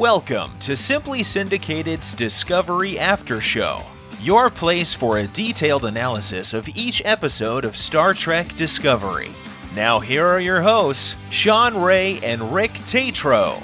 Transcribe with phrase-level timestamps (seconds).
[0.00, 3.82] Welcome to Simply Syndicated's Discovery After Show,
[4.22, 9.30] your place for a detailed analysis of each episode of Star Trek Discovery.
[9.74, 13.62] Now, here are your hosts, Shawn Ray and Rick Tatro.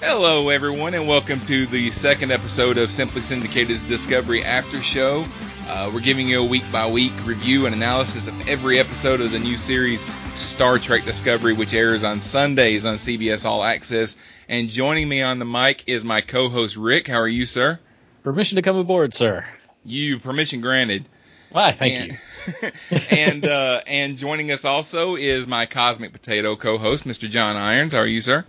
[0.00, 5.24] Hello, everyone, and welcome to the second episode of Simply Syndicated's Discovery After Show.
[5.68, 9.30] Uh, we're giving you a week by week review and analysis of every episode of
[9.30, 14.18] the new series Star Trek Discovery, which airs on Sundays on CBS All Access.
[14.48, 17.06] And joining me on the mic is my co host Rick.
[17.06, 17.78] How are you, sir?
[18.22, 19.44] Permission to come aboard, sir.
[19.84, 21.08] You, permission granted.
[21.50, 22.18] Why, thank and,
[22.62, 22.70] you.
[23.10, 27.28] and uh, and joining us also is my Cosmic Potato co-host, Mr.
[27.28, 27.92] John Irons.
[27.92, 28.44] How are you, sir?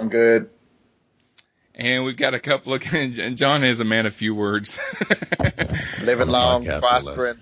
[0.00, 0.50] I'm good.
[1.74, 4.78] And we've got a couple of, and John is a man of few words.
[6.02, 7.36] Living long, prospering.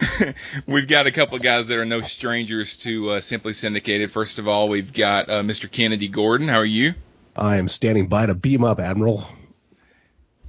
[0.66, 4.10] we've got a couple of guys that are no strangers to uh, Simply Syndicated.
[4.10, 5.70] First of all, we've got uh, Mr.
[5.70, 6.48] Kennedy Gordon.
[6.48, 6.94] How are you?
[7.36, 9.28] I am standing by to beam up, Admiral.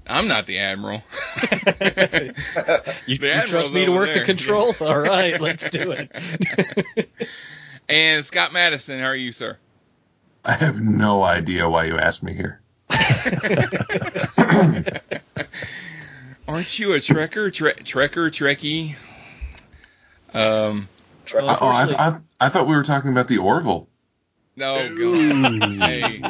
[0.07, 1.03] I'm not the Admiral.
[3.05, 4.19] you, you trust me to work there.
[4.19, 4.81] the controls?
[4.81, 7.09] All right, let's do it.
[7.87, 9.57] and Scott Matteson, how are you, sir?
[10.43, 12.59] I have no idea why you asked me here.
[16.47, 18.95] Aren't you a trekker, tre- trekker, trekkie?
[20.33, 20.87] Um,
[21.33, 23.87] well, oh, I, I, I, thought we were talking about the Orville.
[24.55, 26.21] No, hey,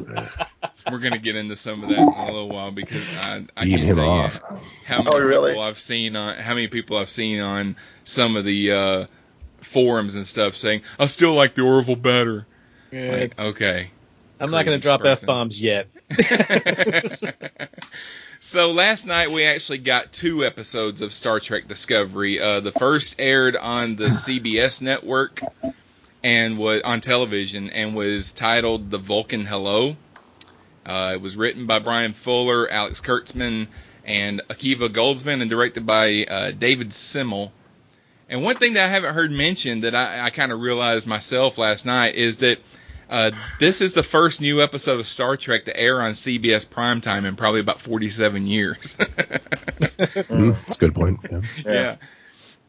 [0.91, 3.81] we're gonna get into some of that in a little while because I, I can't
[3.81, 4.41] him tell off.
[4.51, 5.51] you how many oh, really?
[5.51, 9.05] people I've seen on how many people I've seen on some of the uh,
[9.57, 12.45] forums and stuff saying I still like the Orville better.
[12.91, 13.11] Yeah.
[13.11, 13.89] Like, okay,
[14.39, 15.87] I'm not going to drop f bombs yet.
[18.39, 22.39] so last night we actually got two episodes of Star Trek Discovery.
[22.39, 25.41] Uh, the first aired on the CBS network
[26.23, 29.97] and was on television and was titled "The Vulcan Hello."
[30.85, 33.67] Uh, it was written by Bryan Fuller, Alex Kurtzman,
[34.05, 37.51] and Akiva Goldsman, and directed by uh, David Semel.
[38.29, 41.57] And one thing that I haven't heard mentioned that I, I kind of realized myself
[41.57, 42.59] last night is that
[43.09, 47.25] uh, this is the first new episode of Star Trek to air on CBS primetime
[47.25, 48.95] in probably about 47 years.
[48.99, 51.19] mm, that's a good point.
[51.29, 51.41] Yeah.
[51.65, 51.71] yeah.
[51.73, 51.95] yeah.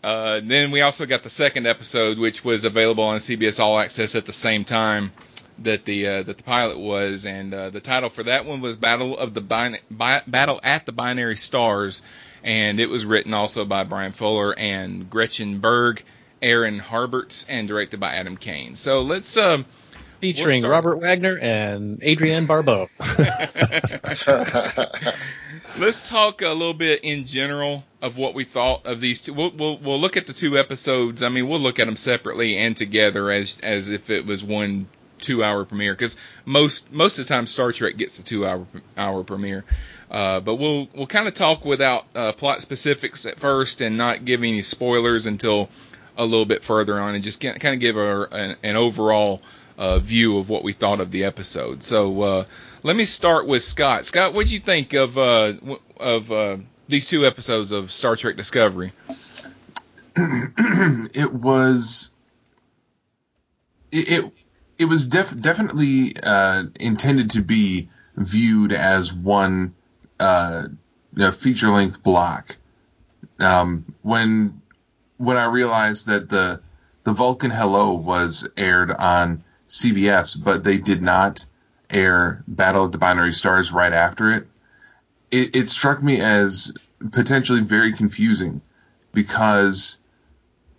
[0.03, 4.15] Uh, then we also got the second episode, which was available on CBS All Access
[4.15, 5.13] at the same time
[5.59, 8.79] that the uh, that the pilot was, and uh, the title for that one was
[8.79, 12.01] Battle of the Bin- Bi- Battle at the Binary Stars,
[12.43, 16.03] and it was written also by Bryan Fuller and Gretchen Berg,
[16.41, 18.75] Aaron Harberts, and directed by Adam Kane.
[18.77, 19.67] So let's um,
[20.21, 22.89] featuring we'll Robert Wagner and Adrienne Barbeau.
[25.79, 29.35] Let's talk a little bit in general of what we thought of these two.
[29.35, 31.23] We'll, we'll, we'll look at the two episodes.
[31.23, 34.89] I mean, we'll look at them separately and together as as if it was one
[35.19, 38.67] two hour premiere because most most of the time Star Trek gets a two hour
[38.97, 39.65] hour premiere.
[40.11, 44.25] Uh, but we'll we'll kind of talk without uh, plot specifics at first and not
[44.25, 45.69] give any spoilers until
[46.17, 49.41] a little bit further on and just kind of give our, an, an overall
[49.81, 51.83] uh, view of what we thought of the episode.
[51.83, 52.45] So uh,
[52.83, 54.05] let me start with Scott.
[54.05, 55.55] Scott, what did you think of uh,
[55.97, 58.93] of uh, these two episodes of Star Trek Discovery?
[60.17, 62.11] it was
[63.91, 64.33] it it,
[64.79, 69.75] it was def- definitely uh, intended to be viewed as one
[70.21, 70.65] uh,
[71.17, 72.59] you know, feature length block.
[73.39, 74.61] Um, when
[75.17, 76.61] when I realized that the
[77.05, 81.47] the Vulcan Hello was aired on CBS, but they did not
[81.89, 84.47] air Battle of the Binary Stars right after it.
[85.31, 86.73] It, it struck me as
[87.13, 88.61] potentially very confusing
[89.13, 89.99] because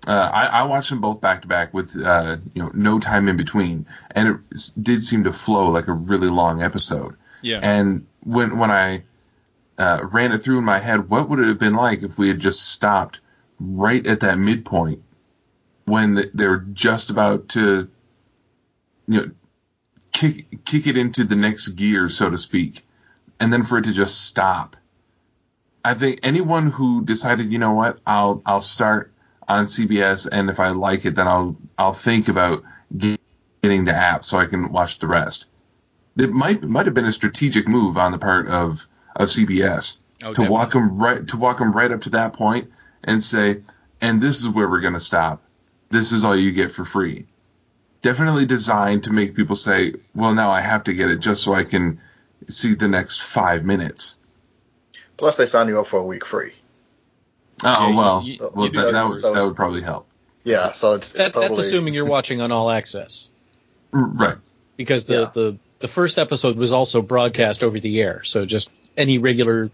[0.08, 3.28] uh, I, I, watched them both back to back with uh, you know no time
[3.28, 7.16] in between, and it did seem to flow like a really long episode.
[7.42, 7.60] Yeah.
[7.62, 9.04] And when when I
[9.78, 12.28] uh, ran it through in my head, what would it have been like if we
[12.28, 13.22] had just stopped
[13.60, 15.04] right at that midpoint
[15.86, 17.90] when the, they were just about to
[19.12, 19.32] you know
[20.14, 22.82] kick kick it into the next gear, so to speak,
[23.40, 24.78] and then for it to just stop.
[25.84, 29.12] I think anyone who decided, you know what, I'll I'll start
[29.48, 32.64] on CBS, and if I like it, then I'll I'll think about
[32.96, 35.46] getting the app so I can watch the rest.
[36.18, 38.86] It might might have been a strategic move on the part of
[39.16, 40.50] of CBS oh, to definitely.
[40.50, 42.70] walk them right to walk them right up to that point
[43.04, 43.62] and say,
[44.00, 45.44] and this is where we're going to stop.
[45.90, 47.26] This is all you get for free
[48.02, 51.54] definitely designed to make people say, well, now I have to get it just so
[51.54, 52.02] I can
[52.48, 54.18] see the next five minutes.
[55.18, 56.54] Plus, they sign you up for a week free.
[57.64, 60.08] Oh yeah, well, you, you, well you that, that, would, that would probably help.
[60.44, 61.48] Yeah, so it's, that, totally...
[61.48, 63.30] that's assuming you're watching on all access,
[63.92, 64.38] mm, right?
[64.78, 65.32] Because the yeah.
[65.32, 68.24] the the first episode was also broadcast over the air.
[68.24, 69.70] So just any regular,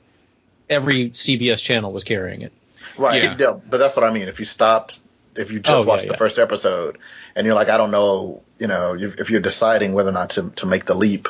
[0.69, 2.51] every CBS channel was carrying it.
[2.97, 3.39] Right.
[3.39, 3.59] Yeah.
[3.69, 4.27] But that's what I mean.
[4.27, 4.99] If you stopped,
[5.37, 6.19] if you just oh, watched yeah, the yeah.
[6.19, 6.97] first episode
[7.35, 10.49] and you're like, I don't know, you know, if you're deciding whether or not to,
[10.57, 11.27] to make the leap,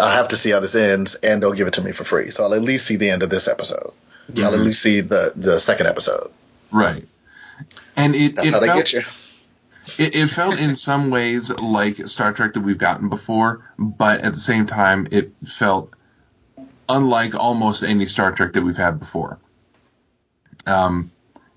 [0.00, 2.30] I have to see how this ends and they'll give it to me for free.
[2.30, 3.92] So I'll at least see the end of this episode.
[4.36, 6.30] I'll at least see the, the second episode.
[6.70, 7.06] Right.
[7.96, 9.02] And it, That's it how they felt, get you.
[9.98, 14.32] It, it felt in some ways like Star Trek that we've gotten before, but at
[14.32, 15.94] the same time, it felt
[16.88, 19.38] unlike almost any Star Trek that we've had before.
[20.66, 21.10] Um,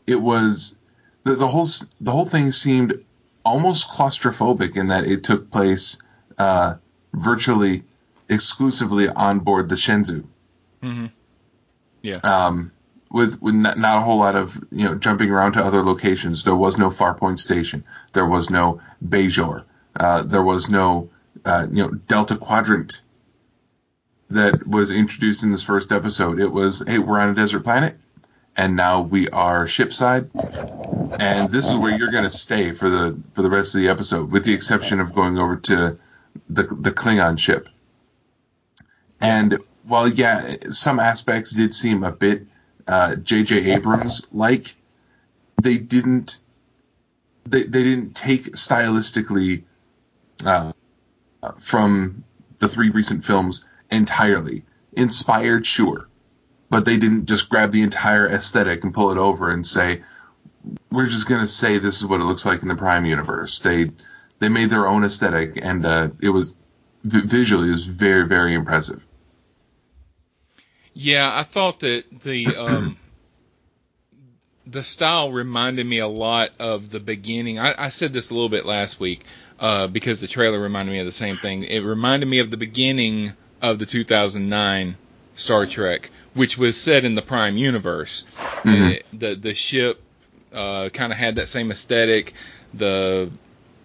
[0.07, 0.75] it was
[1.23, 1.68] the, the whole
[2.00, 3.03] the whole thing seemed
[3.44, 5.97] almost claustrophobic in that it took place
[6.38, 6.75] uh,
[7.13, 7.83] virtually
[8.29, 10.25] exclusively on board the Shenzhou.
[10.81, 11.07] Mm-hmm.
[12.01, 12.18] Yeah.
[12.23, 12.71] Um,
[13.12, 16.44] with, with not, not, a whole lot of you know jumping around to other locations.
[16.44, 17.83] There was no Farpoint Station.
[18.13, 19.63] There was no Bajor.
[19.95, 21.09] Uh, there was no
[21.45, 23.01] uh, you know Delta Quadrant
[24.29, 26.39] that was introduced in this first episode.
[26.39, 27.97] It was hey, we're on a desert planet,
[28.56, 30.30] and now we are shipside,
[31.19, 33.89] and this is where you're going to stay for the for the rest of the
[33.89, 35.98] episode, with the exception of going over to
[36.50, 37.69] the the Klingon ship.
[39.19, 42.48] And while yeah, some aspects did seem a bit
[42.88, 43.71] J.J.
[43.71, 44.75] Uh, Abrams like,
[45.62, 46.39] they didn't
[47.45, 49.63] they they didn't take stylistically
[50.45, 50.74] uh,
[51.59, 52.24] from
[52.59, 54.63] the three recent films entirely.
[54.94, 56.09] Inspired, sure,
[56.71, 60.01] but they didn't just grab the entire aesthetic and pull it over and say,
[60.89, 63.59] "We're just going to say this is what it looks like in the Prime universe."
[63.59, 63.91] They
[64.39, 66.56] they made their own aesthetic, and uh, it was
[67.03, 69.06] visually it was very very impressive.
[70.94, 72.97] Yeah, I thought that the um,
[74.65, 77.59] the style reminded me a lot of the beginning.
[77.59, 79.25] I, I said this a little bit last week
[79.59, 81.63] uh, because the trailer reminded me of the same thing.
[81.63, 84.95] It reminded me of the beginning of the 2009
[85.35, 88.25] Star Trek, which was set in the Prime universe.
[88.63, 88.83] Mm-hmm.
[88.83, 90.01] It, the the ship
[90.53, 92.33] uh, kind of had that same aesthetic.
[92.73, 93.31] The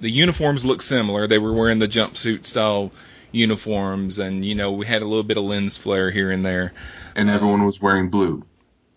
[0.01, 1.27] the uniforms looked similar.
[1.27, 2.93] They were wearing the jumpsuit style
[3.33, 6.73] uniforms, and you know we had a little bit of lens flare here and there.
[7.15, 8.45] And everyone was wearing blue.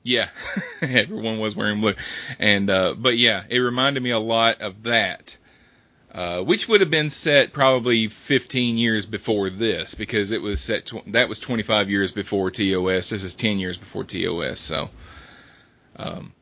[0.03, 0.29] Yeah,
[0.81, 1.95] everyone was wearing blue,
[2.39, 5.37] and uh, but yeah, it reminded me a lot of that.
[6.19, 10.87] Uh, which would have been set probably 15 years before this because it was set
[10.87, 13.07] tw- that was 25 years before TOS.
[13.07, 14.59] This is 10 years before TOS.
[14.59, 14.89] So,
[15.95, 16.33] um,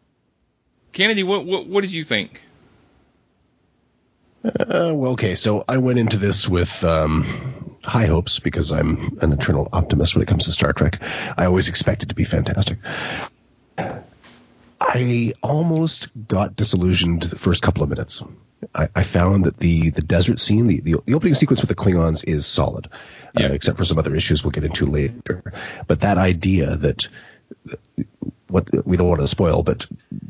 [0.94, 2.42] Kennedy, what, what what did you think?
[4.44, 9.32] Uh, well, okay, so I went into this with um, high hopes because I'm an
[9.32, 11.04] eternal optimist when it comes to Star Trek.
[11.38, 12.80] I always expect it to be fantastic.
[14.80, 18.22] I almost got disillusioned the first couple of minutes.
[18.74, 21.76] I, I found that the, the desert scene, the, the, the, opening sequence with the
[21.76, 23.48] Klingons is solid, uh, yeah.
[23.48, 25.44] uh, except for some other issues we'll get into later.
[25.88, 27.08] But that idea that
[28.48, 29.86] what we don't want to spoil, but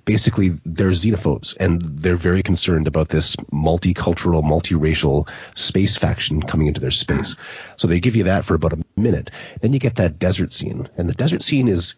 [0.06, 6.82] basically they're xenophobes and they're very concerned about this multicultural, multiracial space faction coming into
[6.82, 7.36] their space.
[7.78, 9.32] So they give you that for about a minute.
[9.62, 11.96] Then you get that desert scene, and the desert scene is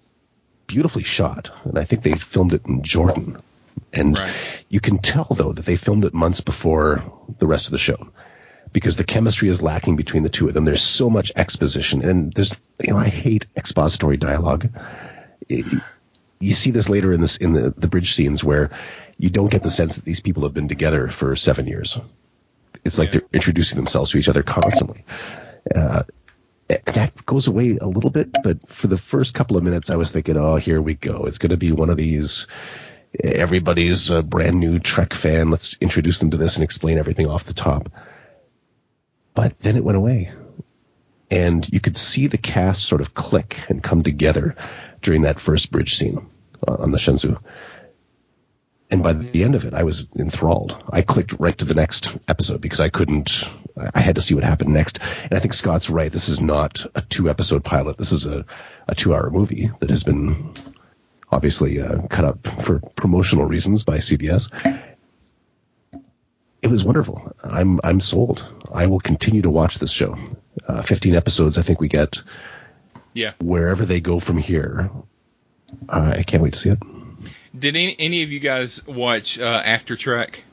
[0.70, 3.42] beautifully shot, and I think they filmed it in Jordan.
[3.92, 4.34] And right.
[4.70, 7.04] you can tell though that they filmed it months before
[7.40, 8.10] the rest of the show
[8.72, 10.64] because the chemistry is lacking between the two of them.
[10.64, 14.70] There's so much exposition, and there's you know I hate expository dialogue.
[15.50, 15.66] It,
[16.40, 18.70] you see this later in this in the, the bridge scenes where
[19.18, 22.00] you don't get the sense that these people have been together for seven years.
[22.86, 23.22] It's like yeah.
[23.22, 25.04] they're introducing themselves to each other constantly.
[25.76, 26.04] Uh,
[26.70, 30.12] that goes away a little bit, but for the first couple of minutes, I was
[30.12, 31.26] thinking, oh, here we go.
[31.26, 32.48] It's going to be one of these.
[33.24, 35.50] Everybody's a brand new Trek fan.
[35.50, 37.90] Let's introduce them to this and explain everything off the top.
[39.34, 40.32] But then it went away.
[41.32, 44.56] And you could see the cast sort of click and come together
[45.02, 46.28] during that first bridge scene
[46.68, 47.40] uh, on the Shenzhou.
[48.92, 50.84] And by the end of it, I was enthralled.
[50.92, 53.44] I clicked right to the next episode because I couldn't,
[53.94, 55.00] I had to see what happened next.
[55.24, 56.12] And I think Scott's right.
[56.12, 57.98] This is not a two episode pilot.
[57.98, 58.46] This is a,
[58.88, 60.54] a two hour movie that has been
[61.32, 64.52] obviously uh, cut up for promotional reasons by CBS.
[66.62, 67.32] It was wonderful.
[67.44, 68.44] I'm, I'm sold.
[68.74, 70.18] I will continue to watch this show.
[70.68, 72.22] Uh, 15 episodes, I think we get
[73.14, 73.34] yeah.
[73.42, 74.90] Wherever they go from here,
[75.88, 76.80] uh, I can't wait to see it.
[77.58, 80.44] Did any, any of you guys watch uh, After Trek?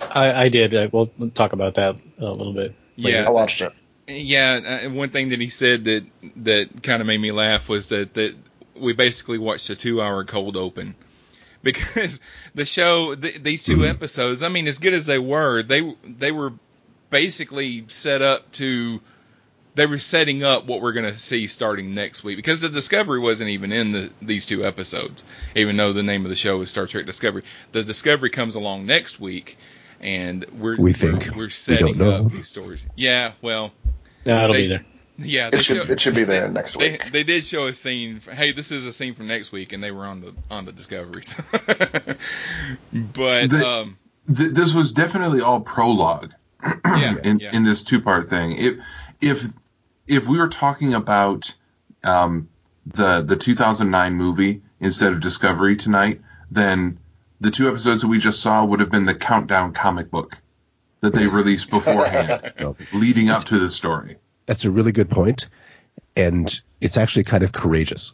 [0.00, 0.74] I, I did.
[0.74, 2.74] Uh, we'll talk about that a little bit.
[2.96, 3.18] Later.
[3.18, 3.72] Yeah, I watched it.
[4.06, 6.04] Yeah, uh, one thing that he said that
[6.36, 8.34] that kind of made me laugh was that that
[8.76, 10.94] we basically watched a two-hour cold open
[11.62, 12.20] because
[12.54, 13.84] the show th- these 2 mm-hmm.
[13.84, 16.52] episodes, I mean, as good as they were, they they were
[17.10, 19.00] basically set up to
[19.74, 23.18] they were setting up what we're going to see starting next week because the Discovery
[23.18, 26.70] wasn't even in the, these two episodes, even though the name of the show is
[26.70, 27.42] Star Trek Discovery.
[27.72, 29.58] The Discovery comes along next week,
[30.00, 32.86] and we're we think we're, we're setting we up these stories.
[32.94, 33.72] Yeah, well,
[34.24, 34.84] no, it'll they, be there.
[35.16, 37.02] Yeah, it should it should be there they, next week.
[37.04, 38.20] They, they, did show a scene.
[38.20, 40.64] For, hey, this is a scene from next week, and they were on the on
[40.64, 41.34] the Discoveries.
[41.52, 42.18] but
[43.50, 46.32] the, um, th- this was definitely all prologue.
[46.84, 47.50] yeah, in, yeah.
[47.54, 48.56] in this two part thing.
[48.56, 48.74] If
[49.20, 49.44] if
[50.06, 51.54] if we were talking about
[52.02, 52.48] um,
[52.86, 56.20] the the 2009 movie instead of Discovery tonight,
[56.50, 56.98] then
[57.40, 60.38] the two episodes that we just saw would have been the countdown comic book
[61.00, 62.52] that they released beforehand,
[62.94, 64.16] leading up to the story.
[64.46, 65.48] That's a really good point,
[66.16, 68.12] and it's actually kind of courageous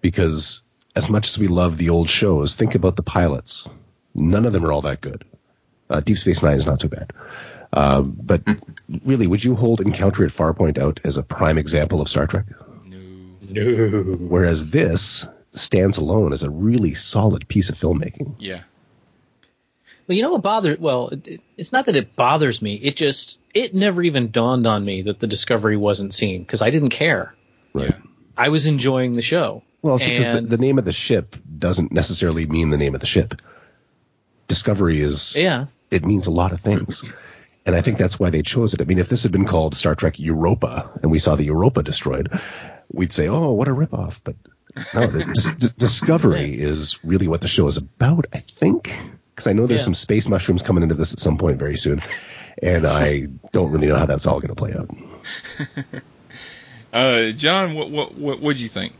[0.00, 0.62] because
[0.94, 3.68] as much as we love the old shows, think about the pilots.
[4.14, 5.24] None of them are all that good.
[5.90, 7.12] Uh, Deep Space Nine is not too bad.
[7.76, 8.42] Um, but
[9.04, 12.46] really, would you hold Encounter at Farpoint out as a prime example of Star Trek?
[12.84, 12.98] No.
[13.40, 14.02] No.
[14.18, 18.34] Whereas this stands alone as a really solid piece of filmmaking.
[18.38, 18.62] Yeah.
[20.08, 20.78] Well, you know what bothers?
[20.78, 22.74] Well, it, it's not that it bothers me.
[22.76, 26.70] It just it never even dawned on me that the Discovery wasn't seen because I
[26.70, 27.34] didn't care.
[27.74, 27.90] Right.
[27.90, 27.96] Yeah.
[28.36, 29.62] I was enjoying the show.
[29.82, 33.00] Well, it's because the, the name of the ship doesn't necessarily mean the name of
[33.00, 33.40] the ship.
[34.48, 35.66] Discovery is Yeah.
[35.90, 37.04] it means a lot of things.
[37.66, 38.80] And I think that's why they chose it.
[38.80, 41.82] I mean, if this had been called Star Trek Europa and we saw the Europa
[41.82, 42.30] destroyed,
[42.92, 44.36] we'd say, "Oh, what a ripoff!" But
[44.94, 48.26] no, the dis- d- Discovery is really what the show is about.
[48.32, 48.96] I think
[49.34, 49.84] because I know there's Yeah.
[49.86, 52.00] some space mushrooms coming into this at some point very soon,
[52.62, 54.90] and I don't really know how that's all going to play out.
[56.92, 58.94] Uh, John, what what what what'd you think?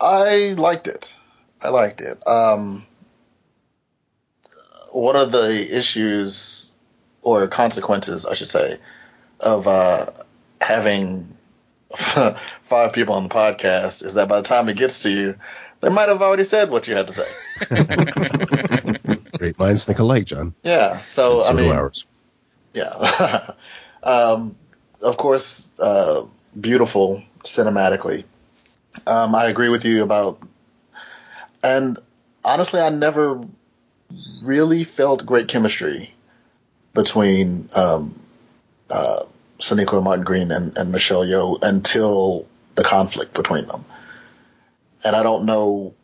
[0.00, 1.16] I liked it.
[1.62, 2.26] I liked it.
[2.26, 2.86] Um,
[4.92, 6.72] one are the issues
[7.22, 8.78] or consequences, I should say,
[9.40, 10.06] of uh,
[10.60, 11.36] having
[11.94, 15.34] five people on the podcast is that by the time it gets to you,
[15.80, 17.28] they might have already said what you had to say.
[19.38, 20.54] Great minds think alike, John.
[20.62, 21.00] Yeah.
[21.06, 22.06] So I mean, ours.
[22.74, 23.52] yeah.
[24.02, 24.56] um,
[25.02, 26.24] of course, uh,
[26.58, 28.24] beautiful cinematically.
[29.06, 30.42] Um, I agree with you about,
[31.62, 31.98] and
[32.44, 33.42] honestly, I never
[34.42, 36.14] really felt great chemistry
[36.94, 38.20] between um,
[38.90, 39.24] uh,
[39.58, 43.84] Sonequa Martin Green and, and Michelle Yeoh until the conflict between them.
[45.04, 45.94] And I don't know.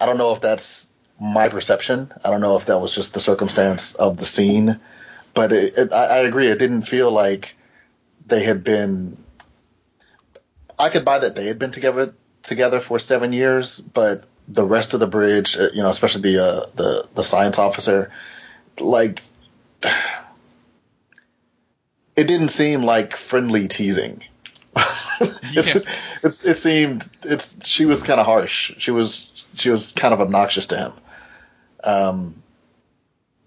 [0.00, 0.86] I don't know if that's
[1.20, 2.12] my perception.
[2.24, 4.80] I don't know if that was just the circumstance of the scene,
[5.32, 6.48] but it, it, I, I agree.
[6.48, 7.56] It didn't feel like
[8.26, 9.16] they had been.
[10.78, 14.94] I could buy that they had been together together for seven years, but the rest
[14.94, 18.12] of the bridge, uh, you know, especially the uh, the the science officer,
[18.78, 19.22] like
[19.82, 19.94] it
[22.24, 24.22] didn't seem like friendly teasing.
[25.20, 25.80] it's, Yeah.
[26.22, 28.74] it's, it seemed it's she was kind of harsh.
[28.78, 30.92] She was she was kind of obnoxious to him.
[31.82, 32.42] Um,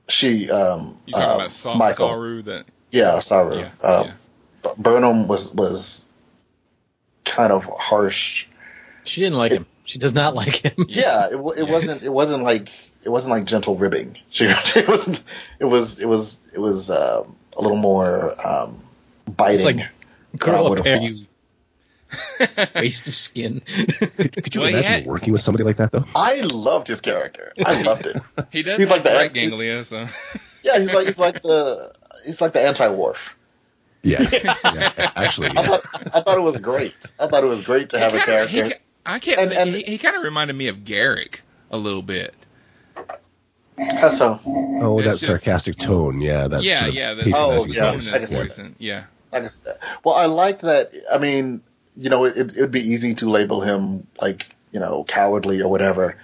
[0.07, 2.09] she um, You talking uh, about Sa- Michael.
[2.09, 2.41] Saru?
[2.43, 3.59] That Yeah, Saru.
[3.59, 4.13] Yeah, um, yeah.
[4.77, 6.05] Burnham was was
[7.25, 8.47] kind of harsh.
[9.03, 9.65] She didn't like him.
[9.87, 10.73] She does not like him.
[10.87, 12.71] Yeah, it, it wasn't it wasn't like
[13.03, 14.17] it wasn't like gentle ribbing.
[14.29, 15.23] She it wasn't
[15.59, 18.79] it was it was it was um, a little more um,
[19.25, 19.55] biting.
[19.55, 21.15] It's like, than I Grow would've up, hair, you
[22.75, 23.61] waste of skin.
[23.65, 26.05] Could, could you Well, imagine had- working with somebody like that though?
[26.15, 27.51] I loved his character.
[27.65, 28.17] I loved it.
[28.51, 30.07] he does He's like the right ganglia, so
[30.63, 31.93] Yeah, he's like he's like the
[32.25, 33.35] he's like the anti Worf.
[34.03, 36.95] Yeah, yeah actually, I thought I thought it was great.
[37.19, 38.79] I thought it was great to have a Kinda- he, character.
[39.07, 39.39] I can't.
[39.39, 41.37] And- and- he, he kind of reminded me of Garak
[41.71, 42.35] a little bit.
[43.77, 44.39] How so?
[44.45, 46.19] Oh, It's that just- sarcastic tone.
[46.21, 48.11] Yeah, that Yeah, sort of yeah, that- Oh, yeah, voice.
[48.13, 48.41] I can see that.
[48.41, 49.03] voice and- yeah.
[49.31, 49.79] I can see that.
[50.03, 50.91] Well, I like that.
[51.11, 51.61] I mean,
[51.95, 56.17] you know, it, it'd be easy to label him like, you know, cowardly or whatever.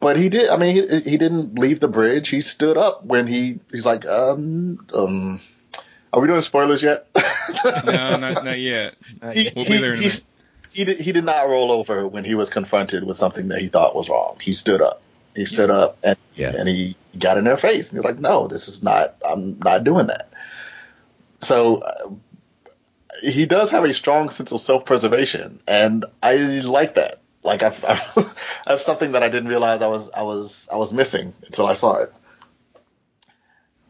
[0.00, 0.50] But he did.
[0.50, 2.28] I mean, he, he didn't leave the bridge.
[2.28, 5.40] He stood up when he he's like, um, um,
[6.12, 7.06] are we doing spoilers yet?
[7.64, 8.94] No, not not yet.
[9.32, 10.24] he, We'll he, be there in a minute.
[10.72, 13.68] He did, he did not roll over when he was confronted with something that he
[13.68, 14.38] thought was wrong.
[14.40, 15.02] He stood up.
[15.34, 16.52] He stood up and Yeah.
[16.56, 19.14] and he got in their face and he's like, no, this is not.
[19.26, 20.30] I'm not doing that.
[21.40, 22.10] So uh,
[23.22, 27.20] he does have a strong sense of self preservation, and I like that.
[27.42, 28.32] Like I, I,
[28.66, 31.74] that's something that I didn't realize I was I was I was missing until I
[31.74, 32.12] saw it.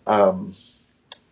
[0.06, 0.54] Um,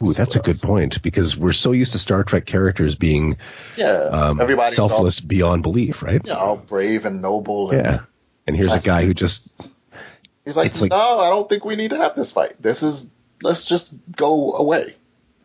[0.05, 3.37] Ooh, that's a good point because we're so used to Star Trek characters being
[3.77, 6.25] yeah, um, everybody's all, selfless beyond belief, right?
[6.25, 7.71] know, all brave and noble.
[7.71, 8.01] And Yeah.
[8.47, 9.61] And here's a guy who just
[10.45, 12.55] He's like, no, I don't think we need to have this fight.
[12.61, 13.09] This is
[13.43, 14.97] let's just go away.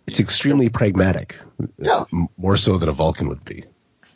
[0.08, 1.38] it's extremely pragmatic.
[1.78, 2.06] Yeah.
[2.38, 3.66] More so than a Vulcan would be.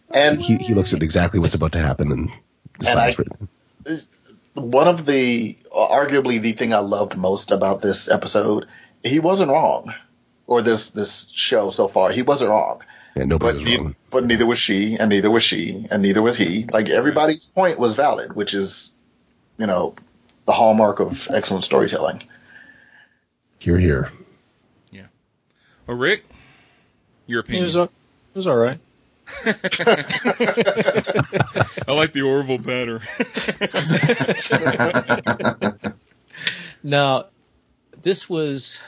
[0.10, 2.32] And he, he looks at exactly what's about to happen and
[2.80, 3.30] decides and
[3.86, 4.02] I,
[4.56, 8.68] for One of the, arguably the thing I loved most about this episode,
[9.04, 9.94] he wasn't wrong,
[10.50, 12.10] or this this show so far.
[12.10, 12.82] He wasn't wrong.
[13.16, 13.96] Yeah, nobody but was neither, wrong.
[14.10, 16.66] But neither was she, and neither was she, and neither was he.
[16.66, 18.96] Like everybody's point was valid, which is,
[19.60, 19.94] you know,
[20.46, 22.24] the hallmark of excellent storytelling.
[23.60, 24.12] Here, here.
[24.92, 25.06] Yeah.
[25.86, 26.24] Well, Rick,
[27.28, 27.64] your opinion?
[27.64, 27.90] It was, it
[28.34, 28.80] was all right.
[29.46, 29.54] I
[31.92, 33.02] like the Orville better.
[36.84, 37.26] now,
[38.02, 38.82] this was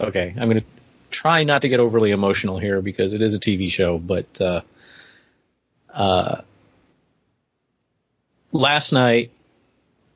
[0.00, 0.34] okay.
[0.36, 0.66] I'm going to
[1.10, 4.60] try not to get overly emotional here because it is a TV show, but uh,
[5.92, 6.42] uh,
[8.52, 9.30] last night,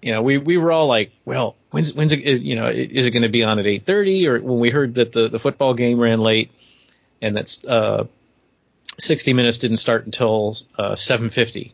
[0.02, 3.10] you know, we we were all like, well, when's when's it, you know, is it
[3.10, 5.99] going to be on at 8:30 or when we heard that the the football game
[5.99, 6.50] ran late
[7.20, 8.06] and that's uh
[8.99, 11.72] 60 minutes didn't start until uh, 7:50,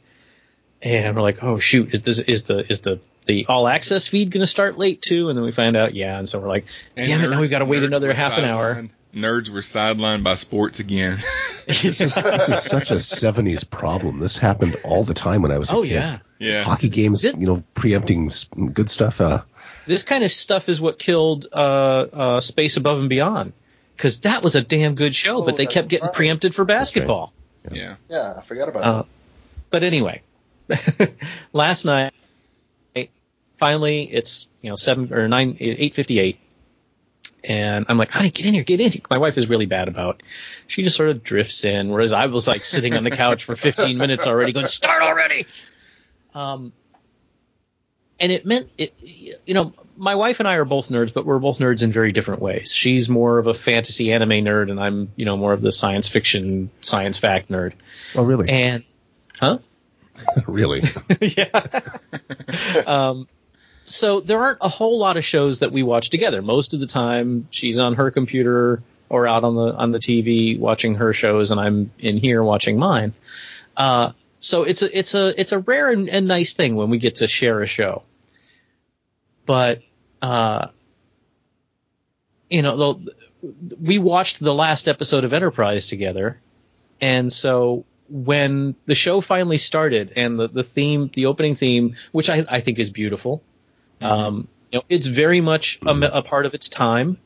[0.82, 4.30] and we're like, oh shoot, is this is the is the the all access feed
[4.30, 5.28] going to start late too?
[5.28, 6.66] And then we find out, yeah, and so we're like,
[6.96, 8.88] damn it, now we've got to wait another half an hour.
[9.14, 11.18] Nerds were sidelined by sports again.
[11.66, 14.18] this, is, this, is, such a 70s problem.
[14.18, 15.92] This happened all the time when I was a oh, kid.
[15.92, 16.18] yeah.
[16.38, 16.62] Yeah.
[16.62, 18.30] Hockey games, it, you know, preempting
[18.74, 19.22] good stuff.
[19.22, 19.42] Uh,
[19.86, 23.54] this kind of stuff is what killed uh, uh, Space Above and Beyond
[23.96, 26.14] because that was a damn good show, oh, but they kept getting right.
[26.14, 27.32] preempted for basketball.
[27.64, 27.76] Right.
[27.76, 27.94] Yeah.
[28.10, 29.06] Yeah, I forgot about uh, that.
[29.70, 30.22] But anyway,
[31.52, 32.12] last night,
[33.56, 36.38] finally, it's you know seven or nine, eight fifty eight,
[37.44, 39.02] and I'm like, honey, get in here, get in here.
[39.10, 40.22] My wife is really bad about.
[40.66, 43.56] She just sort of drifts in, whereas I was like sitting on the couch for
[43.56, 45.46] 15 minutes already, going, start already.
[46.34, 46.72] Um,
[48.18, 48.94] and it meant it,
[49.46, 52.12] you know, my wife and I are both nerds, but we're both nerds in very
[52.12, 52.72] different ways.
[52.74, 56.08] She's more of a fantasy anime nerd, and I'm, you know, more of the science
[56.08, 57.72] fiction, science fact nerd.
[58.14, 58.48] Oh, really?
[58.48, 58.84] And,
[59.38, 59.58] huh?
[60.46, 60.82] really?
[61.20, 61.60] yeah.
[62.86, 63.28] um,
[63.84, 66.42] so there aren't a whole lot of shows that we watch together.
[66.42, 70.58] Most of the time, she's on her computer or out on the on the TV
[70.58, 73.14] watching her shows, and I'm in here watching mine.
[73.76, 76.98] Uh, so it's a it's a it's a rare and, and, nice thing when we
[76.98, 78.02] get to share a show.
[79.44, 79.82] But
[80.20, 80.68] uh,
[82.50, 83.00] you know,
[83.80, 86.40] we watched the last episode of Enterprise together,
[87.00, 92.30] and so when the show finally started and the, the theme, the opening theme, which
[92.30, 93.42] I, I think is beautiful,
[94.00, 94.12] Mm-hmm.
[94.12, 97.18] Um, you know, it's very much a, a, part of its time.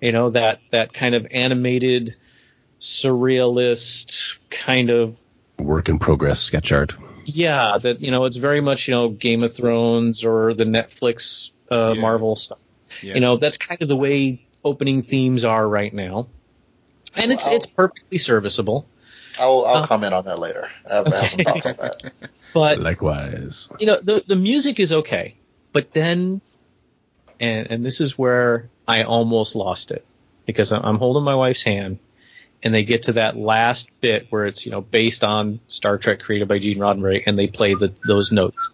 [0.00, 2.14] You know that that kind of animated,
[2.78, 5.18] surrealist kind of
[5.58, 6.94] work in progress sketch art.
[7.24, 11.50] Yeah, that you know it's very much you know Game of Thrones or the Netflix
[11.70, 12.00] uh, yeah.
[12.00, 12.58] Marvel stuff.
[13.02, 13.14] Yeah.
[13.14, 16.28] You know that's kind of the way opening themes are right now,
[17.16, 18.86] and it's I'll, it's perfectly serviceable.
[19.38, 20.70] I'll I'll uh, comment on that later.
[20.88, 21.16] I have, okay.
[21.16, 22.12] I have some thoughts on that.
[22.54, 25.34] But likewise, you know the the music is okay.
[25.72, 26.40] But then,
[27.38, 30.06] and and this is where I almost lost it
[30.46, 31.98] because I'm holding my wife's hand,
[32.62, 36.20] and they get to that last bit where it's you know based on Star Trek
[36.20, 38.70] created by Gene Roddenberry, and they play the those notes.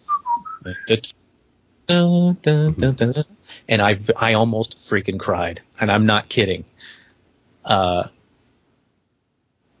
[3.67, 6.63] and I I almost freaking cried, and I'm not kidding.
[7.65, 8.07] Uh,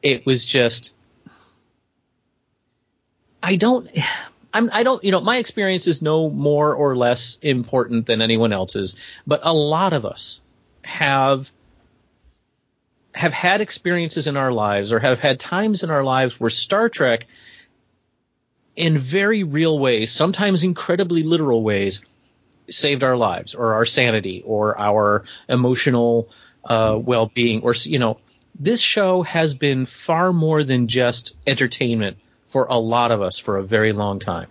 [0.03, 0.93] it was just
[3.41, 3.89] I don't
[4.53, 8.53] I'm, I don't, you know, my experience is no more or less important than anyone
[8.53, 10.41] else's, but a lot of us
[10.83, 11.49] have
[13.15, 16.89] have had experiences in our lives or have had times in our lives where Star
[16.89, 17.25] Trek
[18.75, 22.03] in very real ways, sometimes incredibly literal ways,
[22.69, 26.29] saved our lives or our sanity or our emotional
[26.63, 28.19] uh, well-being or you know
[28.59, 33.57] this show has been far more than just entertainment for a lot of us for
[33.57, 34.47] a very long time.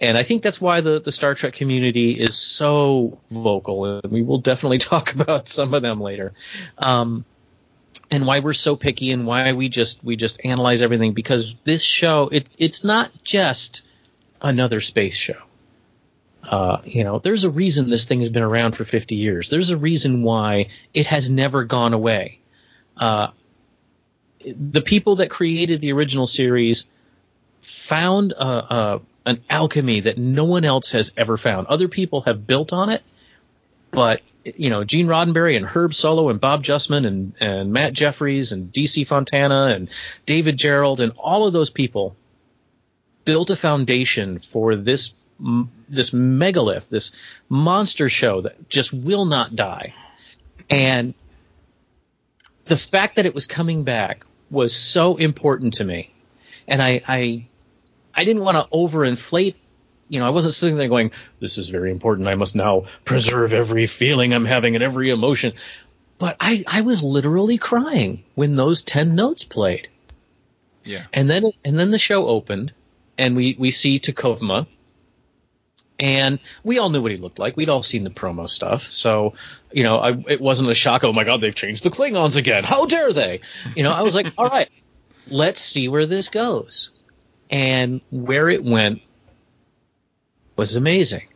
[0.00, 4.22] And I think that's why the, the Star Trek community is so vocal, and we
[4.22, 6.32] will definitely talk about some of them later.
[6.76, 7.24] Um,
[8.10, 11.82] and why we're so picky and why we just we just analyze everything because this
[11.82, 13.86] show it it's not just
[14.42, 15.40] another space show.
[16.42, 19.48] Uh, you know, there's a reason this thing has been around for 50 years.
[19.48, 22.40] There's a reason why it has never gone away.
[22.96, 23.28] Uh,
[24.44, 26.86] the people that created the original series
[27.60, 31.66] found a, a, an alchemy that no one else has ever found.
[31.66, 33.02] Other people have built on it,
[33.90, 38.52] but you know, Gene Roddenberry and Herb Solow and Bob Justman and, and Matt Jefferies
[38.52, 39.88] and DC Fontana and
[40.26, 42.14] David Gerrold and all of those people
[43.24, 45.14] built a foundation for this
[45.88, 47.12] this megalith, this
[47.48, 49.92] monster show that just will not die.
[50.70, 51.14] And
[52.64, 56.12] the fact that it was coming back was so important to me.
[56.66, 57.46] And I, I,
[58.14, 59.54] I didn't want to overinflate.
[60.08, 62.28] You know, I wasn't sitting there going, this is very important.
[62.28, 65.54] I must now preserve every feeling I'm having and every emotion.
[66.18, 69.88] But I, I was literally crying when those 10 notes played.
[70.84, 71.04] Yeah.
[71.12, 72.72] And then, and then the show opened
[73.18, 74.66] and we, we see T'Kuvma
[76.04, 77.56] and we all knew what he looked like.
[77.56, 79.32] We'd all seen the promo stuff, so
[79.72, 81.02] you know, I, it wasn't a shock.
[81.02, 82.62] Oh my God, they've changed the Klingons again!
[82.62, 83.40] How dare they?
[83.74, 84.68] You know, I was like, all right,
[85.28, 86.90] let's see where this goes,
[87.48, 89.00] and where it went
[90.56, 91.26] was amazing,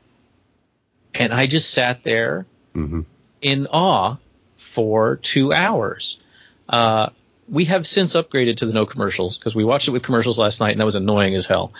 [1.14, 3.00] and I just sat there mm-hmm.
[3.40, 4.18] in awe
[4.59, 6.20] for two hours.
[6.68, 7.09] Uh,
[7.48, 10.61] we have since upgraded to the no commercials because we watched it with commercials last
[10.61, 11.72] night and that was annoying as hell.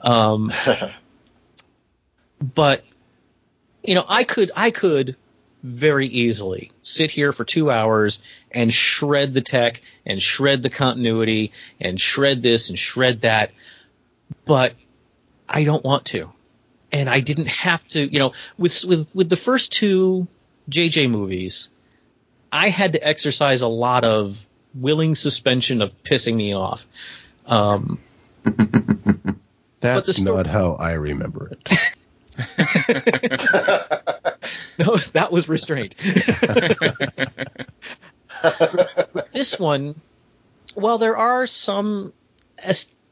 [0.00, 0.52] Um,
[2.42, 2.84] but
[3.82, 5.16] you know, I could I could
[5.62, 11.52] very easily sit here for two hours and shred the tech and shred the continuity
[11.80, 13.52] and shred this and shred that,
[14.44, 14.74] but
[15.48, 16.32] I don't want to.
[16.90, 20.26] And I didn't have to, you know, with with with the first two
[20.68, 21.70] JJ movies,
[22.50, 26.86] I had to exercise a lot of willing suspension of pissing me off.
[27.46, 27.98] Um,
[29.80, 31.94] That's story- not how I remember it.
[34.78, 35.94] no, that was restraint.
[39.32, 40.00] this one,
[40.74, 42.12] well, there are some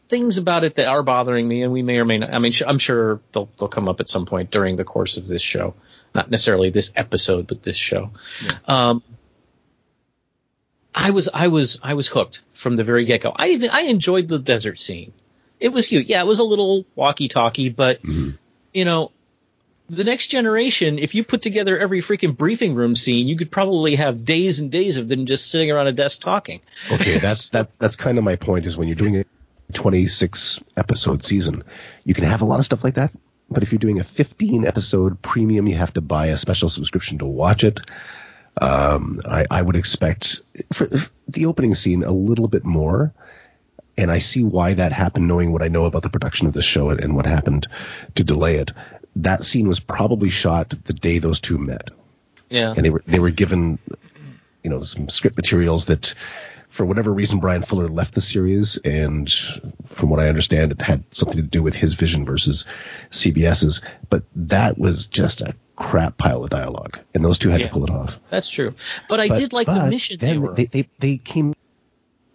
[0.08, 2.34] things about it that are bothering me, and we may or may not.
[2.34, 5.26] I mean, I'm sure they'll they'll come up at some point during the course of
[5.26, 5.74] this show,
[6.14, 8.10] not necessarily this episode, but this show.
[8.44, 8.58] Yeah.
[8.66, 9.02] Um,
[10.94, 13.32] I was I was I was hooked from the very get go.
[13.34, 15.12] I even I enjoyed the desert scene.
[15.60, 16.06] It was cute.
[16.06, 18.30] Yeah, it was a little walkie talkie, but mm-hmm
[18.72, 19.10] you know,
[19.90, 23.96] the next generation, if you put together every freaking briefing room scene, you could probably
[23.96, 26.60] have days and days of them just sitting around a desk talking.
[26.92, 29.24] Okay, that's that that's kind of my point is when you're doing a
[29.72, 31.64] 26 episode season,
[32.04, 33.10] you can have a lot of stuff like that.
[33.50, 37.18] But if you're doing a 15 episode premium, you have to buy a special subscription
[37.18, 37.80] to watch it.
[38.60, 40.88] Um, I, I would expect for
[41.26, 43.12] the opening scene a little bit more
[43.96, 46.62] and I see why that happened, knowing what I know about the production of the
[46.62, 47.66] show and what happened
[48.14, 48.72] to delay it.
[49.22, 51.90] That scene was probably shot the day those two met.
[52.48, 53.78] Yeah, and they were they were given,
[54.64, 56.14] you know, some script materials that,
[56.68, 59.30] for whatever reason, Bryan Fuller left the series, and
[59.86, 62.66] from what I understand, it had something to do with his vision versus
[63.10, 63.82] CBS's.
[64.08, 67.72] But that was just a crap pile of dialogue, and those two had yeah, to
[67.72, 68.18] pull it off.
[68.30, 68.74] That's true.
[69.08, 70.18] But I but, did like the mission.
[70.18, 71.54] Then they, they, they, they came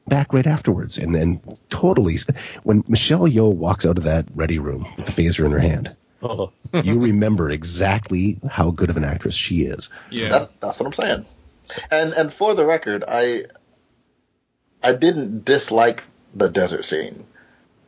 [0.07, 2.17] back right afterwards and, and totally
[2.63, 5.95] when Michelle Yeoh walks out of that ready room with the phaser in her hand
[6.25, 6.51] oh.
[6.83, 10.93] you remember exactly how good of an actress she is yeah that's, that's what I'm
[10.93, 11.25] saying
[11.91, 13.43] and and for the record I
[14.83, 17.25] I didn't dislike the desert scene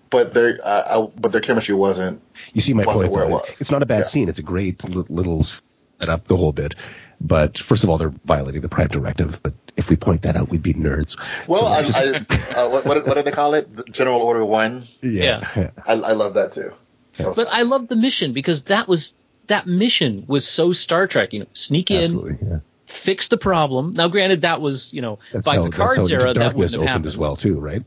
[0.09, 2.21] but their uh, I, but their chemistry wasn't
[2.53, 3.61] you see my point where it was.
[3.61, 4.05] it's not a bad yeah.
[4.05, 6.75] scene it's a great little setup the whole bit
[7.19, 9.41] but first of all, they're violating the Prime Directive.
[9.41, 11.17] But if we point that out, we'd be nerds.
[11.47, 11.99] Well, so I, just...
[11.99, 13.91] I, uh, what, what, do they call it?
[13.91, 14.83] General Order One.
[15.01, 15.71] Yeah, yeah.
[15.87, 16.73] I, I, love that too.
[17.17, 17.47] But.
[17.49, 19.13] I love the mission because that was
[19.47, 21.33] that mission was so Star Trek.
[21.33, 22.59] You know, sneak in, yeah.
[22.85, 23.93] fix the problem.
[23.93, 27.05] Now, granted, that was you know that's by how, Picard's era that wouldn't have happened
[27.05, 27.83] as well too, right?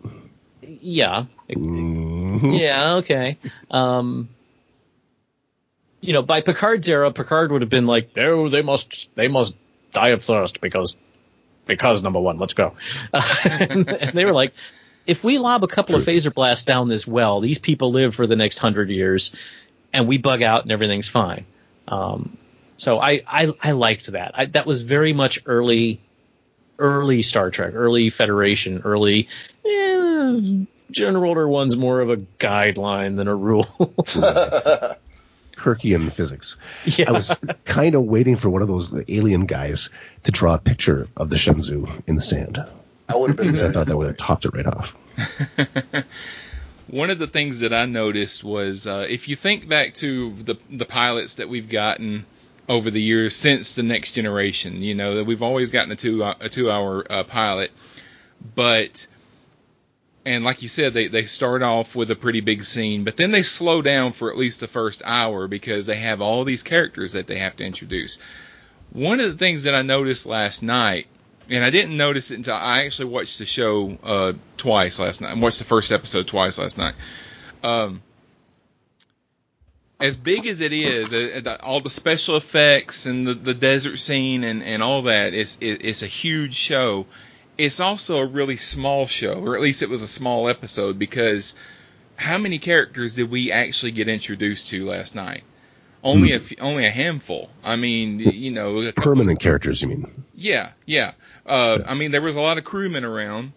[0.63, 1.27] Yeah.
[1.49, 2.53] Mm-hmm.
[2.53, 2.95] Yeah.
[2.97, 3.39] Okay.
[3.71, 4.29] Um,
[6.01, 9.55] you know, by Picard's era, Picard would have been like, "Oh, they must, they must
[9.93, 10.97] die of thirst because,
[11.67, 12.75] because number one, let's go."
[13.13, 14.55] And, and, they were like,
[15.11, 16.03] "If we lob a couple True.
[16.03, 19.35] of phaser blasts down this well, these people live for the next hundred years,
[19.93, 21.45] and we bug out and everything's fine."
[21.89, 22.37] Um,
[22.77, 24.33] so I, I, I liked that.
[24.35, 26.01] I, that was very much early,
[26.79, 29.29] early Star Trek, early Federation, early.
[29.67, 33.67] Eh, General Order One's more of a guideline than a rule.
[35.57, 36.57] Kirkian physics.
[36.87, 37.07] Yeah.
[37.09, 39.91] I was kind of waiting for one of those alien guys
[40.25, 42.65] to draw a picture of the Shenzhou in the sand.
[43.11, 43.57] I would have been.
[43.57, 44.95] I thought that would have topped it right off.
[46.87, 50.57] one of the things that I noticed was uh, if you think back to the
[50.71, 52.25] the pilots that we've gotten
[52.69, 56.23] over the years since the next generation, you know that we've always gotten a two
[56.23, 57.73] a two hour uh, pilot,
[58.55, 59.07] but
[60.25, 63.31] and like you said, they, they start off with a pretty big scene, but then
[63.31, 67.13] they slow down for at least the first hour because they have all these characters
[67.13, 68.19] that they have to introduce.
[68.93, 71.07] One of the things that I noticed last night,
[71.51, 75.37] and I didn't notice it until I actually watched the show uh, twice last night.
[75.37, 76.95] I watched the first episode twice last night.
[77.65, 78.03] Um,
[80.01, 84.45] as big as it is, uh, all the special effects and the, the desert scene
[84.45, 87.07] and, and all that, it's, it, it's a huge show.
[87.59, 91.55] It's also a really small show, or at least it was a small episode because
[92.17, 95.43] how many characters did we actually get introduced to last night?
[96.03, 96.55] Only hmm.
[96.59, 97.51] a only a handful.
[97.63, 99.83] I mean, you know, permanent characters.
[99.83, 100.25] You mean?
[100.35, 101.13] Yeah, yeah.
[101.45, 101.91] Uh, yeah.
[101.91, 103.53] I mean, there was a lot of crewmen around,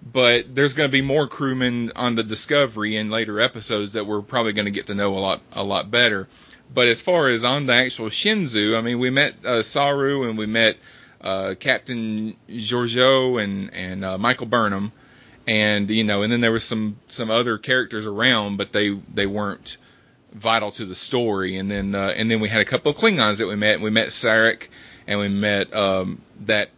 [0.00, 4.22] but there's going to be more crewmen on the Discovery in later episodes that we're
[4.22, 6.28] probably going to get to know a lot a lot better.
[6.72, 10.38] But as far as on the actual Shenzhou, I mean, we met uh, Saru and
[10.38, 10.76] we met
[11.20, 14.92] uh, Captain Georgiou and and uh, Michael Burnham,
[15.46, 19.26] and you know, and then there was some some other characters around, but they they
[19.26, 19.76] weren't
[20.32, 21.56] vital to the story.
[21.56, 23.80] And then uh, and then we had a couple of Klingons that we met.
[23.80, 24.68] We met Sarek
[25.06, 26.70] and we met um, that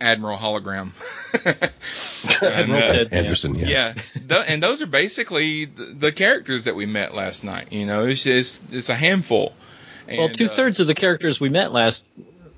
[0.00, 0.92] Admiral Hologram.
[2.42, 3.66] and, uh, Anderson, yeah.
[3.66, 3.92] Yeah,
[4.28, 7.72] th- and those are basically the, the, characters that we met last night.
[7.72, 9.54] You know, it's just, it's a handful.
[10.06, 12.06] And, well, two thirds uh, of the characters we met last.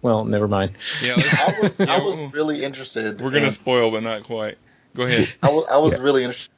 [0.02, 0.72] Well, never mind.
[1.02, 3.20] Yeah, I was I was really interested.
[3.20, 4.58] We're gonna in, spoil, but not quite.
[4.94, 5.34] Go ahead.
[5.42, 6.02] I was, I was yeah.
[6.02, 6.50] really interested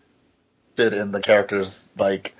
[0.93, 2.35] in the characters, like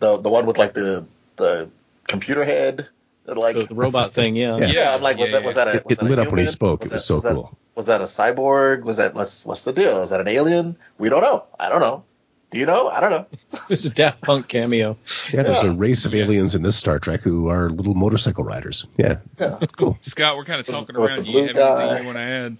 [0.00, 1.70] the the one with like the the
[2.08, 2.88] computer head
[3.36, 4.56] like the, the robot thing, yeah.
[4.58, 4.66] yeah.
[4.66, 4.94] yeah.
[4.94, 6.82] I'm like, was yeah, that was that a it, it lit up when he spoke.
[6.82, 7.42] Was it was so was cool.
[7.42, 8.82] That, was that a cyborg?
[8.82, 10.02] Was that what's what's the deal?
[10.02, 10.76] Is that an alien?
[10.98, 11.44] We don't know.
[11.58, 12.04] I don't know.
[12.50, 12.88] Do you know?
[12.88, 13.26] I don't know.
[13.68, 14.96] this is Daft Punk cameo.
[15.32, 18.86] Yeah, there's a race of aliens in this Star Trek who are little motorcycle riders.
[18.96, 19.96] Yeah, yeah, cool.
[20.00, 21.26] Scott, we're kind of talking around.
[21.26, 22.56] You have anything you want to add?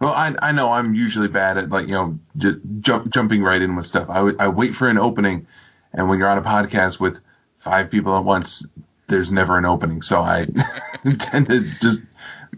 [0.00, 3.60] Well, I, I know I'm usually bad at like you know j- jump, jumping right
[3.60, 4.08] in with stuff.
[4.08, 5.46] I, w- I wait for an opening,
[5.92, 7.20] and when you're on a podcast with
[7.58, 8.66] five people at once,
[9.08, 10.02] there's never an opening.
[10.02, 10.46] So I
[11.18, 12.02] tend to just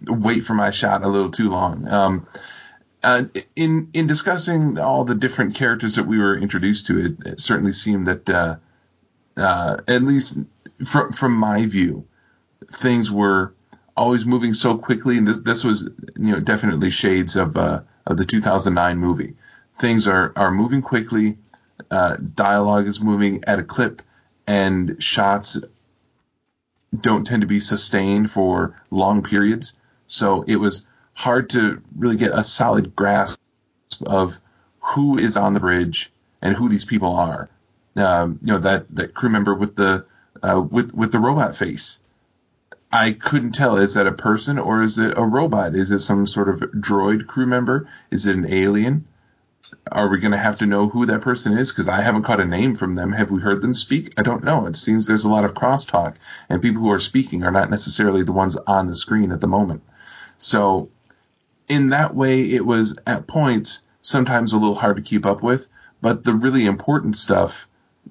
[0.07, 1.89] wait for my shot a little too long.
[1.89, 2.27] Um,
[3.03, 3.25] uh,
[3.57, 7.73] in in discussing all the different characters that we were introduced to, it, it certainly
[7.73, 8.57] seemed that uh,
[9.37, 10.39] uh, at least
[10.85, 12.07] from from my view,
[12.71, 13.55] things were
[13.97, 18.17] always moving so quickly, and this this was you know definitely shades of uh, of
[18.17, 19.35] the 2009 movie.
[19.77, 21.39] Things are are moving quickly,
[21.91, 24.03] uh, dialogue is moving at a clip,
[24.47, 25.61] and shots
[26.99, 29.75] don't tend to be sustained for long periods.
[30.07, 33.41] So it was hard to really get a solid grasp
[34.05, 34.39] of
[34.81, 37.49] who is on the bridge and who these people are.
[37.97, 40.07] Um, you know that that crew member with the
[40.43, 42.01] uh, with with the robot face.
[42.91, 45.75] I couldn't tell is that a person or is it a robot?
[45.75, 47.89] Is it some sort of droid crew member?
[48.11, 49.07] Is it an alien?
[49.91, 51.71] Are we going to have to know who that person is?
[51.71, 53.13] Because I haven't caught a name from them.
[53.13, 54.15] Have we heard them speak?
[54.17, 54.67] I don't know.
[54.67, 56.17] It seems there's a lot of crosstalk,
[56.49, 59.47] and people who are speaking are not necessarily the ones on the screen at the
[59.47, 59.83] moment.
[60.39, 60.91] So,
[61.69, 65.67] in that way, it was at points sometimes a little hard to keep up with,
[66.01, 67.69] but the really important stuff,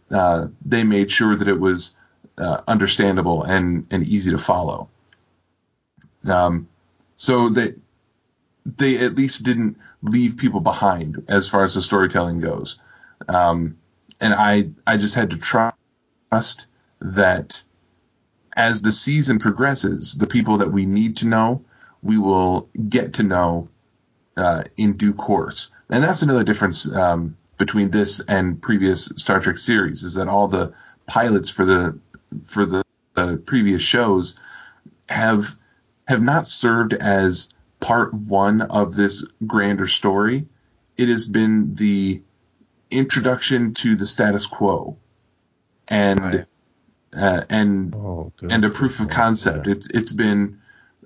[0.09, 1.93] uh, they made sure that it was
[2.37, 4.89] uh, understandable and, and easy to follow.
[6.25, 6.67] Um,
[7.15, 7.77] so that
[8.65, 12.77] they at least didn't leave people behind as far as the storytelling goes.
[13.27, 13.77] Um,
[14.19, 16.67] and I, I just had to trust
[16.99, 17.63] that
[18.55, 21.63] as the season progresses, the people that we need to know,
[22.03, 23.69] we will get to know
[24.37, 25.71] uh, in due course.
[25.89, 30.47] And that's another difference um, between this and previous Star Trek series is that all
[30.47, 30.73] the
[31.05, 31.99] pilots for the
[32.43, 32.83] for the
[33.15, 34.35] uh, previous shows
[35.09, 35.55] have
[36.07, 37.49] have not served as
[37.81, 40.47] part one of this grander story.
[40.97, 42.21] It has been the
[42.89, 44.97] introduction to the status quo
[45.87, 46.45] and right.
[47.13, 49.67] uh, and oh, and a proof of concept.
[49.67, 49.73] Yeah.
[49.73, 50.61] It's it's been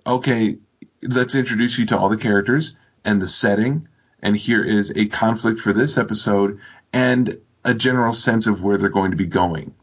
[0.06, 0.58] okay.
[1.02, 3.88] Let's introduce you to all the characters and the setting,
[4.22, 6.60] and here is a conflict for this episode
[6.92, 9.74] and a general sense of where they're going to be going.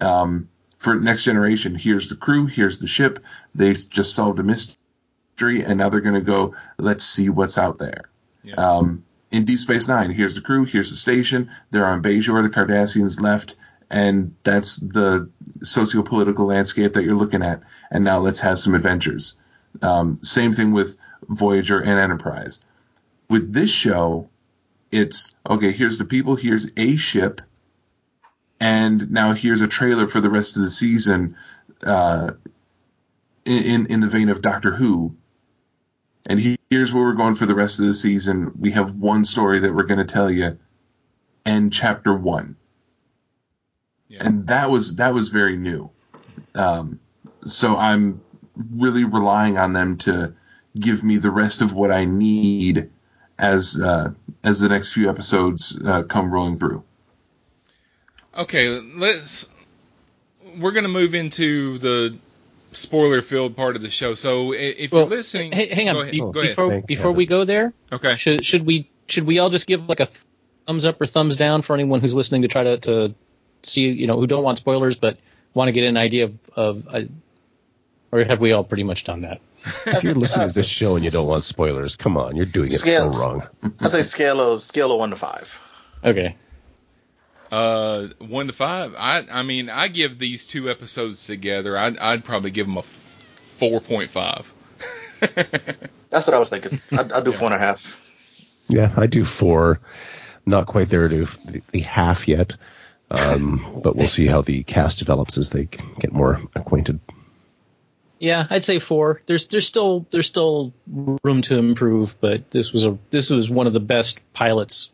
[0.00, 3.24] Um, for next generation, here's the crew, here's the ship.
[3.54, 4.76] They just solved a mystery
[5.40, 8.10] and now they're going to go, let's see what's out there.
[8.42, 8.54] Yeah.
[8.54, 11.50] Um, in Deep Space Nine, here's the crew, here's the station.
[11.70, 13.56] They're on Bajor, the Cardassians left,
[13.90, 15.28] and that's the
[15.62, 17.62] socio-political landscape that you're looking at.
[17.90, 19.36] And now let's have some adventures.
[19.82, 20.96] Um, same thing with
[21.28, 22.60] Voyager and Enterprise.
[23.28, 24.28] With this show,
[24.92, 25.72] it's okay.
[25.72, 26.36] Here's the people.
[26.36, 27.40] Here's a ship,
[28.60, 31.36] and now here's a trailer for the rest of the season.
[31.82, 32.32] Uh,
[33.44, 35.16] in in the vein of Doctor Who,
[36.26, 38.52] and here's where we're going for the rest of the season.
[38.58, 40.58] We have one story that we're going to tell you,
[41.44, 42.56] and chapter one.
[44.08, 44.26] Yeah.
[44.26, 45.90] And that was that was very new.
[46.54, 47.00] Um,
[47.44, 48.20] so I'm
[48.70, 50.34] really relying on them to
[50.78, 52.90] give me the rest of what I need
[53.38, 56.84] as uh, as the next few episodes uh, come rolling through.
[58.36, 59.48] Okay, let's
[60.58, 62.18] we're going to move into the
[62.74, 64.14] spoiler filled part of the show.
[64.14, 66.10] So if well, you're listening, hey, hang on.
[66.10, 68.16] Be, before before we go there, okay.
[68.16, 70.08] Should should we should we all just give like a
[70.66, 73.14] thumbs up or thumbs down for anyone who's listening to try to to
[73.62, 75.18] see you know who don't want spoilers but
[75.54, 77.00] want to get an idea of, of uh,
[78.12, 79.40] or have we all pretty much done that?
[79.86, 82.68] If you're listening to this show and you don't want spoilers, come on, you're doing
[82.68, 83.42] it so wrong.
[83.80, 85.58] I say scale of scale of one to five.
[86.04, 86.36] Okay.
[87.54, 88.96] Uh, one to five.
[88.98, 91.78] I I mean, I give these two episodes together.
[91.78, 94.52] I'd I'd probably give them a four point five.
[95.20, 96.80] That's what I was thinking.
[96.90, 97.38] I'd, I'd do yeah.
[97.38, 98.10] four and a half.
[98.66, 99.78] Yeah, I do four.
[100.44, 102.56] Not quite there to the, the half yet,
[103.12, 105.68] um, but we'll see how the cast develops as they
[106.00, 106.98] get more acquainted.
[108.18, 109.22] Yeah, I'd say four.
[109.26, 113.68] There's there's still there's still room to improve, but this was a this was one
[113.68, 114.90] of the best pilots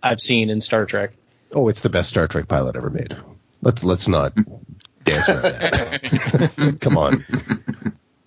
[0.00, 1.14] I've seen in Star Trek.
[1.54, 3.16] Oh, it's the best Star Trek pilot ever made.
[3.62, 4.34] Let's let's not
[5.04, 6.76] dance around that.
[6.80, 7.24] Come on,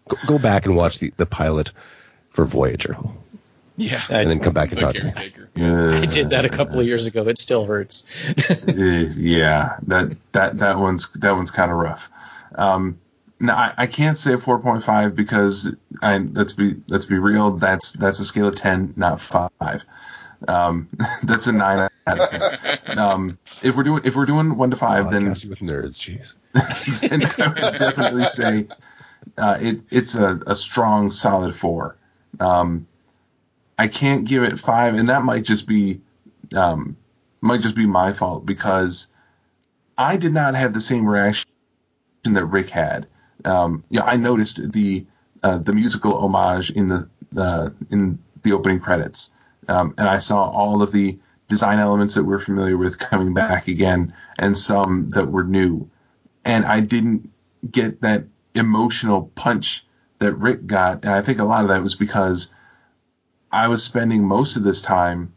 [0.07, 1.71] go, go, back and watch the, the pilot
[2.31, 2.97] for Voyager.
[3.79, 5.11] Yeah, and then come back and talk to me.
[5.63, 7.27] Uh, I did that a couple of years ago.
[7.27, 8.05] It still hurts.
[8.67, 12.09] yeah, that that that one's that one's kind of rough.
[12.55, 12.97] Um,
[13.39, 17.51] no, I, I, can't say 4.5 because I, let's be let's be real.
[17.51, 19.83] That's that's a scale of 10, not five.
[20.47, 20.89] Um,
[21.23, 22.99] that's a nine out of ten.
[22.99, 26.35] Um, if we're doing if we're doing one to five, oh, then with nerds, jeez.
[27.01, 28.67] then I would definitely say
[29.37, 31.97] uh, it it's a, a strong solid four.
[32.39, 32.87] Um,
[33.77, 36.01] I can't give it five, and that might just be
[36.55, 36.97] um,
[37.41, 39.07] might just be my fault because
[39.97, 41.49] I did not have the same reaction
[42.23, 43.07] that Rick had.
[43.45, 45.05] Um, yeah, I noticed the
[45.43, 49.31] uh, the musical homage in the uh, in the opening credits
[49.67, 53.67] um, and I saw all of the design elements that we're familiar with coming back
[53.67, 55.89] again, and some that were new.
[56.45, 57.31] And I didn't
[57.69, 58.25] get that
[58.55, 59.85] emotional punch
[60.19, 62.51] that Rick got, and I think a lot of that was because
[63.51, 65.33] I was spending most of this time,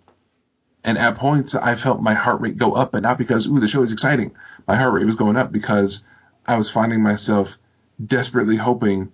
[0.84, 3.68] and at points I felt my heart rate go up, but not because ooh the
[3.68, 4.32] show is exciting.
[4.66, 6.04] My heart rate was going up because
[6.46, 7.58] I was finding myself
[8.04, 9.12] desperately hoping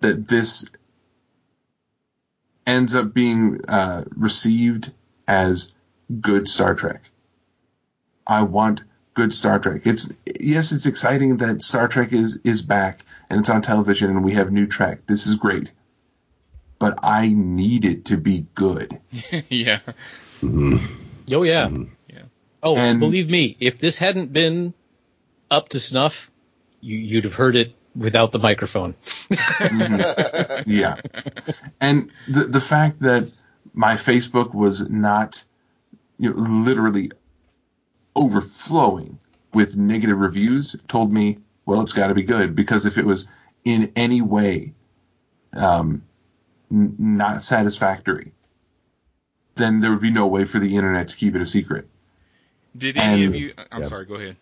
[0.00, 0.66] that this
[2.66, 4.92] ends up being uh, received
[5.26, 5.72] as
[6.20, 7.10] good Star Trek.
[8.26, 8.82] I want
[9.14, 9.86] good Star Trek.
[9.86, 13.00] It's yes, it's exciting that Star Trek is is back
[13.30, 15.06] and it's on television and we have new Trek.
[15.06, 15.72] This is great,
[16.78, 18.98] but I need it to be good.
[19.48, 19.80] yeah.
[20.42, 20.76] Mm-hmm.
[21.32, 21.68] Oh yeah.
[21.68, 21.84] Mm-hmm.
[22.08, 22.22] Yeah.
[22.62, 24.74] Oh, and, believe me, if this hadn't been
[25.50, 26.30] up to snuff,
[26.80, 28.94] you, you'd have heard it without the microphone.
[29.30, 30.44] mm-hmm.
[30.70, 30.96] Yeah,
[31.80, 33.30] and the the fact that
[33.72, 35.44] my Facebook was not
[36.18, 37.10] you know, literally
[38.16, 39.18] overflowing
[39.52, 43.28] with negative reviews told me, well, it's got to be good because if it was
[43.64, 44.72] in any way
[45.52, 46.02] um,
[46.70, 48.32] n- not satisfactory,
[49.56, 51.88] then there would be no way for the internet to keep it a secret.
[52.76, 53.54] Did any and, of you?
[53.70, 53.88] I'm yeah.
[53.88, 54.06] sorry.
[54.06, 54.36] Go ahead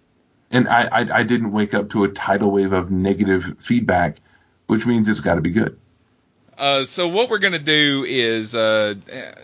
[0.52, 4.18] and I, I, I didn't wake up to a tidal wave of negative feedback,
[4.66, 5.78] which means it's got to be good.
[6.56, 8.94] Uh, so what we're gonna do is, uh,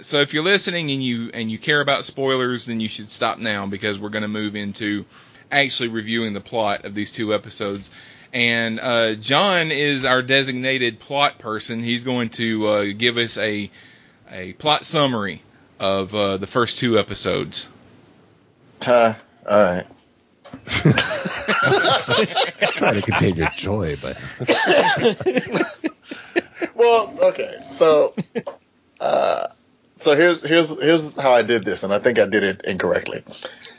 [0.03, 3.39] so if you're listening and you and you care about spoilers, then you should stop
[3.39, 5.07] now because we're gonna move into
[5.51, 7.91] actually reviewing the plot of these two episodes.
[8.33, 11.83] And uh, John is our designated plot person.
[11.83, 13.71] He's going to uh, give us a
[14.31, 15.43] a plot summary
[15.81, 17.69] of uh, the first two episodes.
[18.87, 19.15] Uh,
[19.49, 19.87] all right.
[22.73, 24.17] Try to contain your joy, but.
[26.75, 28.15] well, okay, so,
[29.01, 29.49] uh,
[29.99, 33.25] so here's here's here's how I did this, and I think I did it incorrectly.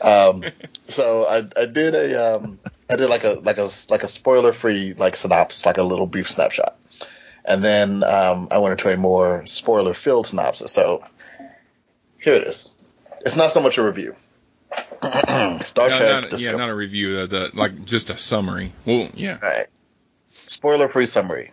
[0.00, 0.44] Um,
[0.86, 2.58] so I I did a um
[2.88, 6.06] I did like a like a like a spoiler free like synopsis, like a little
[6.06, 6.76] brief snapshot,
[7.44, 10.72] and then um, I went into a more spoiler filled synopsis.
[10.72, 11.04] So
[12.18, 12.70] here it is.
[13.24, 14.16] It's not so much a review.
[15.64, 16.30] Star no, Trek.
[16.30, 17.26] Not, yeah, not a review.
[17.26, 18.72] The, the, like just a summary.
[18.84, 19.38] Well, yeah.
[19.42, 19.66] All right.
[20.46, 21.52] Spoiler-free summary.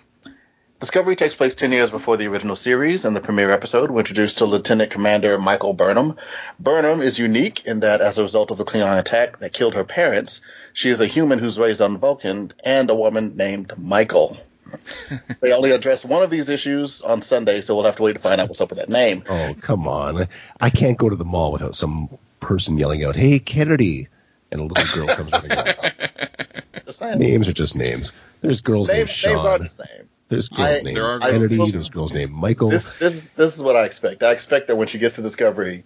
[0.80, 3.03] Discovery takes place 10 years before the original series.
[3.03, 6.18] In the premiere episode, we're introduced to Lieutenant Commander Michael Burnham.
[6.59, 9.84] Burnham is unique in that, as a result of the Klingon attack that killed her
[9.84, 10.41] parents,
[10.74, 14.38] she is a human who's raised on Vulcan and a woman named Michael.
[15.41, 18.20] they only address one of these issues on Sunday, so we'll have to wait to
[18.20, 19.24] find out what's up with that name.
[19.28, 20.28] Oh, come on.
[20.61, 22.09] I can't go to the mall without some
[22.39, 24.07] person yelling out, "Hey, Kennedy!"
[24.51, 27.17] and a little girl comes running out.
[27.17, 28.13] names are just names.
[28.41, 29.61] There's girls named Sean.
[29.61, 30.09] Names name.
[30.29, 31.57] There's girls I, named there Kennedy.
[31.57, 32.69] Girls, there's girls named Michael.
[32.69, 34.23] This, this, this is what I expect.
[34.23, 35.83] I expect that when she gets to Discovery,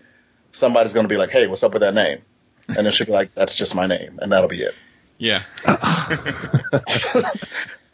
[0.52, 2.22] somebody's going to be like, "Hey, what's up with that name?"
[2.68, 4.76] And then she'll be like, "That's just my name," and that'll be it.
[5.18, 5.44] Yeah.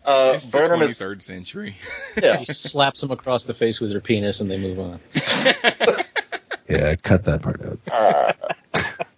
[0.08, 1.76] Uh, it's the Burnham is 23rd century.
[2.24, 2.38] yeah.
[2.38, 5.02] She slaps him across the face with her penis, and they move on.
[6.68, 7.80] Yeah, cut that part out.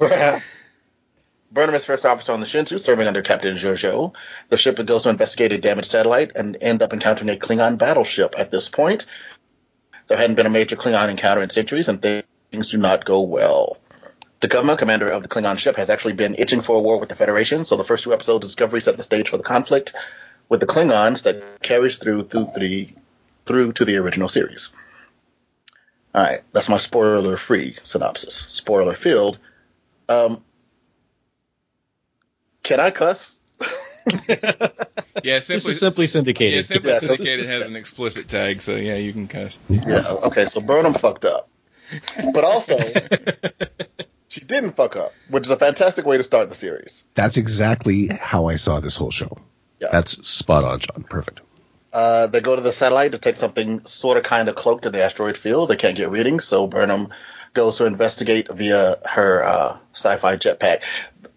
[0.01, 0.39] Uh,
[1.51, 4.13] Burnham is first officer on the Shenzhou, serving under Captain Georgiou.
[4.49, 8.35] The ship goes to investigate a damaged satellite and end up encountering a Klingon battleship.
[8.37, 9.07] At this point,
[10.07, 13.77] there hadn't been a major Klingon encounter in centuries, and things do not go well.
[14.41, 17.15] T'Kuvma, commander of the Klingon ship, has actually been itching for a war with the
[17.15, 19.93] Federation, so the first two episodes of Discovery set the stage for the conflict
[20.49, 22.89] with the Klingons that carries through through the
[23.45, 24.73] through to the original series.
[26.13, 28.33] All right, that's my spoiler-free synopsis.
[28.33, 29.37] Spoiler-filled.
[30.07, 30.43] Um,
[32.63, 33.39] can I cuss?
[35.23, 36.55] Yeah, simply, This is simply syndicated.
[36.55, 39.59] Yeah, simply Yeah, syndicated has an explicit tag, so yeah, you can cuss.
[39.67, 40.03] Yeah.
[40.25, 41.49] Okay, so Burnham fucked up,
[42.33, 42.77] but also
[44.29, 47.05] she didn't fuck up, which is a fantastic way to start the series.
[47.15, 49.37] That's exactly how I saw this whole show.
[49.79, 49.89] Yeah.
[49.91, 51.03] That's spot on, John.
[51.03, 51.41] Perfect.
[51.91, 54.91] Uh, they go to the satellite to take something sort of kind of cloaked in
[54.91, 55.69] the asteroid field.
[55.69, 57.09] They can't get readings, so Burnham
[57.53, 60.81] goes to investigate via her uh, sci-fi jetpack.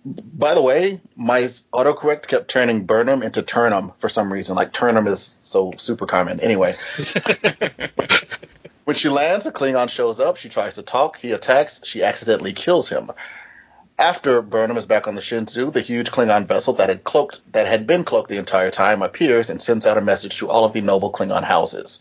[0.05, 1.43] By the way, my
[1.73, 4.57] autocorrect kept turning Burnham into Turnham for some reason.
[4.57, 6.41] Like Turnham is so super common.
[6.41, 6.75] Anyway,
[8.85, 10.37] when she lands, a Klingon shows up.
[10.37, 11.19] She tries to talk.
[11.19, 11.81] He attacks.
[11.85, 13.11] She accidentally kills him.
[14.03, 17.69] After Burnham is back on the Shenzhou, the huge Klingon vessel that had cloaked that
[17.69, 20.73] had been cloaked the entire time appears and sends out a message to all of
[20.73, 22.01] the noble Klingon houses.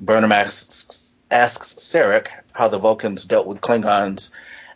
[0.00, 4.30] Burnham asks asks Sarek how the Vulcans dealt with Klingons,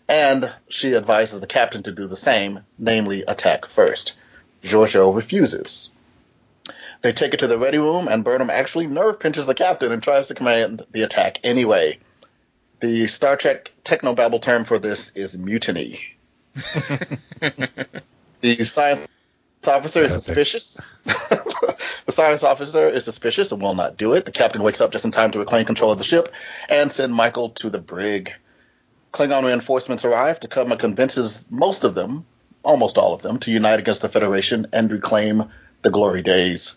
[0.08, 4.12] and she advises the captain to do the same, namely attack first.
[4.62, 5.90] Georgiou refuses.
[7.02, 10.00] They take it to the ready room, and Burnham actually nerve pinches the captain and
[10.00, 11.98] tries to command the attack anyway.
[12.78, 16.12] The Star Trek technobabble term for this is mutiny.
[18.40, 19.06] the science
[19.66, 20.80] officer is suspicious.
[21.04, 24.24] the science officer is suspicious and will not do it.
[24.24, 26.32] The captain wakes up just in time to reclaim control of the ship
[26.68, 28.32] and send Michael to the brig.
[29.12, 30.40] Klingon reinforcements arrive.
[30.40, 32.24] T'Kuvma convinces most of them,
[32.62, 35.50] almost all of them, to unite against the Federation and reclaim
[35.82, 36.74] the glory days.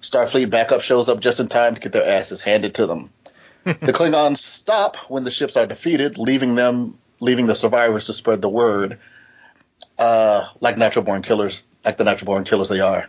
[0.00, 3.10] Starfleet backup shows up just in time to get their asses handed to them.
[3.64, 8.40] the Klingons stop when the ships are defeated, leaving them, leaving the survivors to spread
[8.40, 8.98] the word,
[9.98, 13.08] uh, like natural born killers, like the natural born killers they are.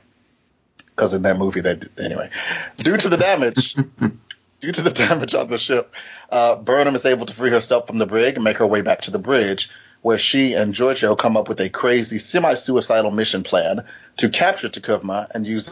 [0.88, 2.30] Because in that movie, they anyway.
[2.78, 3.76] Due to the damage,
[4.60, 5.94] due to the damage on the ship,
[6.30, 9.02] uh, Burnham is able to free herself from the brig and make her way back
[9.02, 9.70] to the bridge,
[10.02, 13.86] where she and Georgiou come up with a crazy semi-suicidal mission plan
[14.18, 15.70] to capture T'Kuvma and use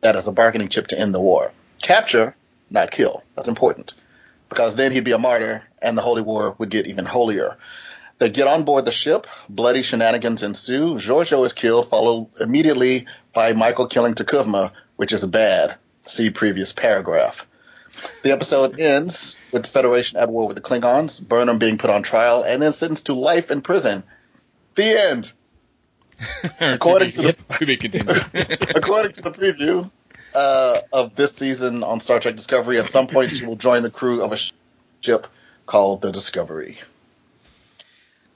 [0.00, 1.52] that as a bargaining chip to end the war.
[1.82, 2.34] Capture,
[2.70, 3.22] not kill.
[3.36, 3.94] That's important.
[4.48, 7.56] Because then he'd be a martyr and the holy war would get even holier.
[8.22, 9.26] They get on board the ship.
[9.48, 10.94] Bloody shenanigans ensue.
[10.94, 15.74] Georgiou is killed, followed immediately by Michael killing T'Kuvma, which is bad.
[16.06, 17.44] See previous paragraph.
[18.22, 22.04] The episode ends with the Federation at war with the Klingons, Burnham being put on
[22.04, 24.04] trial, and then sentenced to life in prison.
[24.76, 25.32] The end.
[26.60, 28.24] According to the to be continued.
[28.76, 29.90] according to the preview
[30.32, 33.90] uh, of this season on Star Trek Discovery, at some point she will join the
[33.90, 34.38] crew of a
[35.00, 35.26] ship
[35.66, 36.78] called the Discovery.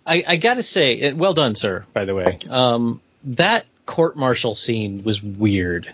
[0.07, 1.84] I, I gotta say, well done, sir.
[1.92, 5.92] By the way, um, that court martial scene was weird.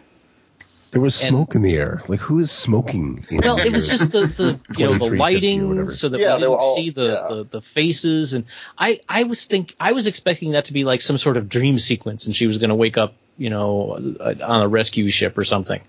[0.90, 2.02] There was And- smoke in the air.
[2.06, 3.24] Like who is smoking?
[3.30, 6.42] In Well, it was just the, the you know the lighting so that Yeah, we
[6.42, 7.34] they were didn't all- see the, yeah.
[7.34, 8.44] the, the faces and
[8.76, 11.78] I I was think I was expecting that to be like some sort of dream
[11.78, 15.44] sequence and she was going to wake up you know on a rescue ship or
[15.44, 15.80] something.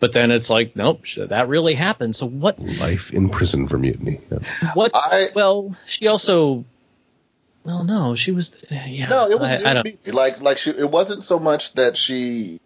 [0.00, 2.16] But then it's like nope that really happened.
[2.16, 4.22] So what life in prison for mutiny.
[4.32, 4.38] Yeah.
[4.72, 6.64] what I- well she also
[7.68, 10.70] well no she was yeah No, it was, I, it I don't like like she.
[10.70, 12.58] It wasn't so much that she,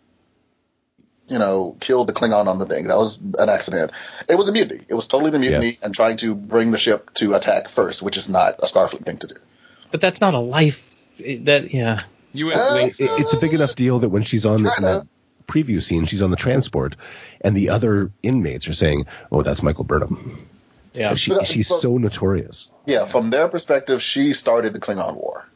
[1.29, 2.87] you know, killed the Klingon on the thing.
[2.89, 3.91] That was an accident.
[4.29, 4.83] It was a mutiny.
[4.89, 8.17] It was totally the mutiny and trying to bring the ship to attack first, which
[8.17, 9.35] is not a Starfleet thing to do.
[9.91, 10.89] but that's not a life
[11.19, 14.63] that yeah You Uh, think It, it's a big enough deal that when she's on
[14.63, 15.07] the, Kinda.
[15.47, 16.97] preview scene, she's on the transport,
[17.41, 20.39] and the other inmates are saying, "Oh, that's Michael Burnham."
[20.95, 22.69] Yeah She, But- she's but- so notorious.
[22.87, 25.47] Yeah, from their perspective, she started the Klingon War.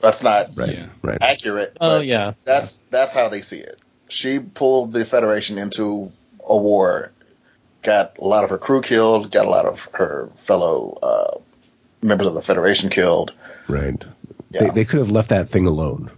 [0.00, 0.78] That's not Right.
[0.78, 0.86] Yeah.
[1.02, 1.18] Right.
[1.20, 1.76] accurate.
[1.80, 3.78] oh but yeah That's that's how they see it.
[4.08, 6.10] She pulled the Federation into
[6.46, 7.12] a war,
[7.82, 11.38] got a lot of her crew killed, got a lot of her fellow uh,
[12.02, 13.32] members of the Federation killed.
[13.68, 14.02] Right.
[14.50, 14.64] Yeah.
[14.64, 16.10] They, they could have left that thing alone,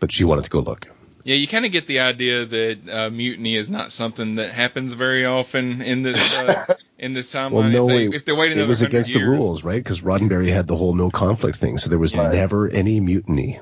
[0.00, 0.86] but she wanted to go look.
[1.24, 4.92] Yeah, you kind of get the idea that uh, mutiny is not something that happens
[4.92, 7.52] very often in this uh, in this timeline.
[7.52, 9.82] Well, no, if, they, it, if they're waiting it was 100 against the rules, right?
[9.82, 12.30] Because Roddenberry had the whole no conflict thing, so there was Right.
[12.30, 13.58] never any mutiny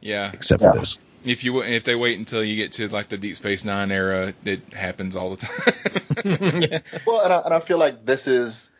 [0.00, 0.72] Yeah, except Yeah.
[0.72, 0.98] for this.
[1.24, 4.32] If you if they wait until you get to like the Deep Space Nine era,
[4.44, 6.60] it happens all the time.
[6.70, 6.78] yeah.
[7.06, 8.70] Well, and I, and I feel like this is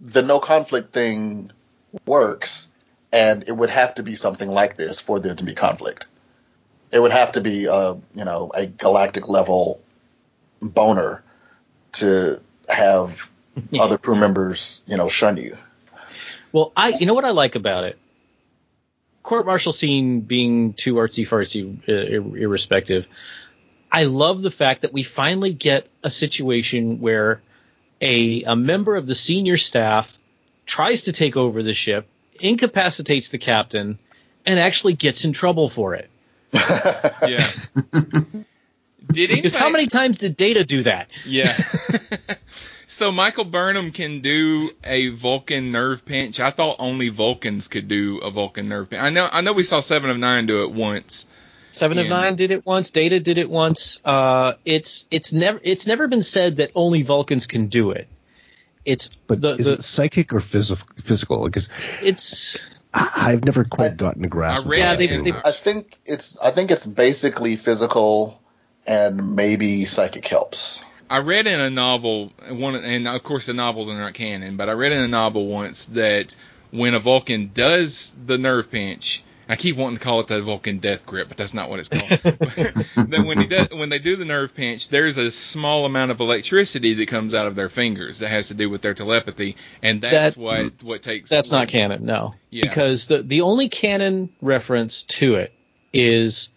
[0.00, 1.52] the no conflict thing
[2.06, 2.68] works,
[3.12, 6.06] and it would have to be something like this for there to be conflict.
[6.90, 9.80] It would have to be a you know a galactic level
[10.60, 11.22] boner
[11.92, 13.30] to have
[13.78, 15.56] other crew members you know shun you.
[16.52, 17.98] Well, I you know what I like about it.
[19.22, 23.06] Court martial scene being too artsy fartsy, uh, irrespective.
[23.90, 27.42] I love the fact that we finally get a situation where
[28.00, 30.18] a, a member of the senior staff
[30.66, 32.06] tries to take over the ship,
[32.40, 33.98] incapacitates the captain,
[34.46, 36.08] and actually gets in trouble for it.
[36.52, 37.50] Yeah.
[39.10, 39.36] Did anybody...
[39.36, 41.08] Because how many times did Data do that?
[41.24, 41.56] Yeah.
[42.86, 46.40] so Michael Burnham can do a Vulcan nerve pinch.
[46.40, 49.02] I thought only Vulcans could do a Vulcan nerve pinch.
[49.02, 49.28] I know.
[49.30, 51.26] I know we saw Seven of Nine do it once.
[51.70, 52.06] Seven and...
[52.06, 52.90] of Nine did it once.
[52.90, 54.00] Data did it once.
[54.04, 58.08] Uh, it's it's never it's never been said that only Vulcans can do it.
[58.84, 61.44] It's but the, is the, it psychic or phys- physical?
[61.44, 61.68] Because
[62.02, 64.66] it's I've never quite gotten a grasp.
[64.66, 68.40] I, yeah, they, they, I think it's I think it's basically physical
[68.86, 70.82] and maybe psychic helps.
[71.10, 74.68] I read in a novel one, and of course the novels are not canon, but
[74.68, 76.34] I read in a novel once that
[76.70, 80.78] when a Vulcan does the nerve pinch, I keep wanting to call it the Vulcan
[80.78, 82.10] death grip, but that's not what it's called.
[83.08, 86.20] then when he does, when they do the nerve pinch, there's a small amount of
[86.20, 90.02] electricity that comes out of their fingers that has to do with their telepathy, and
[90.02, 91.30] that's that, what what takes.
[91.30, 92.34] That's not canon, no.
[92.50, 92.62] Yeah.
[92.62, 95.52] Because the the only canon reference to it
[95.92, 96.50] is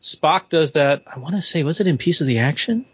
[0.00, 1.04] Spock does that.
[1.06, 2.84] I want to say, was it in Piece of the Action?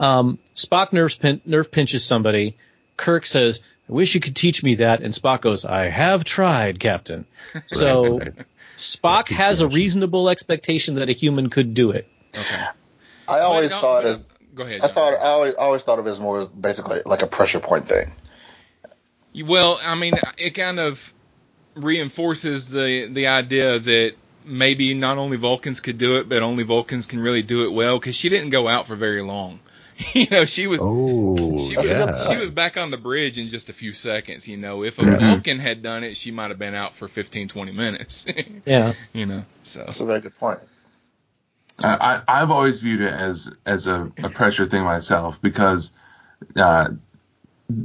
[0.00, 2.56] Um, Spock nerve, pin, nerve pinches somebody.
[2.96, 5.02] Kirk says, I wish you could teach me that.
[5.02, 7.26] And Spock goes, I have tried, Captain.
[7.66, 8.20] So
[8.80, 12.08] Spock has a reasonable expectation that a human could do it.
[12.36, 12.64] Okay.
[13.28, 14.26] I always saw it as.
[14.54, 14.80] Go ahead.
[14.80, 17.86] I thought I always, always thought of it as more basically like a pressure point
[17.86, 18.12] thing.
[19.44, 21.12] Well, I mean, it kind of
[21.74, 24.14] reinforces the the idea that
[24.44, 27.98] maybe not only Vulcans could do it, but only Vulcans can really do it well
[27.98, 29.60] because she didn't go out for very long.
[30.14, 32.28] you know, she was oh, she was yeah.
[32.28, 34.48] she was back on the bridge in just a few seconds.
[34.48, 35.24] You know, if a mm-hmm.
[35.24, 38.26] Vulcan had done it, she might have been out for 15, 20 minutes.
[38.66, 40.60] yeah, you know, so that's a very good point.
[41.82, 45.92] I, I've always viewed it as as a, a pressure thing myself because
[46.56, 46.90] uh,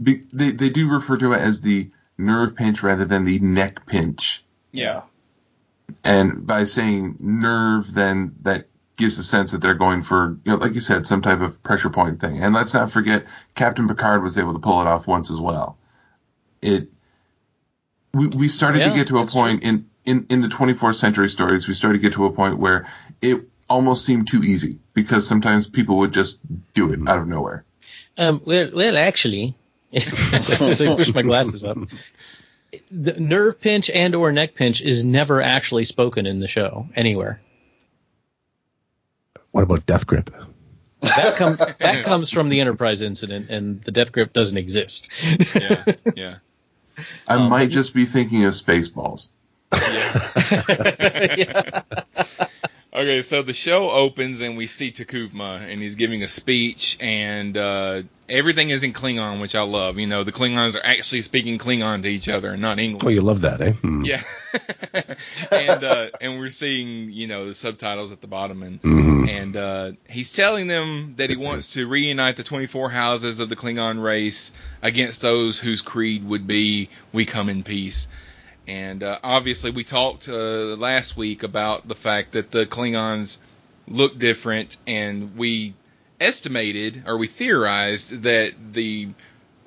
[0.04, 3.86] be, they they do refer to it as the nerve pinch rather than the neck
[3.86, 4.44] pinch.
[4.72, 5.04] Yeah.
[6.04, 8.68] And by saying nerve, then that
[8.98, 11.62] gives the sense that they're going for, you know, like you said, some type of
[11.64, 12.42] pressure point thing.
[12.42, 15.78] And let's not forget, Captain Picard was able to pull it off once as well.
[16.62, 16.90] It,
[18.14, 19.70] we, we started yeah, to get to a point true.
[19.70, 22.88] in, in, in the 24th century stories, we started to get to a point where
[23.22, 26.40] it almost seemed too easy because sometimes people would just
[26.74, 27.66] do it out of nowhere.
[28.18, 29.56] Um, well, well, actually,
[29.94, 31.78] as I push my glasses up,
[32.92, 37.42] the nerve pinch and or neck pinch is never actually spoken in the show anywhere.
[39.56, 40.36] What about death grip?
[41.00, 45.08] That, com- that comes from the Enterprise incident, and the death grip doesn't exist.
[45.56, 46.36] yeah, yeah.
[47.28, 49.30] I um, might just be thinking of Spaceballs.
[49.82, 51.36] Yeah.
[51.38, 51.82] yeah.
[52.96, 57.58] Okay, so the show opens and we see T'Kuvma and he's giving a speech and
[57.58, 60.00] uh, everything is in Klingon, which I love.
[60.00, 63.04] You know, the Klingons are actually speaking Klingon to each other and not English.
[63.04, 63.74] Oh, you love that, eh?
[63.74, 64.06] Hmm.
[64.06, 64.24] Yeah.
[65.52, 69.28] and uh, and we're seeing you know the subtitles at the bottom and mm-hmm.
[69.28, 73.58] and uh, he's telling them that he wants to reunite the 24 houses of the
[73.58, 78.08] Klingon race against those whose creed would be "We come in peace."
[78.68, 83.38] And uh, obviously, we talked uh, last week about the fact that the Klingons
[83.88, 85.74] look different, and we
[86.20, 89.10] estimated or we theorized that the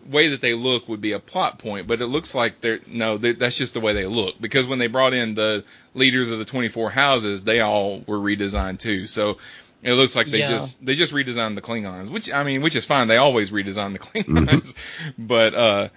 [0.08, 3.18] way that they look would be a plot point, but it looks like they're no,
[3.18, 4.40] they're, that's just the way they look.
[4.40, 8.78] Because when they brought in the leaders of the 24 houses, they all were redesigned
[8.78, 9.06] too.
[9.06, 9.38] So
[9.82, 10.48] it looks like they yeah.
[10.48, 13.08] just they just redesigned the Klingons, which I mean, which is fine.
[13.08, 15.26] They always redesign the Klingons, mm-hmm.
[15.26, 15.88] but uh,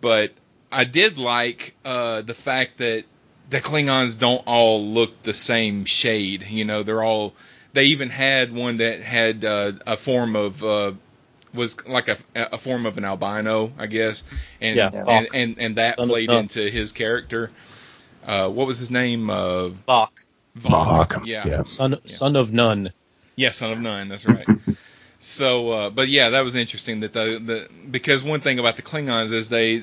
[0.00, 0.32] but
[0.72, 3.04] I did like uh, the fact that
[3.48, 6.44] the Klingons don't all look the same shade.
[6.48, 7.34] You know, they're all.
[7.72, 10.92] They even had one that had uh, a form of uh,
[11.52, 14.22] was like a, a form of an albino, I guess,
[14.60, 17.50] and yeah, and, and, and that Son played into his character.
[18.24, 19.30] Uh, what was his name?
[19.30, 20.10] Uh, Voq.
[20.58, 21.08] Voq.
[21.08, 21.26] Voq.
[21.26, 21.46] Yeah.
[21.46, 21.62] yeah.
[21.64, 21.98] Son yeah.
[22.04, 22.92] son of none.
[23.36, 24.08] Yeah, son of none.
[24.08, 24.46] That's right.
[25.20, 28.82] so, uh, but yeah, that was interesting that the, the because one thing about the
[28.82, 29.82] Klingons is they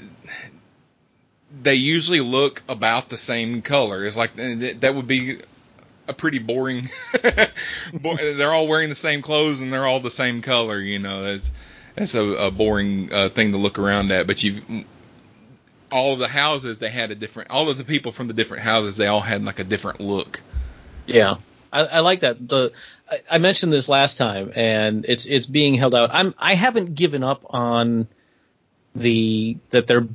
[1.62, 4.06] they usually look about the same color.
[4.06, 5.40] It's like that would be
[6.08, 6.90] a pretty boring.
[8.02, 10.80] they're all wearing the same clothes and they're all the same color.
[10.80, 11.52] You know, that's
[11.96, 14.28] that's a, a boring uh, thing to look around at.
[14.28, 14.86] But you,
[15.92, 17.50] all of the houses they had a different.
[17.50, 20.42] All of the people from the different houses they all had like a different look.
[21.06, 21.38] Yeah,
[21.72, 22.48] I, I like that.
[22.48, 22.72] The
[23.10, 26.10] I, I mentioned this last time, and it's it's being held out.
[26.14, 28.08] I'm I haven't given up on
[28.96, 30.08] the that they're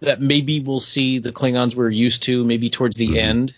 [0.00, 3.16] that maybe we'll see the Klingons we're used to maybe towards the mm-hmm.
[3.16, 3.54] end.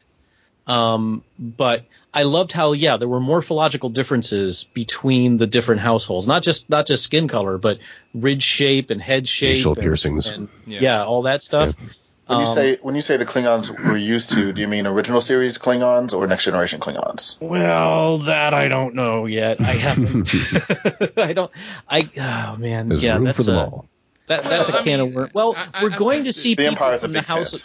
[0.66, 6.43] Um, but I loved how yeah there were morphological differences between the different households, not
[6.43, 7.78] just not just skin color, but
[8.14, 10.80] ridge shape and head shape, facial piercings, and, yeah.
[10.80, 11.05] yeah.
[11.05, 11.74] all that stuff.
[11.78, 11.88] Yeah.
[12.26, 14.86] When you um, say when you say the Klingons we're used to, do you mean
[14.86, 17.41] original series Klingons or next generation Klingons?
[17.41, 19.61] Well, that I don't know yet.
[19.61, 20.32] I haven't.
[21.16, 21.51] I don't.
[21.88, 23.89] I oh man, There's yeah, room that's for them a, all.
[24.30, 25.34] That, that's a can of worms.
[25.34, 27.52] Well, I, we're going to see the people from the house.
[27.52, 27.64] Of,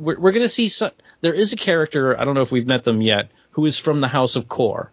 [0.00, 0.92] we're, we're going to see some.
[1.20, 2.18] There is a character.
[2.18, 3.32] I don't know if we've met them yet.
[3.52, 4.92] Who is from the House of Kor?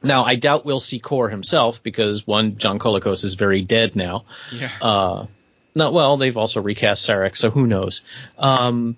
[0.00, 4.26] Now, I doubt we'll see Kor himself because one, John Colicos is very dead now.
[4.52, 4.70] Yeah.
[4.80, 5.26] Uh,
[5.74, 6.18] not well.
[6.18, 8.02] They've also recast Sarek, so who knows?
[8.38, 8.96] Um,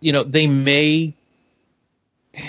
[0.00, 1.14] you know, they may.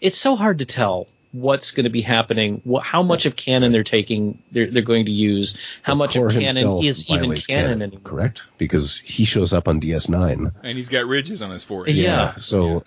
[0.00, 3.72] It's so hard to tell what's going to be happening, what, how much of canon
[3.72, 7.82] they're taking, they're, they're going to use, how much of canon is even canon, canon,
[7.82, 8.00] anymore.
[8.04, 11.96] Correct, because he shows up on DS9, and he's got ridges on his forehead.
[11.96, 12.84] Yeah, yeah so.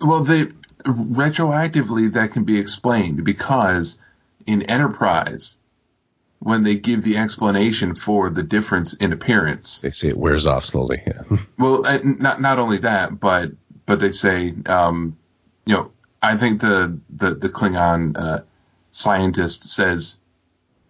[0.00, 0.46] Well, they
[0.84, 4.00] retroactively that can be explained because
[4.46, 5.56] in Enterprise,
[6.40, 10.64] when they give the explanation for the difference in appearance, they say it wears off
[10.64, 11.00] slowly.
[11.06, 11.22] Yeah.
[11.58, 13.52] well, not not only that, but
[13.86, 15.16] but they say, um,
[15.64, 15.92] you know,
[16.22, 18.40] I think the the the Klingon uh,
[18.90, 20.18] scientist says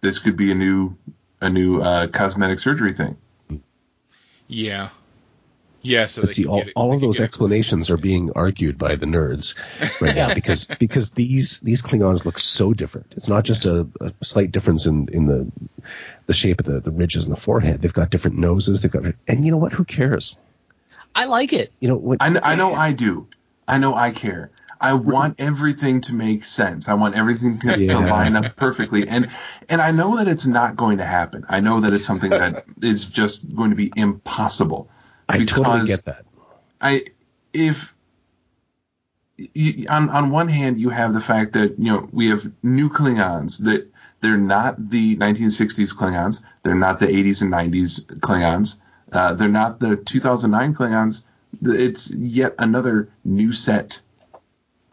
[0.01, 0.95] this could be a new
[1.41, 3.17] a new uh, cosmetic surgery thing.
[4.47, 4.89] Yeah.
[5.85, 9.53] Yeah, so see, all, all of those explanations are being argued by the nerds
[9.99, 13.13] right now because because these these Klingons look so different.
[13.17, 15.51] It's not just a, a, slight difference in, in the
[16.25, 17.81] the shape of the, the ridges in the forehead.
[17.81, 18.81] They've got different noses.
[18.81, 19.73] They've got and you know what?
[19.73, 20.37] Who cares?
[21.13, 21.73] I like it.
[21.81, 23.27] You know, when, I, I know I do.
[23.67, 24.51] I know I care.
[24.83, 26.89] I want everything to make sense.
[26.89, 27.93] I want everything to, yeah.
[27.93, 29.07] to, line up perfectly.
[29.07, 29.29] And
[29.69, 31.45] and I know that it's not going to happen.
[31.47, 34.89] I know that it's something that is just going to be impossible.
[35.29, 36.25] I totally get that.
[36.81, 37.05] I
[37.53, 37.95] if
[39.37, 42.89] you, on on one hand you have the fact that you know we have new
[42.89, 48.75] Klingons that they're not the 1960s Klingons, they're not the 80s and 90s Klingons,
[49.13, 51.23] uh, they're not the 2009 Klingons.
[51.61, 54.01] It's yet another new set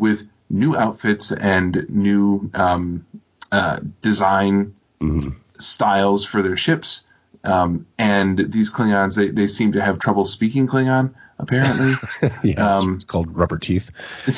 [0.00, 3.06] with new outfits and new um,
[3.52, 5.30] uh, design mm-hmm.
[5.58, 7.06] styles for their ships.
[7.44, 11.94] Um, and these Klingons, they, they seem to have trouble speaking Klingon, apparently.
[12.42, 13.90] yeah, um, it's called rubber teeth.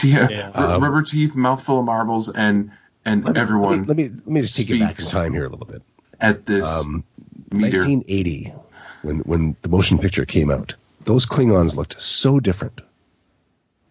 [0.05, 0.51] Yeah, yeah.
[0.55, 2.73] R- um, rubber teeth, mouthful of marbles, and
[3.05, 3.87] and let me, everyone.
[3.87, 5.67] Let me, let me, let me just take you back in time here a little
[5.67, 5.83] bit.
[6.21, 7.03] At this um,
[7.51, 7.79] meter.
[7.79, 8.55] 1980,
[9.03, 12.81] when when the motion picture came out, those Klingons looked so different.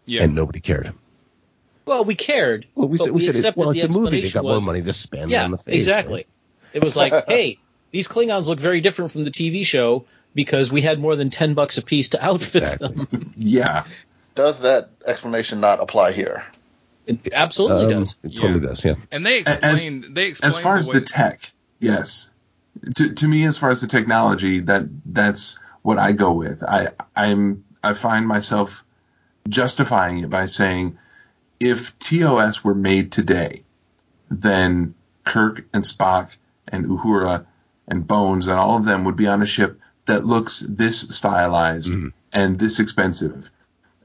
[0.06, 0.24] Yeah.
[0.24, 0.94] And nobody cared.
[1.86, 2.68] Well, we cared.
[2.76, 4.22] Well, we, said, we said it, well, it's a movie.
[4.22, 5.76] They got was, more money to spend yeah, on the face.
[5.76, 6.14] Exactly.
[6.14, 6.28] Right?
[6.74, 7.58] It was like, hey,
[7.92, 11.54] these Klingons look very different from the TV show because we had more than ten
[11.54, 13.06] bucks a piece to outfit exactly.
[13.06, 13.34] them.
[13.38, 13.86] yeah.
[14.36, 16.44] Does that explanation not apply here?
[17.06, 18.16] It absolutely um, does.
[18.24, 18.68] It totally yeah.
[18.68, 18.86] does.
[18.86, 18.96] Yeah.
[19.12, 20.06] And they explained.
[20.06, 22.30] As, they explained as far the as the tech, yes.
[22.96, 26.64] To to me, as far as the technology, that that's what I go with.
[26.64, 28.86] I I'm I find myself
[29.50, 30.98] justifying it by saying
[31.62, 33.64] if TOS were made today,
[34.32, 36.36] then Kirk and Spock
[36.68, 37.46] and Uhura
[37.88, 41.92] and Bones and all of them would be on a ship that looks this stylized
[41.92, 42.08] mm-hmm.
[42.34, 43.52] and this expensive.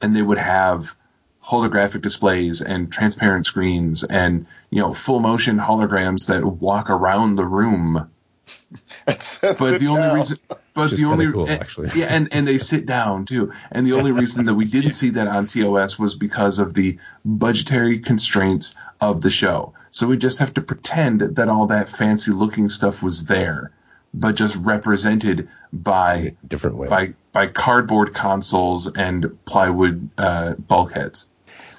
[0.03, 0.95] And they would have
[1.43, 7.47] holographic displays and transparent screens and, you know, full motion holograms that walk around the
[7.47, 8.11] room.
[9.07, 10.39] That's, that's but the only reason
[10.77, 11.91] but the only cool, actually.
[11.95, 13.53] yeah, and and they sit down too.
[13.73, 16.99] And the only reason that we didn't see that on TOS was because of the
[17.25, 19.73] budgetary constraints of the show.
[19.91, 23.73] So we just have to pretend that all that fancy looking stuff was there,
[24.13, 31.29] but just represented by different way by by cardboard consoles and plywood uh, bulkheads.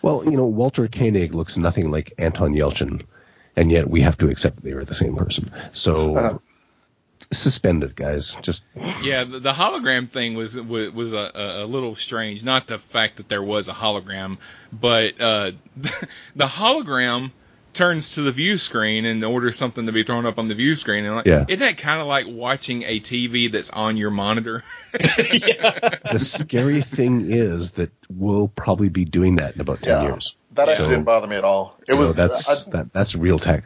[0.01, 3.03] Well, you know, Walter Koenig looks nothing like Anton Yelchin,
[3.55, 5.51] and yet we have to accept they are the same person.
[5.73, 6.15] So.
[6.15, 6.37] Uh,
[7.31, 8.35] suspended, guys.
[8.41, 8.65] Just
[9.01, 12.43] yeah, the, the hologram thing was was, was a, a, little strange.
[12.43, 14.37] Not the fact that there was a hologram,
[14.71, 15.51] but uh,
[16.35, 17.31] the hologram
[17.73, 20.75] turns to the view screen and orders something to be thrown up on the view
[20.75, 21.05] screen.
[21.05, 21.45] And like, yeah.
[21.47, 24.63] isn't that kind of like watching a TV that's on your monitor?
[24.93, 25.99] yeah.
[26.11, 30.09] The scary thing is that we'll probably be doing that in about ten yeah.
[30.09, 30.35] years.
[30.53, 31.77] That actually so, didn't bother me at all.
[31.87, 33.65] It was know, that's I, that, that's real tech.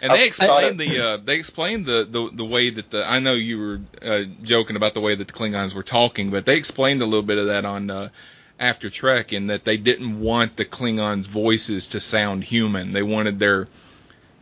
[0.00, 3.34] And they explained the uh, they explained the, the the way that the I know
[3.34, 7.02] you were uh, joking about the way that the Klingons were talking, but they explained
[7.02, 8.08] a little bit of that on uh,
[8.60, 12.92] After Trek in that they didn't want the Klingons' voices to sound human.
[12.92, 13.66] They wanted their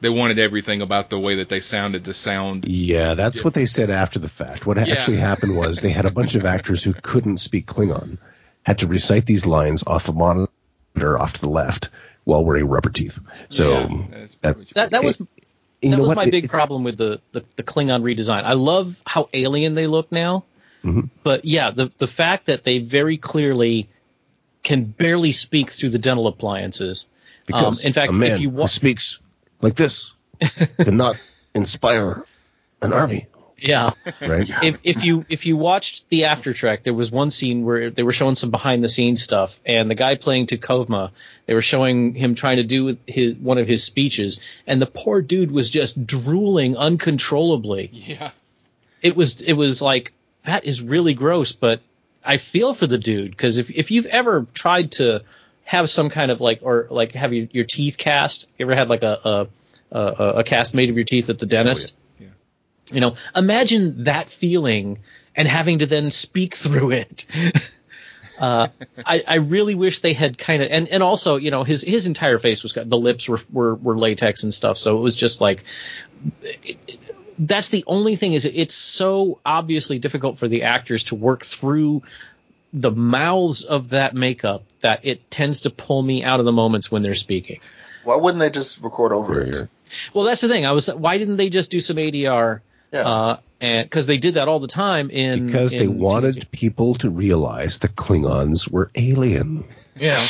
[0.01, 2.67] they wanted everything about the way that they sounded to sound.
[2.69, 3.45] Yeah, that's different.
[3.45, 4.67] what they said after the fact.
[4.67, 4.93] What yeah.
[4.93, 8.19] actually happened was they had a bunch of actors who couldn't speak Klingon,
[8.63, 11.89] had to recite these lines off a monitor off to the left
[12.25, 13.21] while wearing rubber teeth.
[13.49, 15.23] So yeah, that, that, that was
[15.83, 16.17] that was what?
[16.17, 18.45] my big it, problem with the, the, the Klingon redesign.
[18.45, 20.45] I love how alien they look now,
[20.85, 21.03] mm-hmm.
[21.23, 23.89] but yeah, the the fact that they very clearly
[24.63, 27.09] can barely speak through the dental appliances.
[27.47, 29.21] Because um, in fact, a man if you wa- who speaks
[29.61, 30.13] like this
[30.79, 31.17] cannot
[31.55, 32.25] inspire
[32.83, 33.27] an army.
[33.59, 33.93] Yeah.
[34.21, 34.51] Right.
[34.63, 38.03] If, if you if you watched the After Trek, there was one scene where they
[38.03, 41.11] were showing some behind the scenes stuff, and the guy playing T'Kuvma,
[41.47, 45.23] they were showing him trying to do his one of his speeches, and the poor
[45.23, 47.91] dude was just drooling uncontrollably.
[47.93, 48.31] Yeah.
[49.03, 50.13] It was it was like
[50.45, 51.81] that is really gross, but
[52.25, 55.23] I feel for the dude because if if you've ever tried to
[55.65, 58.89] have some kind of like or like have your, your teeth cast, you ever had
[58.89, 59.49] like a
[59.91, 61.95] a, a, a cast made of your teeth at the dentist?
[61.95, 62.03] Oh, yeah
[62.93, 64.99] you know, imagine that feeling
[65.35, 67.27] and having to then speak through it.
[68.39, 68.69] Uh,
[68.99, 72.07] I, I, really wish they had kind of, and, and also, you know, his his
[72.07, 75.41] entire face was the lips were, were, were latex and stuff, so it was just
[75.41, 75.65] like.
[76.43, 77.01] It, it,
[77.39, 82.03] that's the only thing is it's so obviously difficult for the actors to work through
[82.73, 86.91] the mouths of that makeup that it tends to pull me out of the moments
[86.91, 87.61] when they're speaking.
[88.05, 89.69] Why wouldn't they just record over it?
[90.15, 90.67] Well, that's the thing.
[90.67, 90.89] I was.
[90.89, 92.61] Why didn't they just do some ADR?
[92.97, 93.09] Yeah.
[93.09, 96.51] Uh, and because they did that all the time in because in they wanted TNG.
[96.51, 99.65] people to realize the Klingons were alien.
[99.95, 100.19] Yeah.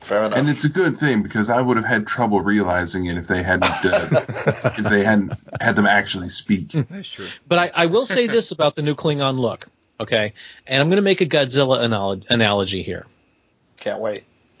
[0.00, 0.38] Fair enough.
[0.38, 3.42] And it's a good thing because I would have had trouble realizing it if they
[3.42, 4.08] hadn't uh,
[4.78, 6.72] if they hadn't had them actually speak.
[6.72, 7.28] That's true.
[7.46, 9.68] But I, I will say this about the new Klingon look,
[10.00, 10.32] okay?
[10.66, 13.06] And I'm going to make a Godzilla anal- analogy here.
[13.76, 14.24] Can't wait.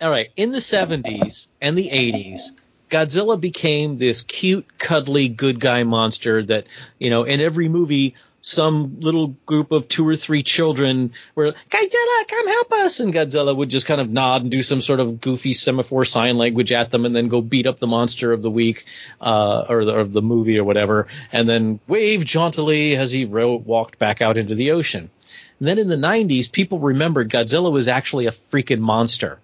[0.00, 2.50] all right, in the 70s and the 80s,
[2.90, 6.66] Godzilla became this cute, cuddly, good guy monster that,
[6.98, 12.28] you know, in every movie, some little group of two or three children were, Godzilla,
[12.28, 13.00] come help us.
[13.00, 16.36] And Godzilla would just kind of nod and do some sort of goofy semaphore sign
[16.36, 18.86] language at them and then go beat up the monster of the week,
[19.20, 23.64] uh, or the, of the movie or whatever, and then wave jauntily as he rode,
[23.64, 25.10] walked back out into the ocean.
[25.58, 29.38] And then in the 90s, people remembered Godzilla was actually a freaking monster.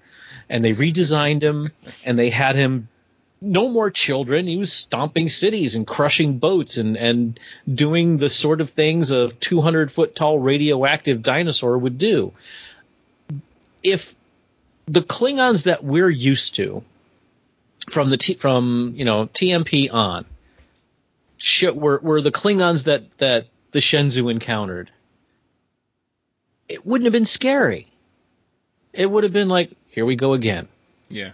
[0.48, 1.72] And they redesigned him
[2.04, 2.88] and they had him
[3.40, 4.46] no more children.
[4.46, 7.38] He was stomping cities and crushing boats and, and
[7.72, 12.32] doing the sort of things a 200 foot tall radioactive dinosaur would do.
[13.82, 14.14] If
[14.86, 16.82] the Klingons that we're used to
[17.88, 20.24] from the T, from you know TMP on
[21.74, 24.90] were were the Klingons that that the Shenzhou encountered,
[26.68, 27.88] it wouldn't have been scary.
[28.92, 30.68] It would have been like, here we go again.
[31.08, 31.32] Yeah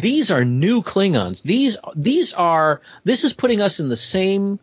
[0.00, 1.42] these are new Klingons.
[1.42, 4.58] These these are this is putting us in the same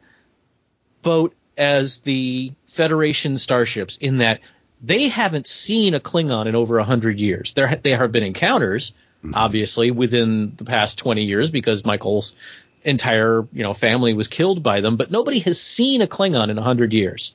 [1.02, 4.40] boat as the Federation starships in that
[4.82, 7.54] they haven't seen a Klingon in over a hundred years.
[7.54, 9.36] There there have been encounters, mm-hmm.
[9.36, 12.36] obviously, within the past twenty years because Michael's
[12.84, 16.58] entire you know family was killed by them, but nobody has seen a Klingon in
[16.58, 17.34] a hundred years.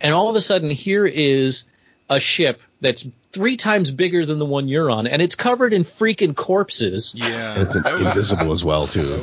[0.00, 1.64] And all of a sudden, here is
[2.08, 5.84] a ship that's three times bigger than the one you're on, and it's covered in
[5.84, 7.14] freaking corpses.
[7.16, 9.22] Yeah, and it's invisible as well too.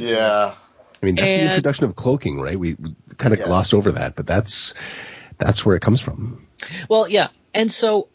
[0.00, 0.54] yeah.
[1.02, 2.58] I mean, that's and, the introduction of cloaking, right?
[2.58, 3.48] We, we kind of yes.
[3.48, 4.74] glossed over that, but that's
[5.38, 6.46] that's where it comes from.
[6.88, 8.08] Well, yeah, and so,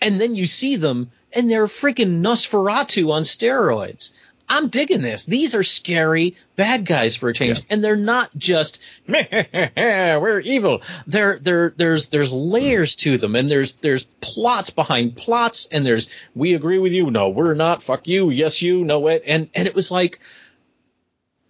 [0.00, 4.12] and then you see them, and they're freaking Nosferatu on steroids.
[4.48, 5.24] I'm digging this.
[5.24, 7.64] These are scary bad guys for a change, yeah.
[7.70, 10.82] and they're not just we're evil.
[11.06, 16.08] There, there, there's there's layers to them, and there's there's plots behind plots, and there's
[16.34, 19.66] we agree with you, no, we're not, fuck you, yes you, no it, and and
[19.66, 20.20] it was like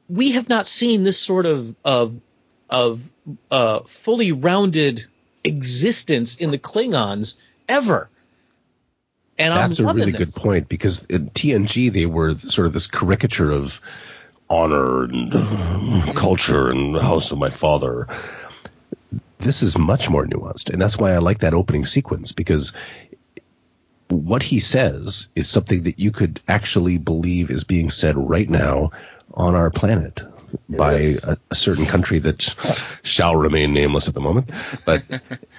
[0.09, 2.21] we have not seen this sort of of
[2.71, 3.11] of
[3.51, 5.07] uh, fully rounded
[5.45, 7.35] existence in the Klingons
[7.69, 8.09] ever.
[9.39, 10.35] And that's a really this.
[10.35, 13.81] good point because in TNG they were sort of this caricature of
[14.49, 15.33] honor and
[16.15, 18.09] culture and the house of my father.
[19.39, 22.73] This is much more nuanced, and that's why I like that opening sequence because
[24.09, 28.91] what he says is something that you could actually believe is being said right now
[29.35, 30.23] on our planet
[30.71, 32.55] it by a, a, certain country that
[33.03, 34.51] shall remain nameless at the moment.
[34.85, 35.03] But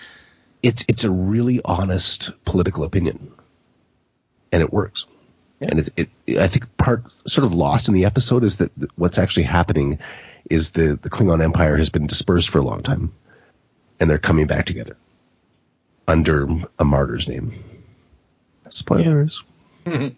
[0.63, 3.31] it's it's a really honest political opinion,
[4.51, 5.05] and it works.
[5.59, 5.69] Yeah.
[5.71, 9.17] And it, it, I think part sort of lost in the episode is that what's
[9.17, 9.99] actually happening
[10.49, 13.11] is the the Klingon Empire has been dispersed for a long time,
[13.99, 14.97] and they're coming back together
[16.07, 16.47] under
[16.79, 17.53] a martyr's name.
[18.69, 19.43] Spoilers.
[19.85, 20.09] Yeah.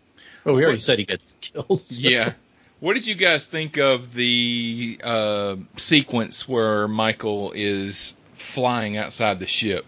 [0.43, 1.79] well, we already said he gets killed.
[1.81, 2.07] So.
[2.07, 2.33] Yeah.
[2.79, 9.47] What did you guys think of the uh, sequence where Michael is flying outside the
[9.47, 9.85] ship?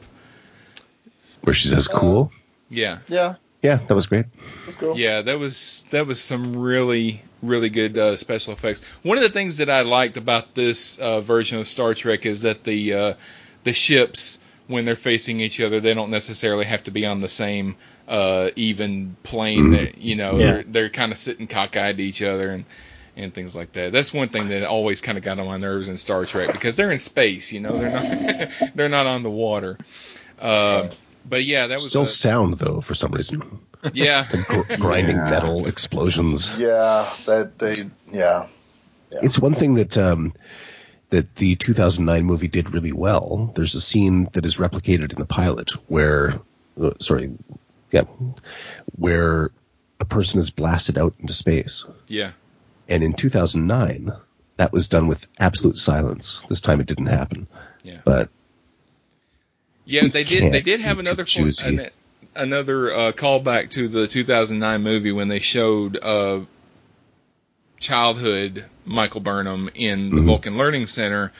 [1.42, 2.32] Where she says, "Cool."
[2.70, 3.00] Yeah.
[3.08, 3.36] Yeah.
[3.62, 4.26] Yeah, that was great.
[4.66, 4.98] That's cool.
[4.98, 8.82] Yeah, that was that was some really really good uh, special effects.
[9.04, 12.42] One of the things that I liked about this uh, version of Star Trek is
[12.42, 13.14] that the uh,
[13.64, 17.28] the ships when they're facing each other, they don't necessarily have to be on the
[17.28, 17.76] same
[18.08, 19.72] uh, even plane.
[19.72, 19.78] Mm.
[19.78, 20.38] That you know, yeah.
[20.38, 22.66] they're, they're kind of sitting cockeyed to each other and
[23.16, 23.92] and things like that.
[23.92, 26.76] That's one thing that always kind of got on my nerves in Star Trek because
[26.76, 27.52] they're in space.
[27.52, 29.78] You know, they're not they're not on the water.
[31.26, 33.60] But yeah, that was still a, sound though for some reason.
[33.94, 35.30] Yeah, gr- grinding yeah.
[35.30, 36.58] metal explosions.
[36.58, 38.48] Yeah, that they yeah.
[39.12, 39.20] yeah.
[39.22, 40.34] It's one thing that um,
[41.12, 43.52] that the 2009 movie did really well.
[43.56, 46.40] There's a scene that is replicated in the pilot where,
[46.82, 47.34] uh, sorry,
[47.92, 48.04] yeah,
[48.96, 49.52] where
[50.00, 51.86] a person is blasted out into space.
[52.08, 52.32] Yeah.
[52.88, 54.14] And in 2009,
[54.58, 56.44] that was done with absolute silence.
[56.50, 57.48] This time it didn't happen.
[57.84, 58.00] Yeah.
[58.06, 58.30] But
[59.86, 60.52] yeah, they did.
[60.52, 61.26] They did have another
[61.66, 61.90] an,
[62.36, 66.42] another uh, callback to the 2009 movie when they showed uh,
[67.80, 70.28] childhood Michael Burnham in the mm-hmm.
[70.28, 71.32] Vulcan Learning Center.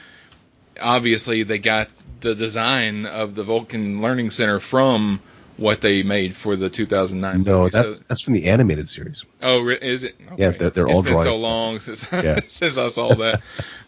[0.80, 1.88] Obviously, they got
[2.20, 5.20] the design of the Vulcan Learning Center from
[5.56, 7.70] what they made for the 2009 no, movie.
[7.70, 9.24] that's so, that's from the animated series.
[9.42, 10.16] Oh, is it?
[10.32, 10.42] Okay.
[10.42, 12.40] Yeah, they're, they're all been so long since yeah.
[12.48, 13.42] since I saw that.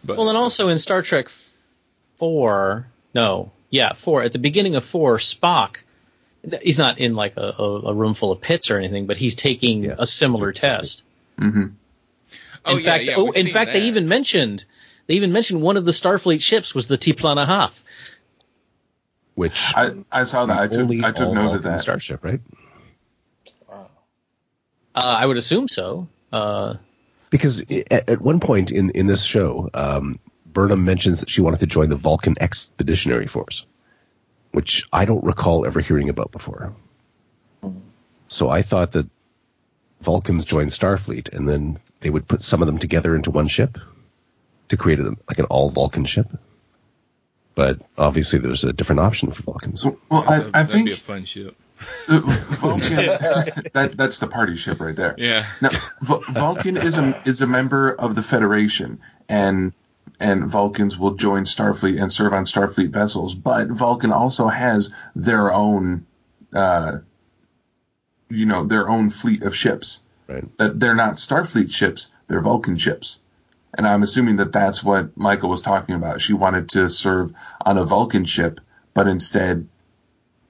[0.04, 1.28] But well, and also in Star Trek
[2.16, 5.78] four, no, yeah, four at the beginning of four, Spock.
[6.62, 9.34] He's not in like a, a, a room full of pits or anything, but he's
[9.34, 9.96] taking yeah.
[9.98, 11.02] a similar test.
[11.40, 11.66] Mm-hmm.
[12.64, 13.80] Oh, in yeah, fact, yeah, oh, in fact, that.
[13.80, 14.64] they even mentioned
[15.08, 17.82] they even mentioned one of the Starfleet ships was the T'Plana Hath.
[19.34, 20.56] Which I, I saw that.
[20.56, 22.40] I took I took note of that starship, right?
[23.68, 23.88] Uh,
[24.94, 26.06] I would assume so.
[26.32, 26.74] Uh,
[27.30, 30.20] because at, at, one point in in this show, um,
[30.54, 33.66] Burnham mentions that she wanted to join the Vulcan Expeditionary Force,
[34.52, 36.72] which I don't recall ever hearing about before.
[38.28, 39.06] So I thought that
[40.00, 43.78] Vulcans joined Starfleet, and then they would put some of them together into one ship
[44.68, 46.28] to create a, like an all Vulcan ship.
[47.54, 49.84] But obviously, there's a different option for Vulcans.
[49.84, 51.56] Well, well I, I think be a fun ship.
[52.08, 52.96] Vulcan,
[53.72, 55.14] that that's the party ship right there.
[55.18, 55.44] Yeah.
[55.60, 59.72] Now, v- Vulcan is a is a member of the Federation, and
[60.20, 63.34] and Vulcans will join Starfleet and serve on Starfleet vessels.
[63.34, 66.06] But Vulcan also has their own
[66.52, 66.98] uh,
[68.28, 70.02] you know their own fleet of ships.
[70.26, 70.44] Right.
[70.58, 73.20] That they're not Starfleet ships; they're Vulcan ships.
[73.76, 76.20] And I'm assuming that that's what Michael was talking about.
[76.20, 78.60] She wanted to serve on a Vulcan ship,
[78.94, 79.66] but instead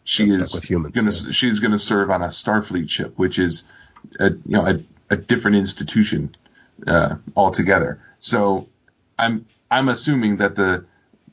[0.04, 1.32] she is humans, gonna yeah.
[1.32, 3.64] she's gonna serve on a Starfleet ship, which is
[4.20, 6.34] a you know a, a different institution
[6.86, 8.00] uh, altogether.
[8.18, 8.68] So
[9.18, 10.86] I'm I'm assuming that the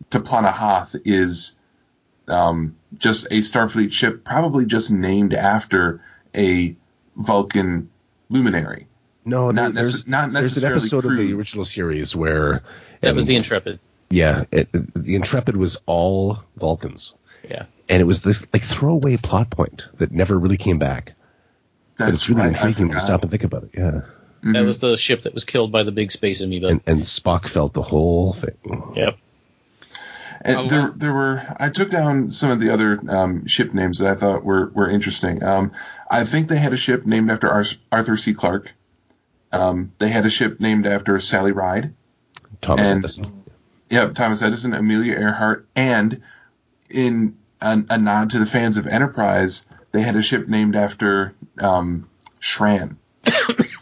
[0.10, 1.54] T'Plana Hath is
[2.28, 6.02] um, just a Starfleet ship, probably just named after
[6.36, 6.76] a
[7.16, 7.90] Vulcan
[8.30, 8.88] luminary.
[9.24, 11.20] No, not, there's, nece- not there's an episode crude.
[11.20, 12.64] of the original series where
[13.02, 13.80] that was the Intrepid.
[14.10, 17.14] Yeah, it, the Intrepid was all Vulcans.
[17.48, 21.14] Yeah, and it was this like throwaway plot point that never really came back.
[21.98, 23.72] That's but it's really right, intriguing to stop and think about it.
[23.78, 24.02] Yeah,
[24.44, 24.54] Mhm.
[24.54, 26.68] that was the ship that was killed by the big space amoeba.
[26.68, 28.92] and, and Spock felt the whole thing.
[28.96, 29.18] yep.
[30.44, 31.56] And there, there were.
[31.60, 34.90] I took down some of the other um, ship names that I thought were were
[34.90, 35.44] interesting.
[35.44, 35.72] Um,
[36.10, 38.34] I think they had a ship named after Ar- Arthur C.
[38.34, 38.72] Clarke.
[39.52, 41.94] Um, they had a ship named after Sally Ride.
[42.60, 43.44] Thomas And- Edison.
[43.92, 46.22] Yep, Thomas Edison, Amelia Earhart, and
[46.90, 51.34] in a, a nod to the fans of Enterprise, they had a ship named after
[51.60, 52.08] um,
[52.40, 52.96] Shran.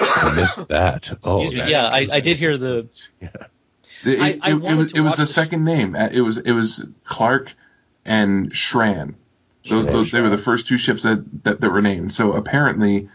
[0.00, 1.18] I missed that.
[1.24, 1.70] Oh, Excuse me.
[1.70, 2.88] Yeah, I, I did hear the.
[3.20, 3.30] It,
[4.20, 5.94] I- it- I it wanted was it was watch the this- second name.
[5.96, 7.52] Uh, It was it was Clark
[8.04, 9.14] and Shran.
[9.68, 12.12] Those, Shran, those, they were the first two ships that, that, that were named.
[12.12, 13.08] So apparently,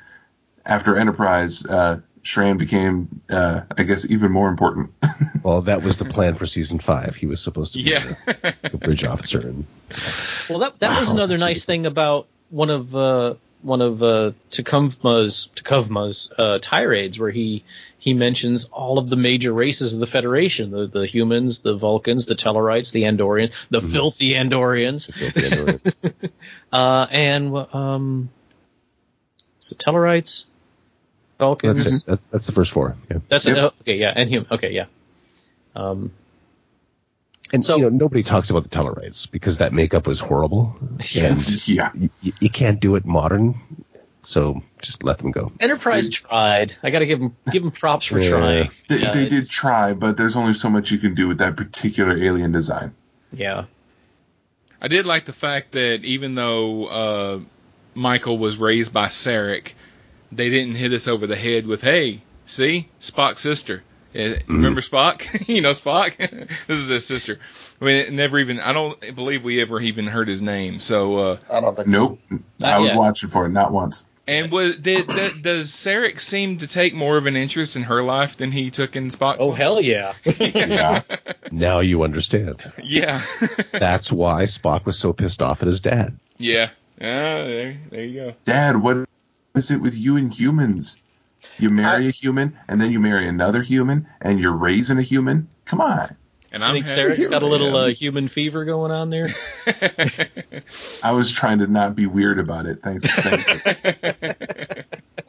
[0.65, 4.91] after Enterprise, uh, Shran became, uh, I guess, even more important.
[5.43, 7.15] Well, that was the plan for season five.
[7.15, 8.03] He was supposed to be Yeah.
[8.25, 9.65] the, the bridge officer, and
[10.49, 14.31] Well, that that was another that's nice thing about one of uh, one of uh,
[14.51, 17.63] T'Kuvma's T'Kuvma's uh, tirades where he
[17.97, 22.25] he mentions all of the major races of the Federation: the the humans, the Vulcans,
[22.25, 23.91] the Tellarites, the Andorian, the mm-hmm.
[23.91, 26.31] filthy Andorians, the filthy Andorians.
[26.71, 28.29] uh, and um,
[29.67, 30.45] the Tellarites,
[31.37, 31.83] Vulcans.
[31.83, 32.95] That's, that's, that's, the first four.
[33.09, 33.17] Yeah.
[33.27, 33.57] That's yep.
[33.57, 33.97] a, okay.
[33.97, 34.47] Yeah, and human.
[34.51, 34.85] Okay, yeah.
[35.75, 36.11] Um,
[37.51, 40.75] and so, you know, nobody talks about the Tellarites because that makeup was horrible.
[41.11, 41.29] Yeah.
[41.29, 41.91] And yeah.
[41.93, 43.59] You, you, can't do it modern,
[44.21, 45.51] so just let them go.
[45.59, 46.75] Enterprise tried.
[46.83, 48.29] I got to give them give them props for yeah.
[48.29, 48.71] trying.
[48.87, 51.57] They, yeah, they did try, but there's only so much you can do with that
[51.57, 52.93] particular alien design.
[53.31, 53.65] Yeah.
[54.81, 57.39] I did like the fact that even though uh,
[57.93, 59.73] Michael was raised by Sarek,
[60.31, 63.83] they didn't hit us over the head with, "Hey, see, Spock's sister."
[64.13, 64.53] Mm-hmm.
[64.53, 65.47] Remember Spock?
[65.47, 66.17] you know Spock.
[66.67, 67.39] this is his sister.
[67.81, 68.59] I mean, never even.
[68.59, 70.79] I don't believe we ever even heard his name.
[70.79, 71.87] So uh, I don't think.
[71.87, 72.19] Nope.
[72.29, 72.39] So.
[72.61, 72.97] I was yet.
[72.97, 74.05] watching for it, not once.
[74.27, 78.03] And was did, did, does Sarek seem to take more of an interest in her
[78.03, 79.37] life than he took in Spock's?
[79.39, 79.57] Oh life?
[79.57, 80.13] hell yeah!
[80.39, 81.01] yeah.
[81.51, 82.71] Now you understand.
[82.83, 83.23] Yeah.
[83.71, 86.19] That's why Spock was so pissed off at his dad.
[86.37, 86.69] Yeah.
[87.01, 87.43] Yeah.
[87.43, 88.33] There, there you go.
[88.45, 89.09] Dad, what
[89.55, 90.99] is it with you and humans?
[91.57, 95.01] You marry I, a human, and then you marry another human, and you're raising a
[95.01, 95.49] human.
[95.65, 96.15] Come on.
[96.51, 99.29] And I think Sarek's got a little uh, human fever going on there.
[101.03, 102.81] I was trying to not be weird about it.
[102.81, 103.05] Thanks.
[103.05, 103.45] thanks.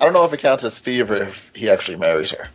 [0.00, 2.48] I don't know if it counts as fever if he actually marries her,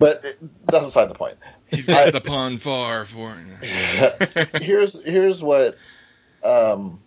[0.00, 0.24] but
[0.64, 1.36] that's beside the point.
[1.68, 3.36] He's got I, the pon farr for.
[4.60, 5.76] here's here's what.
[6.42, 7.00] Um,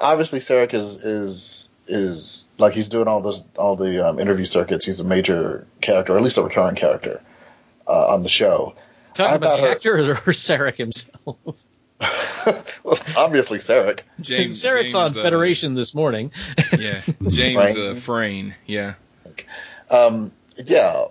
[0.00, 4.84] obviously, Sarek is is is like he's doing all those all the um, interview circuits.
[4.84, 7.20] He's a major character, or at least a recurring character
[7.86, 8.74] uh, on the show.
[9.14, 11.36] Talking about the her, actor or, Sarek himself?
[12.84, 14.00] well, obviously Sarek.
[14.20, 16.32] James Sarek's James, on uh, Federation this morning.
[16.78, 18.54] yeah, James uh, Frain.
[18.66, 18.94] Yeah.
[19.90, 21.06] Um, yeah,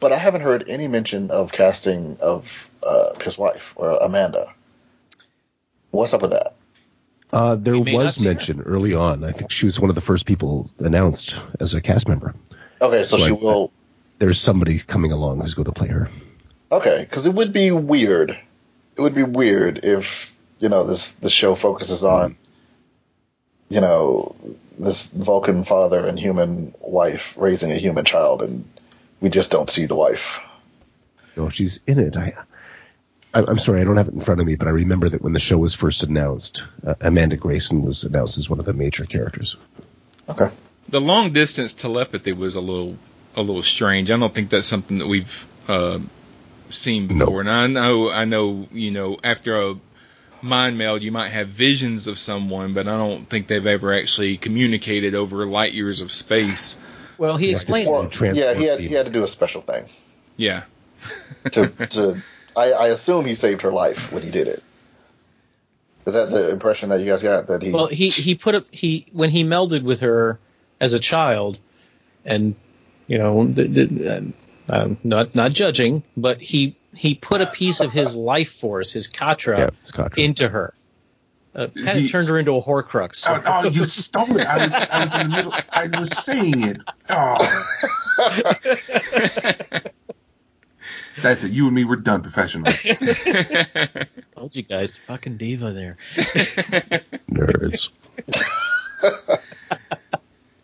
[0.00, 4.52] but I haven't heard any mention of casting of uh, his wife or Amanda.
[5.90, 6.54] What's up with that?
[7.32, 8.64] Uh, there was mention her.
[8.64, 9.22] early on.
[9.22, 12.34] I think she was one of the first people announced as a cast member.
[12.80, 13.72] Okay, so, so she I, will.
[14.18, 16.08] there's somebody coming along who's going to play her.
[16.72, 18.38] Okay, because it would be weird.
[18.96, 22.36] It would be weird if you know this the show focuses on
[23.68, 24.34] you know
[24.78, 28.64] this Vulcan father and human wife raising a human child, and
[29.20, 30.46] we just don't see the wife.
[31.36, 32.16] No, she's in it.
[32.16, 32.34] I
[33.34, 35.34] I'm sorry, I don't have it in front of me, but I remember that when
[35.34, 39.04] the show was first announced, uh, Amanda Grayson was announced as one of the major
[39.04, 39.56] characters.
[40.28, 40.50] Okay.
[40.88, 42.96] The long distance telepathy was a little
[43.36, 44.10] a little strange.
[44.10, 45.98] I don't think that's something that we've uh,
[46.70, 47.44] seen before.
[47.44, 47.50] No.
[47.50, 49.74] And I know I know you know after a
[50.40, 54.38] mind meld you might have visions of someone, but I don't think they've ever actually
[54.38, 56.78] communicated over light years of space.
[57.18, 57.90] Well, he explained.
[57.90, 59.86] Well, yeah, he had he had to do a special thing.
[60.36, 60.62] Yeah.
[61.52, 62.22] to to
[62.56, 64.62] I, I assume he saved her life when he did it.
[66.06, 67.48] Is that the impression that you guys got?
[67.48, 70.38] That he well, he he put up he when he melded with her
[70.80, 71.58] as a child,
[72.24, 72.54] and
[73.06, 74.32] you know, the, the,
[74.68, 79.08] uh, not not judging, but he he put a piece of his life force, his
[79.08, 80.18] Katra, yeah, Katra.
[80.18, 80.72] into her.
[81.54, 83.26] Uh, kind of turned her into a Horcrux.
[83.28, 84.46] Oh, oh, you stole it!
[84.46, 85.52] I was, I was in the middle.
[85.70, 86.80] I was saying it.
[87.10, 87.36] Oh.
[91.22, 91.50] That's it.
[91.50, 92.72] You and me, we're done professionally.
[94.36, 95.96] Told you guys, fucking diva there.
[97.30, 97.90] Nerds.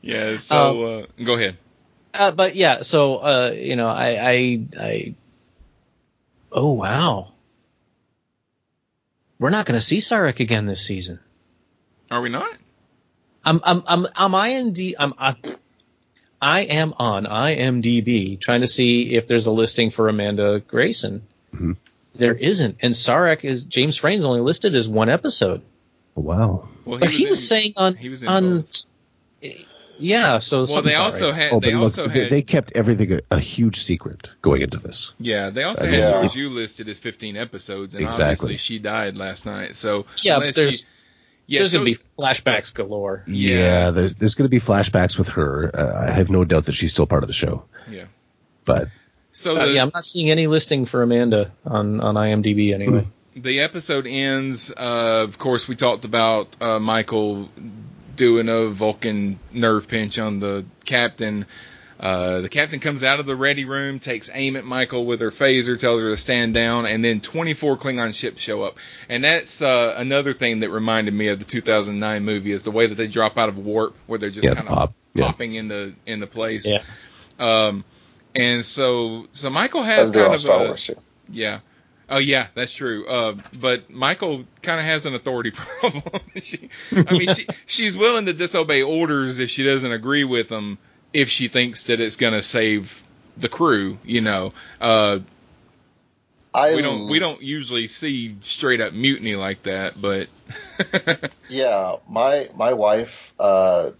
[0.00, 0.36] yeah.
[0.36, 1.58] So um, uh, go ahead.
[2.14, 5.14] Uh, but yeah, so uh, you know, I, I, I,
[6.52, 7.32] oh wow,
[9.40, 11.18] we're not going to see Sarek again this season.
[12.10, 12.56] Are we not?
[13.44, 15.36] I'm, I'm, I'm, I'm IMD, I'm, I'm
[16.40, 21.22] I am on IMDb trying to see if there's a listing for Amanda Grayson.
[21.54, 21.72] Mm-hmm.
[22.16, 25.62] There isn't, and Sarek is James Frain's only listed as one episode.
[26.14, 26.68] Wow.
[26.84, 28.60] Well, he but was he in, was saying on he was on.
[28.60, 28.86] Both.
[29.98, 31.42] Yeah, so well, they also right.
[31.42, 31.52] had.
[31.52, 32.30] Oh, they also look, had.
[32.30, 35.14] They kept everything a, a, huge secret going into this.
[35.18, 36.28] Yeah, they also uh, had yeah.
[36.32, 38.24] you listed as 15 episodes, and exactly.
[38.24, 39.76] obviously she died last night.
[39.76, 40.86] So yeah, there's she,
[41.46, 43.24] yeah, there's so going to be flashbacks galore.
[43.26, 45.70] Yeah, yeah there's there's going to be flashbacks with her.
[45.74, 47.64] Uh, I have no doubt that she's still part of the show.
[47.88, 48.06] Yeah,
[48.64, 48.88] but
[49.32, 52.72] so uh, the, uh, yeah, I'm not seeing any listing for Amanda on on IMDb
[52.72, 53.06] anyway.
[53.36, 54.72] The episode ends.
[54.72, 57.48] Uh, of course, we talked about uh, Michael
[58.14, 61.46] doing a Vulcan nerve pinch on the captain.
[62.00, 65.30] Uh, the captain comes out of the ready room, takes aim at Michael with her
[65.30, 68.78] phaser, tells her to stand down, and then 24 Klingon ships show up.
[69.08, 72.86] And that's uh, another thing that reminded me of the 2009 movie is the way
[72.88, 74.94] that they drop out of warp, where they're just Yeah, kind of pop.
[75.14, 75.26] Yeah.
[75.26, 76.66] popping in the in the place.
[76.66, 76.82] Yeah.
[77.38, 77.84] Um,
[78.34, 80.96] and so so Michael has As kind of Star a Wars too.
[81.30, 81.60] yeah.
[82.10, 83.06] Oh yeah, that's true.
[83.06, 86.02] Uh, but Michael kind of has an authority problem.
[86.42, 90.76] she, I mean, she she's willing to disobey orders if she doesn't agree with them.
[91.14, 93.02] If she thinks that it's going to save
[93.38, 95.20] the crew, you know, uh,
[96.52, 100.00] I we don't we don't usually see straight up mutiny like that.
[100.00, 100.28] But
[101.48, 103.90] Yeah, my my wife, uh,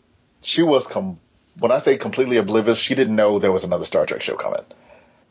[0.43, 1.19] she was com-
[1.59, 4.61] when I say completely oblivious, she didn't know there was another Star Trek show coming.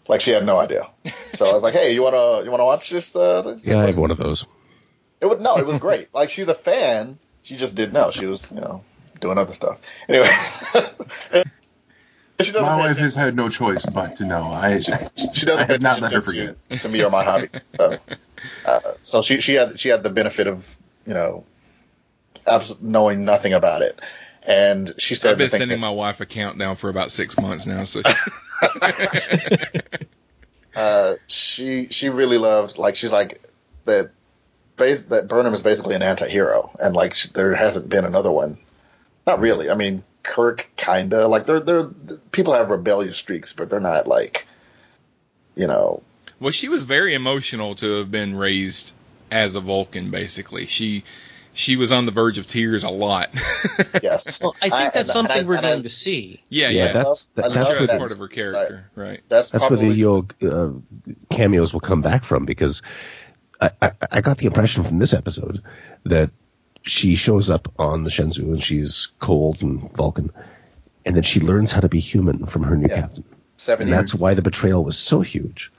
[0.07, 0.89] Like she had no idea.
[1.31, 3.86] So I was like, "Hey, you wanna you wanna watch this?" Uh, this- Yeah, I
[3.88, 4.45] have one of those.
[5.21, 6.13] It would no, it was great.
[6.13, 7.19] Like she's a fan.
[7.41, 8.11] She just didn't know.
[8.11, 8.84] She was you know
[9.21, 9.77] doing other stuff.
[10.09, 10.29] Anyway,
[12.43, 14.43] she doesn't My wife has had no choice but to know.
[14.43, 16.55] I, she I doesn't pay have not let her forget.
[16.69, 17.49] to, to me or my hobby.
[17.77, 17.97] So,
[18.65, 20.65] uh, so she she had she had the benefit of
[21.05, 21.45] you know
[22.47, 23.99] abs- knowing nothing about it,
[24.43, 27.65] and she said I've been sending that- my wife a countdown for about six months
[27.65, 27.83] now.
[27.85, 28.01] So
[30.75, 33.41] uh, she she really loved like she's like
[33.85, 34.11] that.
[34.75, 38.57] Bas- that Burnham is basically an anti-hero, and like sh- there hasn't been another one.
[39.27, 39.69] Not really.
[39.69, 41.84] I mean, Kirk kinda like they're they're
[42.32, 44.47] people have rebellious streaks, but they're not like
[45.55, 46.01] you know
[46.39, 48.93] Well, she was very emotional to have been raised
[49.32, 50.09] as a Vulcan.
[50.11, 51.03] Basically, she
[51.55, 53.30] she was on the verge of tears a lot.
[54.01, 54.41] yes.
[54.41, 56.41] Well, I think I- that's and- something and I- we're and I- going to see.
[56.49, 59.21] yeah, Yeah, yeah, that's that, that's Sure, that's part of her character, right?
[59.30, 60.80] That's that's where the Yeoh uh,
[61.30, 62.82] cameos will come back from because
[63.61, 65.61] I, I, I got the impression from this episode
[66.05, 66.32] that
[66.84, 70.31] she shows up on the Shenzhou and she's cold and Vulcan,
[71.05, 73.01] and then she learns how to be human from her new Yeah.
[73.01, 73.23] captain,
[73.57, 75.71] seven and that's why the betrayal was so huge,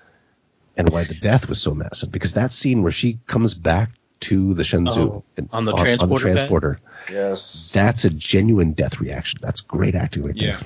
[0.76, 2.10] and why the death was so massive.
[2.10, 3.90] Because that scene where she comes back
[4.20, 6.36] to the Shenzhou Oh, and- on the on, transporter the pad?
[6.36, 6.80] transporter,
[7.10, 7.70] Yes.
[7.72, 9.40] that's a genuine death reaction.
[9.42, 10.48] That's great acting right there.
[10.48, 10.56] Yeah.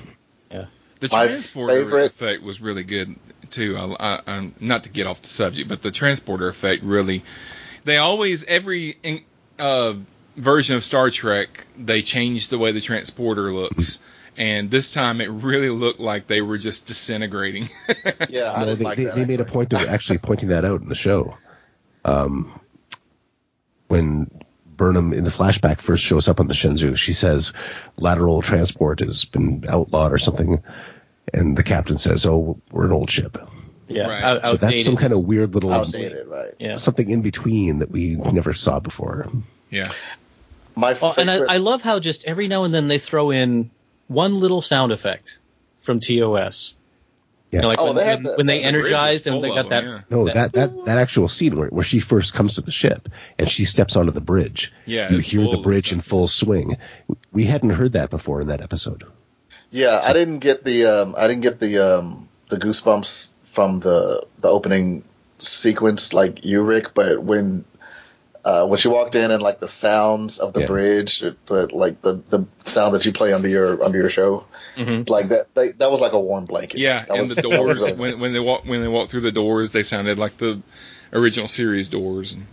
[0.49, 0.67] there.
[1.01, 3.15] The My transporter favorite- effect was really good
[3.49, 3.77] too.
[3.77, 7.23] I, I, I'm not to get off the subject, but the transporter effect really.
[7.85, 9.21] They always every in-
[9.57, 9.93] uh,
[10.39, 14.01] version of Star Trek they changed the way the transporter looks,
[14.37, 17.69] and this time it really looked like they were just disintegrating.
[18.29, 19.15] Yeah, I No, they, like they, that.
[19.15, 21.35] they made a point of actually pointing that out in the show.
[22.05, 22.59] Um,
[23.87, 24.29] when
[24.65, 27.53] Burnham in the flashback first shows up on the Shenzhou, she says
[27.97, 30.61] lateral transport has been outlawed or something,
[31.33, 33.37] and the captain says, "Oh, we're an old ship."
[33.87, 34.23] Yeah, Right.
[34.23, 36.53] out- So that's some kind of weird little outdated, right?
[36.59, 36.75] yeah.
[36.75, 39.27] something in between that we never saw before.
[39.71, 39.91] yeah,
[40.75, 41.33] My Well, favorite.
[41.33, 43.69] and I, I love how just every now and then they throw in
[44.07, 45.39] one little sound effect
[45.79, 46.75] from TOS.
[47.51, 47.57] Yeah.
[47.57, 49.49] You know, like Oh, when, they had when, the- when they the energized and they
[49.49, 49.91] of got them, that.
[49.91, 50.01] yeah.
[50.09, 53.09] No, that- that, that, that actual scene where, where she first comes to the ship
[53.39, 54.71] and she steps onto the bridge.
[54.85, 56.77] Yeah, you hear the bridge in full swing.
[57.31, 59.03] We hadn't heard that before in that episode.
[59.71, 64.25] yeah, I didn't get the um, I didn't get the um, the goosebumps from the
[64.39, 65.03] the opening
[65.39, 66.93] sequence like you, Rick.
[66.93, 67.65] But when
[68.49, 70.67] uh, when she walked in and like the sounds of the Yeah.
[70.73, 74.45] bridge, the, like the the sound that you play under your under your show,
[74.75, 75.07] Mhm.
[75.09, 76.79] like that they, that was like a warm blanket.
[76.79, 77.05] yeah.
[77.05, 78.21] that And was, the doors really when nice.
[78.21, 80.61] when they walk when they walk through the doors, they sounded like the
[81.13, 82.33] original series doors.
[82.33, 82.45] And,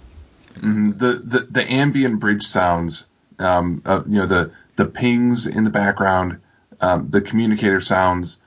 [0.57, 0.99] Mhm.
[0.99, 3.07] The, the the ambient bridge sounds,
[3.39, 6.39] um, uh, you know, the the pings in the background,
[6.81, 8.39] um, the communicator sounds,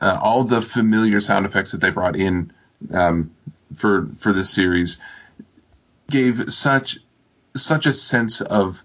[0.00, 2.50] uh, all the familiar sound effects that they brought in
[2.92, 3.30] um,
[3.74, 4.98] for for this series
[6.10, 6.98] gave such
[7.56, 8.82] such a sense of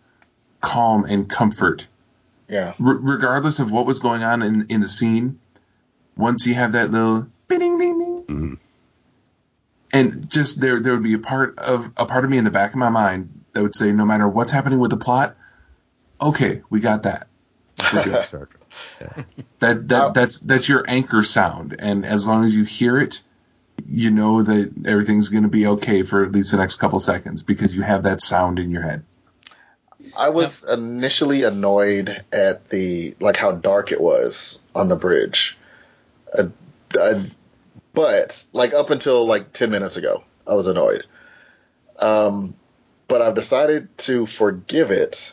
[0.62, 1.88] calm and comfort,
[2.48, 5.40] yeah, R- regardless of what was going on in in the scene.
[6.16, 8.58] Once you have that little ding ding ding Mhm.
[9.94, 12.52] and just there there would be a part of a part of me in the
[12.52, 15.36] back of my mind that would say no matter what's happening with the plot
[16.22, 17.28] okay we got that
[17.94, 18.48] We're good.
[19.60, 23.22] That that that's that's your anchor sound and as long as you hear it
[23.88, 27.44] you know that everything's going to be okay for at least the next couple seconds
[27.44, 29.04] because you have that sound in your head.
[30.16, 35.58] I was initially annoyed at the like how dark it was on the bridge,
[36.38, 36.48] uh,
[37.00, 37.32] I-
[37.94, 41.06] but like up until like ten minutes ago, I was annoyed.
[42.00, 42.56] Um,
[43.08, 45.32] but I've decided to forgive it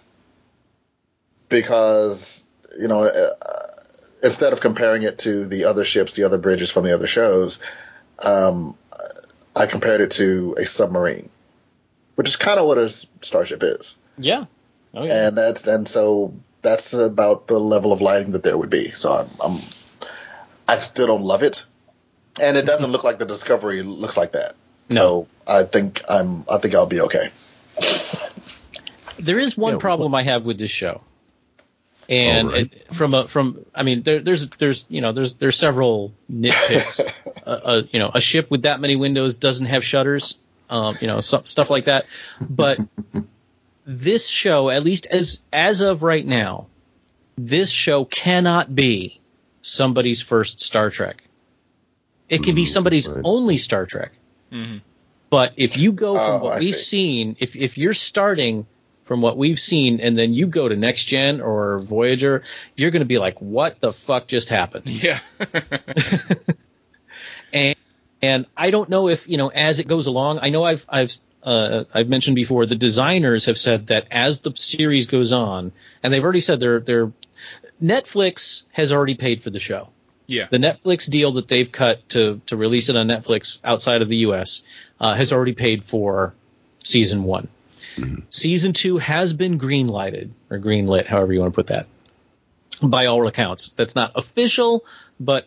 [1.49, 2.47] because
[2.79, 3.31] you know uh,
[4.23, 7.61] instead of comparing it to the other ships, the other bridges from the other shows,
[8.24, 8.76] um,
[9.55, 11.28] I compared it to a submarine,
[12.14, 12.90] which is kind of what a
[13.22, 14.47] starship is Yeah.
[14.92, 15.28] Oh yeah.
[15.28, 18.90] and that's and so that's about the level of lighting that there would be.
[18.90, 19.60] So I'm, I'm
[20.66, 21.64] I still don't love it,
[22.40, 24.55] and it doesn't look like the Discovery looks like that.
[24.88, 24.97] No.
[24.97, 26.44] So I think I'm.
[26.51, 27.30] I think I'll be okay.
[29.18, 31.02] There is one yeah, problem I have with this show,
[32.11, 32.73] and right.
[32.73, 37.01] it, from a from I mean there, there's there's you know there's there's several nitpicks.
[37.47, 40.37] uh, uh, you know, a ship with that many windows doesn't have shutters.
[40.69, 42.07] Um, you know, some, stuff like that.
[42.41, 42.81] But
[43.87, 46.66] this show, at least as as of right now,
[47.39, 49.20] this show cannot be
[49.62, 51.23] somebody's first Star Trek.
[52.28, 53.23] It can be mm, somebody's right.
[53.24, 54.12] only Star Trek.
[54.53, 54.78] Mm-hmm.
[55.31, 57.23] But if you go from oh, what I we've see.
[57.23, 58.66] seen, if if you're starting
[59.11, 62.45] from what we've seen and then you go to next gen or Voyager,
[62.77, 64.85] you're going to be like, what the fuck just happened?
[64.89, 65.19] Yeah.
[67.53, 67.74] and
[68.23, 70.39] and I don't know if you know as it goes along.
[70.43, 71.12] I know I've I've
[71.43, 75.73] uh, I've mentioned before the designers have said that as the series goes on,
[76.05, 77.11] and they've already said they're they're
[77.82, 79.89] Netflix has already paid for the show.
[80.28, 80.47] Yeah.
[80.49, 84.19] The Netflix deal that they've cut to to release it on Netflix outside of the
[84.19, 84.62] U.S.
[85.01, 86.32] Uh, has already paid for
[86.85, 87.49] season one.
[87.97, 88.21] Mm-hmm.
[88.29, 91.87] Season two has been greenlighted or greenlit, however you want to put that.
[92.83, 94.85] By all accounts, that's not official,
[95.19, 95.47] but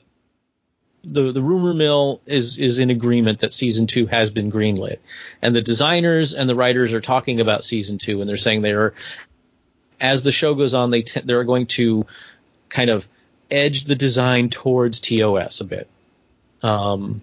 [1.04, 5.00] the the rumor mill is is in agreement that season two has been greenlit,
[5.42, 8.74] and the designers and the writers are talking about season two, and they're saying they
[8.74, 8.94] are,
[10.00, 12.06] as the show goes on, they t- they're going to
[12.70, 13.08] kind of
[13.52, 15.88] edge the design towards TOS a bit.
[16.62, 17.18] Um,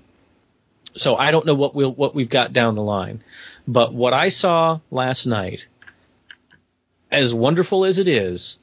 [0.93, 3.23] so I don't know what we'll what we've got down the line,
[3.71, 5.69] but what I saw last night,
[7.11, 8.59] as wonderful as it is,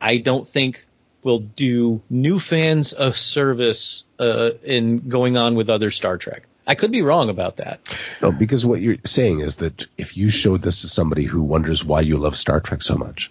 [0.00, 0.86] I don't think
[1.22, 6.44] will do new fans a service uh, in going on with other Star Trek.
[6.66, 7.94] I could be wrong about that.
[8.22, 11.84] No, because what you're saying is that if you showed this to somebody who wonders
[11.84, 13.30] why you love Star Trek so much,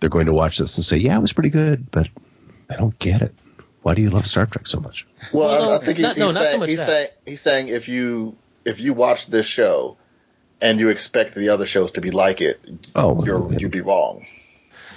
[0.00, 2.08] they're going to watch this and say, "Yeah, it was pretty good, but
[2.68, 3.34] I don't get it.
[3.82, 5.06] Why do you love Star Trek so much?
[5.32, 7.68] Well, well I, I, think he, not, he's, no, saying, so he's saying he's saying
[7.68, 9.96] if you if you watch this show
[10.60, 12.60] and you expect the other shows to be like it,
[12.94, 14.26] oh, you're, you'd be wrong.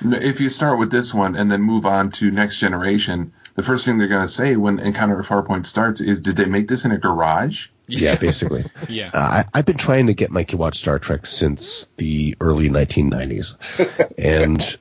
[0.01, 3.85] If you start with this one and then move on to next generation, the first
[3.85, 6.83] thing they're going to say when Encounter at Farpoint starts is, "Did they make this
[6.83, 8.65] in a garage?" Yeah, basically.
[8.89, 9.11] yeah.
[9.13, 12.69] Uh, I, have been trying to get Mike to watch Star Trek since the early
[12.69, 14.77] 1990s, and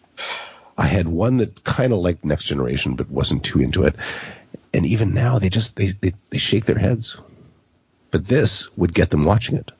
[0.77, 3.95] I had one that kind of liked Next Generation, but wasn't too into it.
[4.73, 7.17] And even now, they just they, they, they shake their heads.
[8.15, 9.73] But this would get them watching it.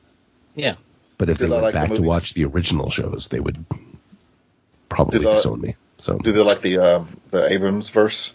[0.55, 0.75] Yeah.
[1.17, 3.63] But if do they, went like back the to watch the original shows, they would
[4.89, 5.77] probably they, disown me.
[5.99, 8.33] So do they like the uh, the Abrams verse?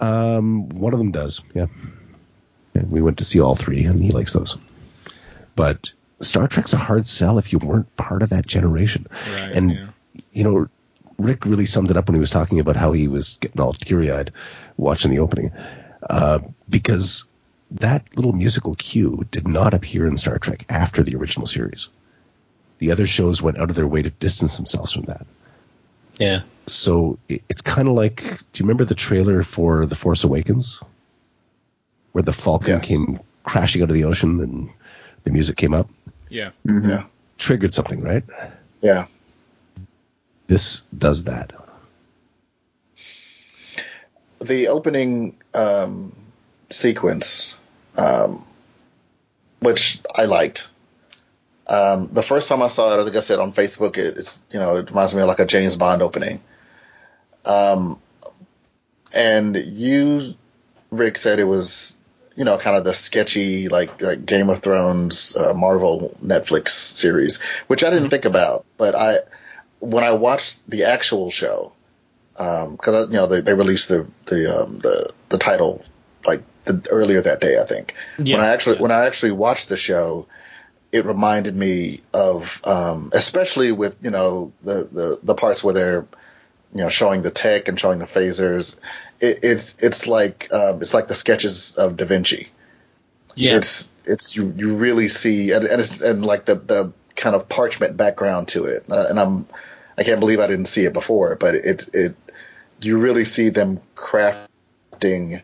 [0.00, 1.42] Um, one of them does.
[1.54, 1.66] Yeah.
[2.74, 4.58] And we went to see all three, and he likes those.
[5.54, 9.06] But Star Trek's a hard sell if you weren't part of that generation.
[9.32, 9.86] Right, and yeah.
[10.32, 10.68] you know,
[11.18, 13.74] Rick really summed it up when he was talking about how he was getting all
[13.74, 14.32] teary eyed
[14.76, 15.52] watching the opening,
[16.02, 17.26] uh, because
[17.72, 21.88] that little musical cue did not appear in Star Trek after the original series.
[22.78, 25.26] The other shows went out of their way to distance themselves from that.
[26.18, 26.42] Yeah.
[26.66, 30.82] So it, it's kind of like, do you remember the trailer for The Force Awakens,
[32.12, 32.84] where the Falcon yes.
[32.84, 34.70] came crashing out of the ocean and
[35.24, 35.88] the music came up?
[36.28, 36.50] Yeah.
[36.66, 36.88] Mm-hmm.
[36.88, 37.04] Yeah.
[37.38, 38.24] Triggered something, right?
[38.80, 39.06] Yeah.
[40.46, 41.52] This does that.
[44.40, 46.16] The opening um,
[46.70, 47.56] sequence,
[47.96, 48.44] um,
[49.60, 50.66] which I liked.
[51.66, 54.42] Um, the first time I saw it, I think I said on Facebook, it, it's
[54.50, 56.40] you know it reminds me of like a James Bond opening.
[57.44, 58.00] Um,
[59.14, 60.34] and you,
[60.90, 61.96] Rick, said it was
[62.36, 67.38] you know kind of the sketchy like, like Game of Thrones, uh, Marvel Netflix series,
[67.68, 69.18] which I didn't think about, but I
[69.78, 71.72] when I watched the actual show,
[72.32, 75.84] because um, you know they, they released the the um, the the title
[76.24, 76.42] like
[76.90, 77.94] earlier that day, I think.
[78.18, 78.82] Yeah, when I actually yeah.
[78.82, 80.26] when I actually watched the show,
[80.92, 86.06] it reminded me of um, especially with you know the, the the parts where they're
[86.74, 88.78] you know showing the tech and showing the phasers.
[89.20, 92.48] It, it's it's like um, it's like the sketches of Da Vinci.
[93.34, 93.56] Yeah.
[93.56, 97.48] It's it's you you really see and and, it's, and like the the kind of
[97.48, 99.46] parchment background to it, uh, and I'm
[99.96, 102.16] I can't believe I didn't see it before, but it it
[102.80, 105.42] you really see them crafting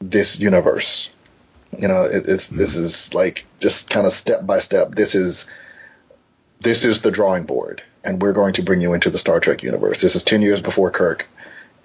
[0.00, 1.10] this universe.
[1.78, 2.56] You know, it, it's mm-hmm.
[2.56, 4.92] this is like just kind of step by step.
[4.92, 5.46] This is
[6.60, 9.62] this is the drawing board, and we're going to bring you into the Star Trek
[9.62, 10.00] universe.
[10.00, 11.28] This is ten years before Kirk,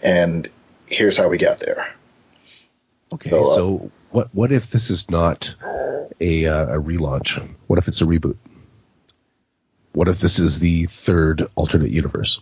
[0.01, 0.49] and
[0.87, 1.93] here's how we got there.
[3.13, 5.55] Okay, so, uh, so what what if this is not
[6.19, 7.47] a uh, a relaunch?
[7.67, 8.37] What if it's a reboot?
[9.93, 12.41] What if this is the third alternate universe,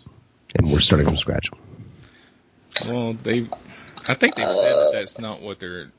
[0.55, 1.51] and we're starting from scratch?
[2.87, 3.47] Well, they
[4.07, 5.91] I think they've said that that's not what they're.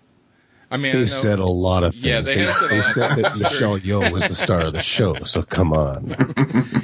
[0.70, 2.04] I mean, they've said a lot of things.
[2.04, 5.24] Yeah, they, they, said, they said that Michelle Yeoh was the star of the show.
[5.24, 6.08] So come on.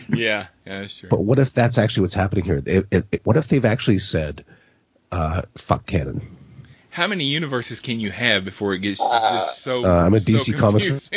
[0.11, 1.09] yeah, yeah, that's true.
[1.09, 2.63] But what if that's actually what's happening here?
[2.65, 4.45] It, it, it, what if they've actually said,
[5.11, 6.37] uh, "Fuck canon"?
[6.91, 9.85] How many universes can you have before it gets just so?
[9.85, 11.11] Uh, I'm a so DC Comics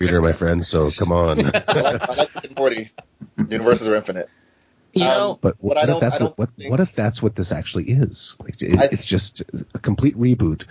[0.00, 0.64] reader, my friend.
[0.66, 1.46] So come on.
[1.54, 2.90] I like 40.
[3.48, 4.28] Universes are infinite.
[4.92, 6.70] You know, um, but what, what if that's what what, think...
[6.70, 8.36] what, if that's what this actually is?
[8.40, 9.42] Like, it, I, it's just
[9.74, 10.64] a complete reboot.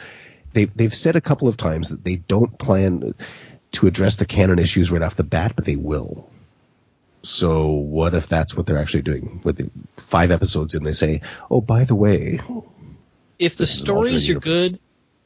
[0.51, 3.13] They've they've said a couple of times that they don't plan
[3.73, 6.29] to address the canon issues right off the bat, but they will.
[7.21, 9.41] So what if that's what they're actually doing?
[9.43, 12.39] With the five episodes in, they say, "Oh, by the way,
[13.37, 14.79] if the stories are good,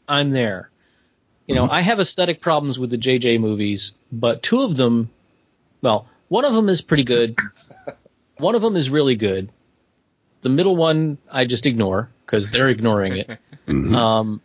[0.07, 0.69] I'm there."
[1.47, 1.73] You know, mm-hmm.
[1.73, 5.09] I have aesthetic problems with the JJ movies, but two of them,
[5.81, 7.37] well, one of them is pretty good.
[8.37, 9.51] One of them is really good.
[10.41, 13.27] The middle one I just ignore because they're ignoring it.
[13.67, 13.95] mm-hmm.
[13.95, 14.41] um,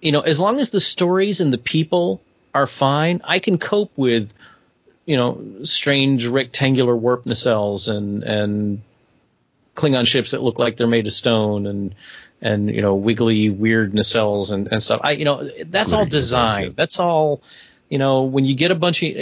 [0.00, 2.20] you know, as long as the stories and the people
[2.54, 4.34] are fine, I can cope with,
[5.06, 8.82] you know, strange rectangular warp nacelles and and
[9.74, 11.94] Klingon ships that look like they're made of stone and
[12.40, 15.00] and you know wiggly weird nacelles and, and stuff.
[15.02, 16.74] I you know that's all design.
[16.76, 17.42] That's all
[17.88, 19.16] you know when you get a bunch of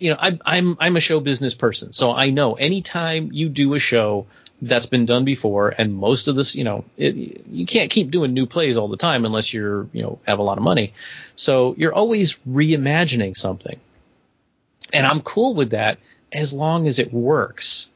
[0.00, 3.74] you know, I'm I'm I'm a show business person, so I know anytime you do
[3.74, 4.26] a show
[4.62, 8.32] that's been done before, and most of this, you know, it, you can't keep doing
[8.32, 10.94] new plays all the time unless you're you know have a lot of money.
[11.36, 13.78] So you're always reimagining something,
[14.92, 15.98] and I'm cool with that
[16.32, 17.88] as long as it works.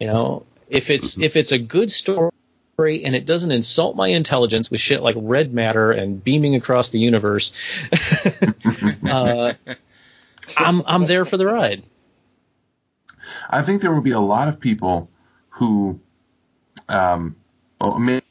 [0.00, 2.30] You know, if it's if it's a good story
[2.78, 7.00] and it doesn't insult my intelligence with shit like red matter and beaming across the
[7.00, 7.52] universe.
[9.10, 9.52] uh,
[10.58, 11.82] I'm I'm there for the ride.
[13.50, 15.10] I think there will be a lot of people
[15.50, 16.00] who,
[16.88, 17.36] um,
[17.98, 18.24] maybe,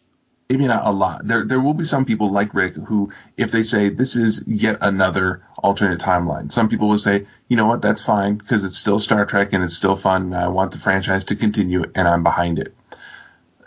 [0.49, 1.27] maybe not a lot.
[1.27, 4.77] There there will be some people like Rick who, if they say this is yet
[4.81, 8.99] another alternate timeline, some people will say, you know what, that's fine because it's still
[8.99, 10.33] Star Trek and it's still fun.
[10.33, 12.73] And I want the franchise to continue, and I'm behind it.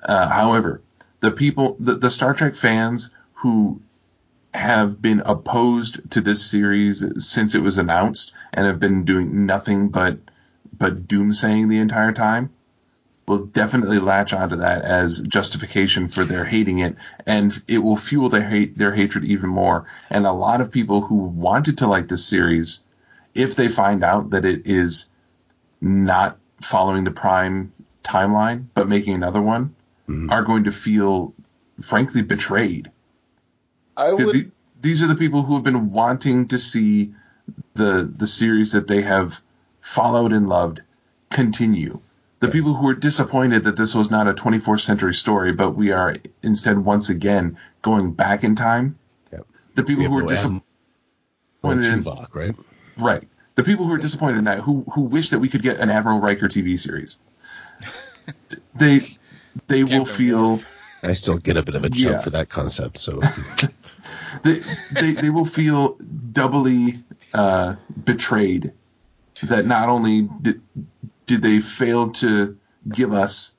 [0.02, 0.80] Uh, however,
[1.20, 3.80] the people, the, the Star Trek fans who
[4.52, 9.88] have been opposed to this series since it was announced and have been doing nothing
[9.88, 10.18] but
[10.76, 12.50] but doomsaying the entire time
[13.26, 16.96] will definitely latch onto that as justification for their hating it
[17.26, 21.02] and it will fuel their hate their hatred even more and a lot of people
[21.02, 22.80] who wanted to like this series
[23.34, 25.06] if they find out that it is
[25.80, 27.72] not following the prime
[28.02, 29.76] timeline but making another one
[30.08, 30.28] mm-hmm.
[30.28, 31.32] are going to feel
[31.80, 32.89] frankly betrayed
[33.96, 34.34] I would.
[34.34, 34.50] The,
[34.80, 37.14] these are the people who have been wanting to see
[37.74, 39.40] the the series that they have
[39.80, 40.82] followed and loved
[41.30, 42.00] continue.
[42.40, 42.52] The yeah.
[42.52, 46.16] people who are disappointed that this was not a 24th century story, but we are
[46.42, 48.98] instead once again going back in time.
[49.30, 49.46] Yep.
[49.74, 50.64] The people who are disappointed
[51.62, 52.54] in, Tuvok, right?
[52.96, 53.28] Right.
[53.56, 55.90] The people who are disappointed in that, who who wish that we could get an
[55.90, 57.18] Admiral Riker TV series,
[58.74, 59.18] they
[59.66, 60.60] they will feel.
[61.02, 62.20] I still get a bit of a jump yeah.
[62.20, 62.98] for that concept.
[62.98, 63.20] So
[64.42, 64.60] they,
[64.92, 65.96] they, they will feel
[66.32, 66.94] doubly
[67.32, 68.72] uh, betrayed
[69.42, 70.60] that not only did,
[71.26, 72.58] did they fail to
[72.88, 73.52] give us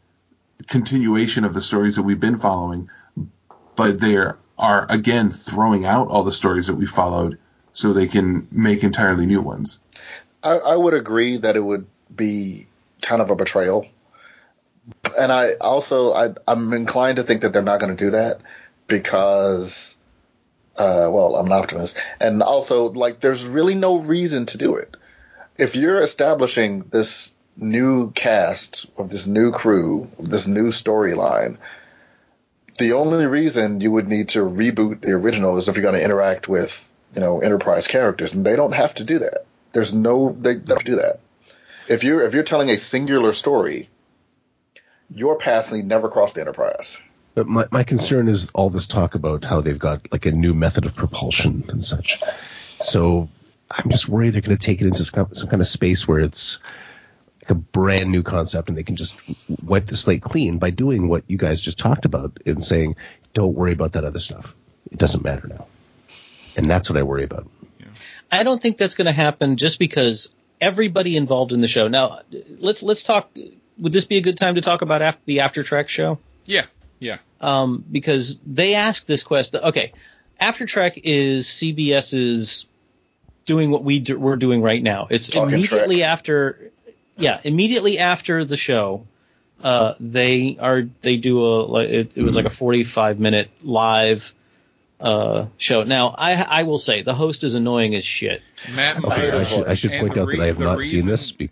[0.67, 2.89] continuation of the stories that we've been following,
[3.75, 7.39] but they are again throwing out all the stories that we followed
[7.71, 9.79] so they can make entirely new ones.
[10.43, 12.67] I, I would agree that it would be
[13.01, 13.87] kind of a betrayal.
[15.17, 18.41] And I also I, I'm inclined to think that they're not going to do that
[18.87, 19.95] because
[20.77, 24.95] uh, well, I'm an optimist, and also like there's really no reason to do it.
[25.57, 31.57] If you're establishing this new cast of this new crew, this new storyline,
[32.79, 36.03] the only reason you would need to reboot the original is if you're going to
[36.03, 39.45] interact with you know Enterprise characters, and they don't have to do that.
[39.73, 41.19] There's no they, they don't do that.
[41.87, 43.89] If you're if you're telling a singular story,
[45.13, 46.99] your path need never cross the Enterprise.
[47.33, 50.53] But my, my concern is all this talk about how they've got like a new
[50.53, 52.21] method of propulsion and such.
[52.81, 53.29] So
[53.69, 56.19] I'm just worried they're going to take it into some, some kind of space where
[56.19, 56.59] it's
[57.41, 59.15] like a brand new concept and they can just
[59.63, 62.97] wipe the slate clean by doing what you guys just talked about and saying,
[63.33, 64.53] don't worry about that other stuff.
[64.91, 65.67] It doesn't matter now.
[66.57, 67.47] And that's what I worry about.
[68.31, 71.87] I don't think that's going to happen just because everybody involved in the show.
[71.87, 72.21] Now,
[72.59, 73.29] let's let's talk.
[73.81, 76.19] Would this be a good time to talk about after the After Trek show?
[76.45, 76.65] Yeah,
[76.99, 77.17] yeah.
[77.41, 79.59] Um, because they asked this question.
[79.63, 79.91] Okay,
[80.39, 82.67] After Trek is CBS's
[83.45, 85.07] doing what we do, we're doing right now.
[85.09, 86.09] It's Talking immediately Trek.
[86.09, 86.71] after,
[87.17, 89.05] yeah, immediately after the show.
[89.63, 94.33] uh, they are they do a it, it was like a 45 minute live
[95.01, 95.83] uh, show.
[95.83, 98.41] Now, I I will say the host is annoying as shit.
[98.75, 101.07] Matt Okay, I should, I should point out re- that I have not reason, seen
[101.07, 101.31] this.
[101.31, 101.49] Be-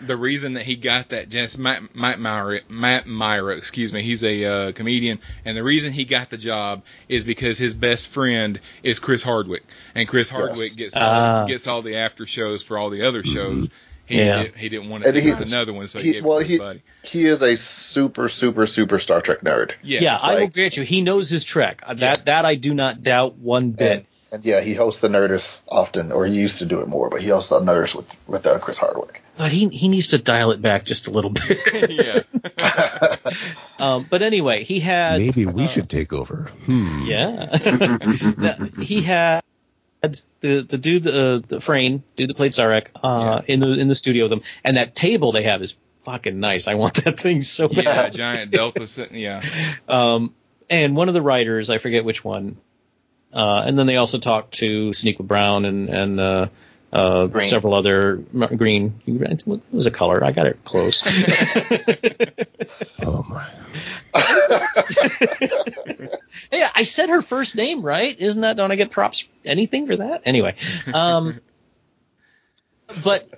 [0.00, 4.22] The reason that he got that, just Matt, Matt Mira, Matt Mira, excuse me, he's
[4.22, 8.60] a uh, comedian, and the reason he got the job is because his best friend
[8.84, 9.64] is Chris Hardwick,
[9.96, 11.44] and Chris Hardwick gets all, Ah.
[11.46, 13.68] gets all the after shows for all the other shows.
[14.06, 14.42] He Yeah.
[14.44, 16.38] did, he didn't want to And take he- another one, so he, he- gave well,
[16.38, 16.82] it to he- his buddy.
[17.04, 19.72] He is a super, super, super Star Trek nerd.
[19.82, 21.82] Yeah, Yeah, I will grant you, he knows his Trek.
[21.86, 22.24] Uh, That Yeah.
[22.26, 23.90] that I do not doubt one bit.
[23.92, 27.08] And, and yeah, he hosts the Nerdist often, or he used to do it more,
[27.08, 29.22] but he hosts the Nerdist with with uh, Chris Hardwick.
[29.36, 31.58] But he he needs to dial it back just a little bit.
[31.90, 32.20] yeah.
[33.78, 36.50] um, but anyway, he had Maybe we uh, should take over.
[36.66, 37.04] Hmm.
[37.06, 39.42] Yeah, That- he had
[40.40, 43.94] the the dude, uh, the Frain dude that played Sarek, uh, in the in the
[43.94, 46.66] studio with them, and that table they have is fucking nice.
[46.68, 48.14] I want that thing so yeah, bad.
[48.14, 48.86] giant delta.
[48.86, 49.42] set- Yeah,
[49.88, 50.34] Um,
[50.70, 52.56] and one of the writers, I forget which one,
[53.32, 56.46] uh, and then they also talked to Sonequa Brown and and uh,
[56.92, 58.16] uh, several other
[58.56, 59.00] green.
[59.06, 60.22] It was a color.
[60.24, 61.02] I got it close.
[63.02, 63.46] Oh my.
[66.54, 68.18] Yeah, I said her first name right.
[68.18, 68.56] Isn't that?
[68.56, 69.28] Don't I get props?
[69.44, 70.22] Anything for that?
[70.24, 70.56] Anyway,
[70.92, 71.40] um,
[73.04, 73.28] but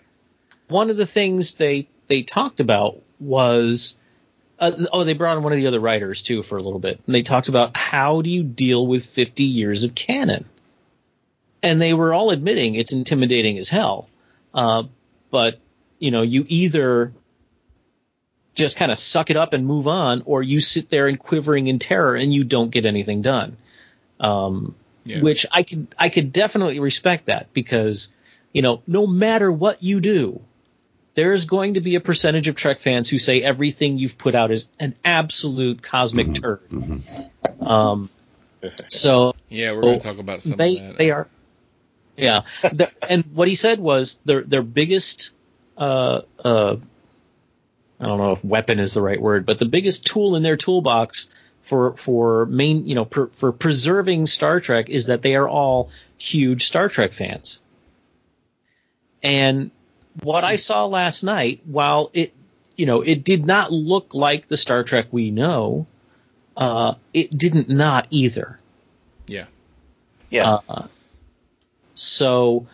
[0.69, 3.97] one of the things they they talked about was
[4.59, 7.01] uh, oh they brought in one of the other writers too for a little bit
[7.07, 10.45] and they talked about how do you deal with 50 years of canon
[11.63, 14.09] and they were all admitting it's intimidating as hell
[14.55, 14.85] uh,
[15.31, 15.61] but
[15.99, 17.13] you know you either
[18.57, 21.69] just kind of suck it up and move on or you sit there and quivering
[21.69, 23.57] in terror and you don't get anything done
[24.21, 24.75] um,
[25.05, 25.21] yeah.
[25.21, 28.13] which I could I could definitely respect that because
[28.53, 30.41] you know no matter what you do,
[31.15, 34.51] there's going to be a percentage of Trek fans who say everything you've put out
[34.51, 36.61] is an absolute cosmic turd.
[37.61, 38.11] Um,
[38.89, 40.99] so yeah, we're going to talk about some they of that.
[40.99, 41.29] they are
[42.17, 45.31] yeah The- and what he said was their their biggest
[45.77, 46.77] uh uh
[48.01, 50.57] I don't know if weapon is the right word but the biggest tool in their
[50.57, 51.29] toolbox
[51.67, 55.91] for for main you know per, for preserving Star Trek is that they are all
[56.17, 57.61] huge Star Trek fans.
[59.21, 59.73] And
[60.23, 62.33] what I saw last night while it
[62.77, 65.89] you know it did not look like the Star Trek we know
[66.57, 68.61] uh it didn't not either.
[69.27, 69.47] Yeah,
[70.31, 70.87] yeah, uh,
[71.95, 72.69] so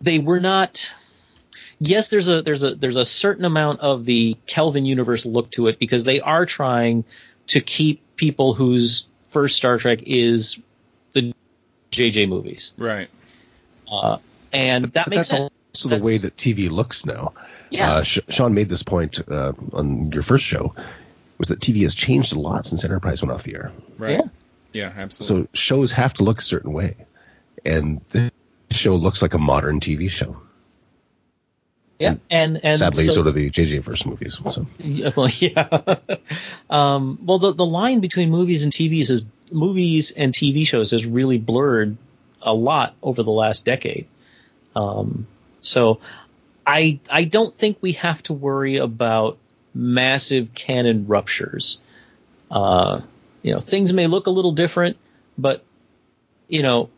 [0.00, 0.92] they were not.
[1.78, 5.66] Yes, there's a there's a there's a certain amount of the Kelvin universe look to
[5.66, 7.04] it because they are trying
[7.48, 10.58] to keep people whose first Star Trek is
[11.12, 11.34] the
[11.92, 13.08] JJ movies, right.
[13.92, 14.18] uh,
[14.52, 15.50] and that But makes that's sense.
[15.74, 17.34] also the way that TV looks now.
[17.70, 17.92] Yeah.
[17.96, 20.74] Uh, Sh- Sean made this point uh, on your first show,
[21.36, 23.72] was that TV has changed a lot since Enterprise went off the air.
[23.98, 24.12] Right.
[24.12, 24.22] Yeah.
[24.72, 25.44] Yeah, absolutely.
[25.44, 26.96] So shows have to look a certain way,
[27.66, 28.30] and this
[28.70, 30.36] show looks like a modern TV show.
[31.98, 34.38] Yeah, and and Sadly, so, so do the JJ verse movies.
[34.50, 35.96] So Yeah, well, yeah.
[36.68, 41.06] um, well, the the line between movies and TVs is movies and TV shows has
[41.06, 41.96] really blurred
[42.42, 44.06] a lot over the last decade.
[44.74, 45.26] Um,
[45.62, 46.00] so
[46.66, 49.38] I I don't think we have to worry about
[49.74, 51.78] massive canon ruptures.
[52.50, 53.00] Uh,
[53.42, 54.98] you know, things may look a little different,
[55.38, 55.64] but
[56.48, 56.90] you know,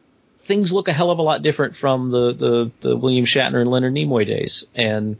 [0.48, 3.70] things look a hell of a lot different from the the, the William Shatner and
[3.70, 5.18] Leonard Nimoy days, and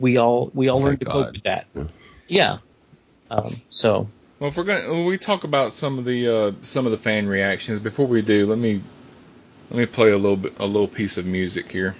[0.00, 1.66] we all we all Thank learned to cope with that.
[1.76, 1.84] Yeah.
[2.26, 2.58] Yeah.
[3.30, 4.08] Um, so
[4.40, 6.98] Well, if we're going, to we talk about some of the uh, some of the
[6.98, 7.78] fan reactions.
[7.78, 8.80] Before we do, let me
[9.70, 11.94] let me play a little bit a little piece of music here.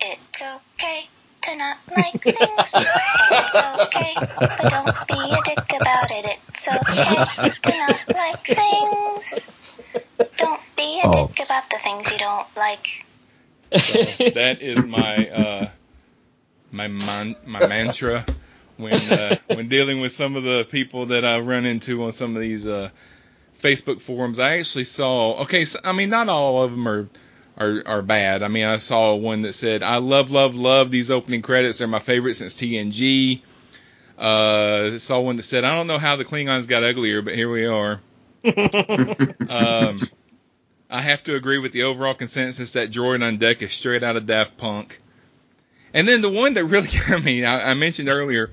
[0.00, 1.08] It's okay
[1.42, 2.36] to not like things.
[2.74, 6.38] It's okay, but don't be a dick about it.
[6.48, 9.48] It's okay to not like things.
[10.36, 11.12] Don't be a Oh.
[11.12, 13.04] dick about the things you don't like.
[13.74, 13.92] So
[14.34, 15.70] that is my uh,
[16.70, 18.26] my man, my mantra
[18.76, 22.36] when uh, when dealing with some of the people that I run into on some
[22.36, 22.90] of these uh,
[23.62, 24.38] Facebook forums.
[24.40, 27.08] I actually saw okay, so, I mean not all of them are.
[27.58, 28.42] Are, are bad.
[28.42, 31.78] I mean, I saw one that said, "I love, love, love these opening credits.
[31.78, 33.42] They're my favorite since TNG."
[34.18, 37.50] Uh, saw one that said, "I don't know how the Klingons got uglier, but here
[37.50, 38.00] we are."
[39.48, 39.96] um,
[40.90, 44.16] I have to agree with the overall consensus that Droid on Deck is straight out
[44.16, 44.98] of Daft Punk.
[45.94, 48.50] And then the one that really got me, I, I mentioned earlier,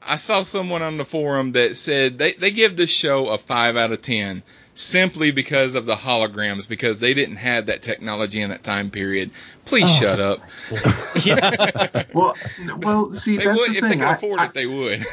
[0.00, 3.76] I saw someone on the forum that said they, they give this show a 5
[3.76, 4.42] out of 10.
[4.74, 9.30] Simply because of the holograms because they didn't have that technology in that time period.
[9.64, 10.00] Please oh.
[10.00, 10.40] shut up.
[11.24, 12.04] yeah.
[12.14, 12.34] well,
[12.78, 13.98] well, see, they that's would, the if thing.
[13.98, 15.04] they could afford I, it, they would.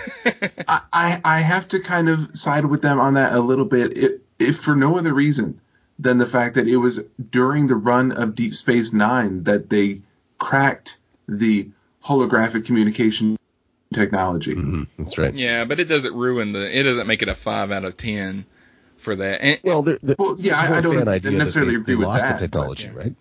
[0.67, 4.11] I, I have to kind of side with them on that a little bit, if,
[4.39, 5.59] if for no other reason
[5.97, 10.01] than the fact that it was during the run of Deep Space Nine that they
[10.37, 11.69] cracked the
[12.03, 13.37] holographic communication
[13.93, 14.55] technology.
[14.55, 14.83] Mm-hmm.
[14.97, 15.33] That's right.
[15.33, 16.79] Yeah, but it doesn't ruin the.
[16.79, 18.45] It doesn't make it a five out of ten
[18.99, 19.41] for that.
[19.41, 22.21] And, well, there, there, well, yeah, I, I don't necessarily they, agree they with lost
[22.23, 22.39] that.
[22.39, 23.01] The technology, but, yeah.
[23.03, 23.15] right?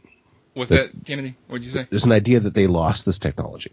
[0.54, 1.36] What's that, that, Kennedy?
[1.46, 1.86] What'd you say?
[1.88, 3.72] There's an idea that they lost this technology.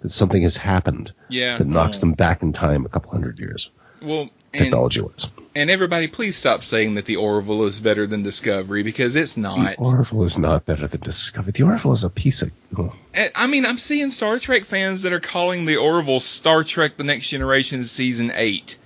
[0.00, 1.12] That something has happened.
[1.28, 1.56] Yeah.
[1.58, 2.00] That knocks oh.
[2.00, 3.70] them back in time a couple hundred years.
[4.02, 5.28] Well, technology wise.
[5.54, 9.56] And everybody, please stop saying that the Orville is better than Discovery because it's not.
[9.56, 11.52] The Orville is not better than Discovery.
[11.52, 12.50] The Orville is a piece of.
[12.76, 12.94] Oh.
[13.34, 17.04] I mean, I'm seeing Star Trek fans that are calling the Orville Star Trek: The
[17.04, 18.76] Next Generation season eight.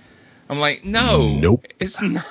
[0.49, 2.25] I'm like, no, nope, it's not.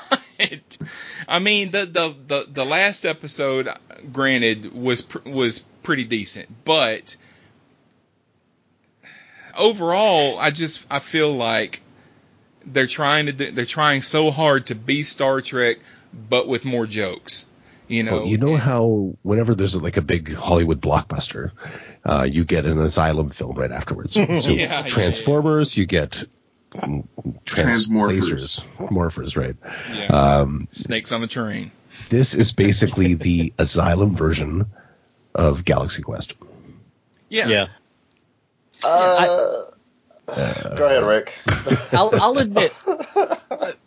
[1.28, 3.68] I mean, the, the the the last episode,
[4.12, 7.16] granted, was was pretty decent, but
[9.56, 11.82] overall, I just I feel like
[12.64, 15.78] they're trying to do, they're trying so hard to be Star Trek,
[16.12, 17.46] but with more jokes.
[17.88, 21.50] You know, well, you know how whenever there's like a big Hollywood blockbuster,
[22.04, 24.16] uh, you get an asylum film right afterwards.
[24.40, 26.24] So yeah, Transformers, yeah, you get
[26.78, 27.09] um,
[27.44, 29.56] Transmorphers, morphers, right?
[29.92, 30.06] Yeah.
[30.06, 31.72] Um, Snakes on a train.
[32.09, 34.66] This is basically the asylum version
[35.34, 36.34] of Galaxy Quest.
[37.28, 37.48] Yeah.
[37.48, 37.66] Yeah.
[38.82, 39.64] Uh,
[40.28, 41.34] uh, go ahead, Rick.
[41.92, 42.72] I'll, I'll admit,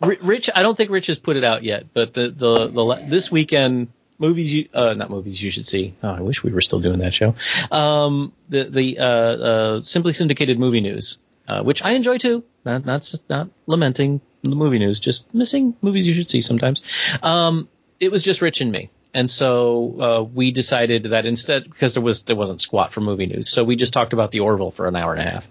[0.00, 0.50] Rich.
[0.54, 3.88] I don't think Rich has put it out yet, but the the, the this weekend
[4.18, 5.94] movies you uh, not movies you should see.
[6.02, 7.34] Oh, I wish we were still doing that show.
[7.70, 11.18] Um, the the uh, uh, simply syndicated movie news,
[11.48, 12.44] uh, which I enjoy too.
[12.64, 16.82] Not not not lamenting the movie news, just missing movies you should see sometimes.
[17.22, 17.68] Um,
[18.00, 18.90] it was just Rich and me.
[19.12, 23.26] And so uh, we decided that instead, because there was there wasn't squat for movie
[23.26, 25.48] news, so we just talked about the Orville for an hour and a half.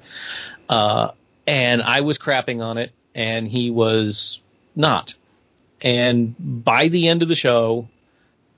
[0.68, 1.11] Uh,
[1.48, 4.41] and I was crapping on it, and he was
[4.76, 5.15] not.
[5.82, 7.88] And by the end of the show,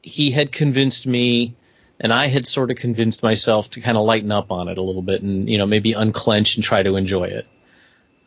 [0.01, 1.55] he had convinced me,
[1.99, 4.81] and I had sort of convinced myself to kind of lighten up on it a
[4.81, 7.47] little bit, and you know maybe unclench and try to enjoy it.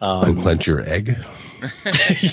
[0.00, 1.16] Um, unclench your egg.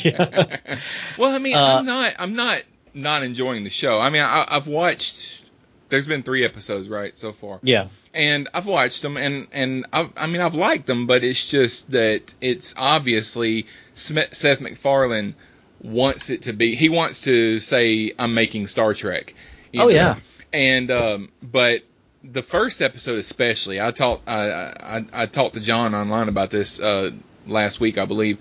[0.03, 0.57] yeah.
[1.17, 2.13] well, I mean, uh, I'm not.
[2.19, 2.63] I'm not
[2.93, 3.99] not enjoying the show.
[3.99, 5.43] I mean, I, I've watched.
[5.89, 7.59] There's been three episodes, right, so far.
[7.61, 7.89] Yeah.
[8.13, 11.91] And I've watched them, and and I've, I mean, I've liked them, but it's just
[11.91, 15.35] that it's obviously Seth MacFarlane
[15.81, 16.75] wants it to be.
[16.75, 19.33] He wants to say, "I'm making Star Trek."
[19.75, 19.87] oh know?
[19.89, 20.15] yeah.
[20.55, 21.83] And um, but
[22.23, 26.81] the first episode especially, I talked I, I, I talked to John online about this
[26.81, 27.11] uh,
[27.45, 28.39] last week, I believe.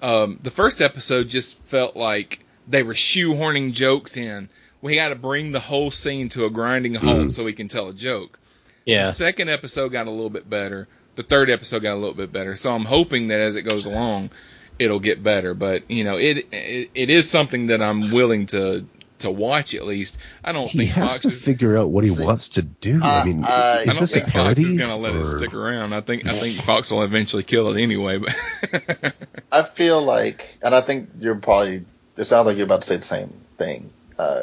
[0.00, 4.48] Um, the first episode just felt like they were shoehorning jokes in.
[4.80, 7.32] We got to bring the whole scene to a grinding halt mm.
[7.32, 8.38] so we can tell a joke.
[8.86, 9.06] Yeah.
[9.06, 10.88] The second episode got a little bit better.
[11.16, 12.54] The third episode got a little bit better.
[12.54, 14.30] So I'm hoping that as it goes along,
[14.78, 15.52] it'll get better.
[15.52, 18.86] But you know, it it, it is something that I'm willing to
[19.20, 20.18] to watch at least.
[20.44, 23.00] I don't he think has Fox to is, figure out what he wants to do.
[23.02, 25.20] Uh, I mean, uh, is I this think a Fox is going to let or...
[25.20, 25.92] it stick around.
[25.92, 28.18] I think I think Fox will eventually kill it anyway.
[28.18, 29.14] But
[29.52, 31.84] I feel like, and I think you're probably
[32.16, 33.90] it sounds like you're about to say the same thing.
[34.18, 34.42] Uh,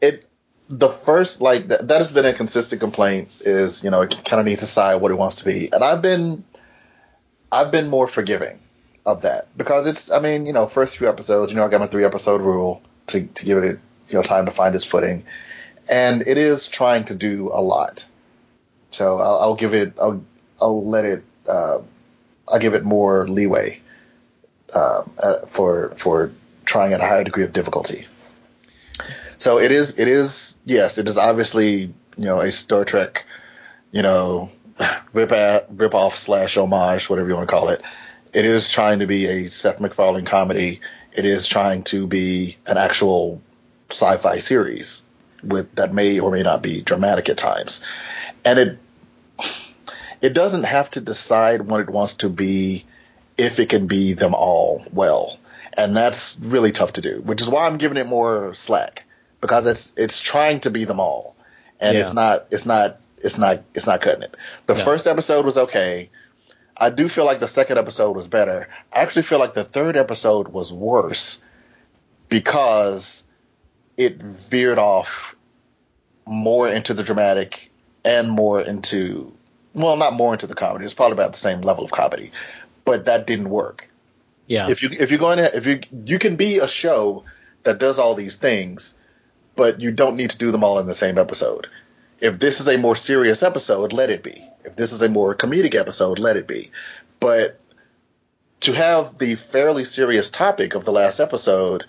[0.00, 0.28] it
[0.68, 4.40] the first like th- that has been a consistent complaint is you know it kind
[4.40, 6.44] of needs to decide what it wants to be, and I've been
[7.50, 8.60] I've been more forgiving
[9.06, 11.80] of that because it's I mean you know first few episodes you know I got
[11.80, 13.78] my three episode rule to to give it
[14.08, 15.24] you know time to find its footing,
[15.88, 18.06] and it is trying to do a lot.
[18.90, 20.24] So I'll, I'll give it I'll
[20.60, 21.78] I'll let it uh,
[22.48, 23.80] I'll give it more leeway
[24.74, 26.32] um, uh, for for
[26.64, 28.06] trying at a higher degree of difficulty.
[29.38, 33.24] So it is it is yes it is obviously you know a Star Trek
[33.92, 34.50] you know
[35.12, 37.82] rip at, rip off slash homage whatever you want to call it.
[38.32, 40.80] It is trying to be a Seth MacFarlane comedy.
[41.14, 43.40] It is trying to be an actual
[43.90, 45.04] sci-fi series
[45.42, 47.82] with that may or may not be dramatic at times,
[48.44, 48.78] and it
[50.20, 52.84] it doesn't have to decide what it wants to be
[53.36, 55.38] if it can be them all well.
[55.76, 59.04] And that's really tough to do, which is why I'm giving it more slack
[59.40, 61.36] because it's it's trying to be them all,
[61.78, 62.04] and yeah.
[62.04, 64.34] it's not it's not it's not it's not cutting it.
[64.66, 64.84] The no.
[64.84, 66.08] first episode was okay.
[66.76, 68.68] I do feel like the second episode was better.
[68.92, 71.40] I actually feel like the third episode was worse
[72.28, 73.22] because
[73.96, 75.36] it veered off
[76.26, 77.70] more into the dramatic
[78.04, 79.32] and more into
[79.74, 80.84] well, not more into the comedy.
[80.84, 82.30] It's probably about the same level of comedy,
[82.84, 83.88] but that didn't work.
[84.46, 84.68] Yeah.
[84.68, 87.24] If you if you're going to if you you can be a show
[87.64, 88.94] that does all these things,
[89.56, 91.68] but you don't need to do them all in the same episode.
[92.20, 94.48] If this is a more serious episode, let it be.
[94.64, 96.70] If this is a more comedic episode, let it be.
[97.20, 97.60] But
[98.60, 101.84] to have the fairly serious topic of the last episode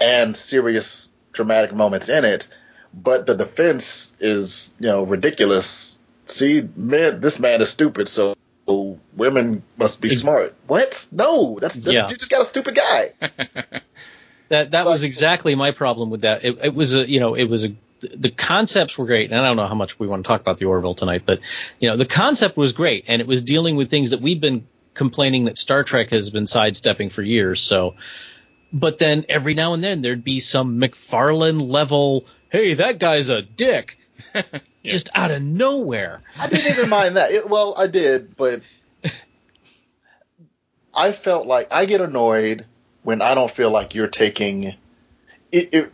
[0.00, 2.48] and serious dramatic moments in it,
[2.92, 5.98] but the defense is, you know, ridiculous.
[6.26, 8.34] See, man, this man is stupid, so
[9.14, 10.54] women must be smart.
[10.66, 11.06] What?
[11.10, 12.08] No, that's, that's yeah.
[12.08, 13.12] you just got a stupid guy.
[14.48, 16.44] that that was exactly my problem with that.
[16.44, 19.46] It, it was a, you know, it was a the concepts were great, and I
[19.46, 21.40] don't know how much we want to talk about the Orville tonight, but
[21.78, 24.66] you know, the concept was great, and it was dealing with things that we've been
[24.94, 27.60] complaining that Star Trek has been sidestepping for years.
[27.60, 27.94] So,
[28.72, 33.42] but then every now and then there'd be some MacFarlane level, hey, that guy's a
[33.42, 33.98] dick,
[34.34, 34.42] yeah.
[34.84, 36.22] just out of nowhere.
[36.36, 37.32] I didn't even mind that.
[37.32, 38.62] It, well, I did, but
[40.94, 42.66] I felt like I get annoyed
[43.02, 44.74] when I don't feel like you're taking
[45.52, 45.92] it, it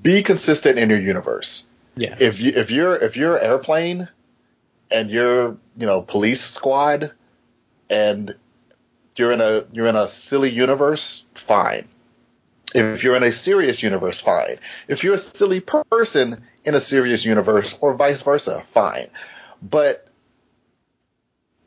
[0.00, 1.66] be consistent in your universe.
[1.96, 2.16] Yeah.
[2.18, 4.08] If you if you're if you're airplane
[4.90, 7.12] and you're you know police squad
[7.90, 8.34] and
[9.16, 11.88] you're in a you're in a silly universe, fine.
[12.74, 14.56] If you're in a serious universe, fine.
[14.88, 19.08] If you're a silly person in a serious universe, or vice versa, fine.
[19.60, 20.08] But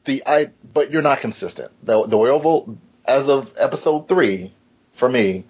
[0.05, 1.71] the I but you're not consistent.
[1.83, 2.77] The the Orville
[3.07, 4.51] as of episode three,
[4.93, 5.45] for me,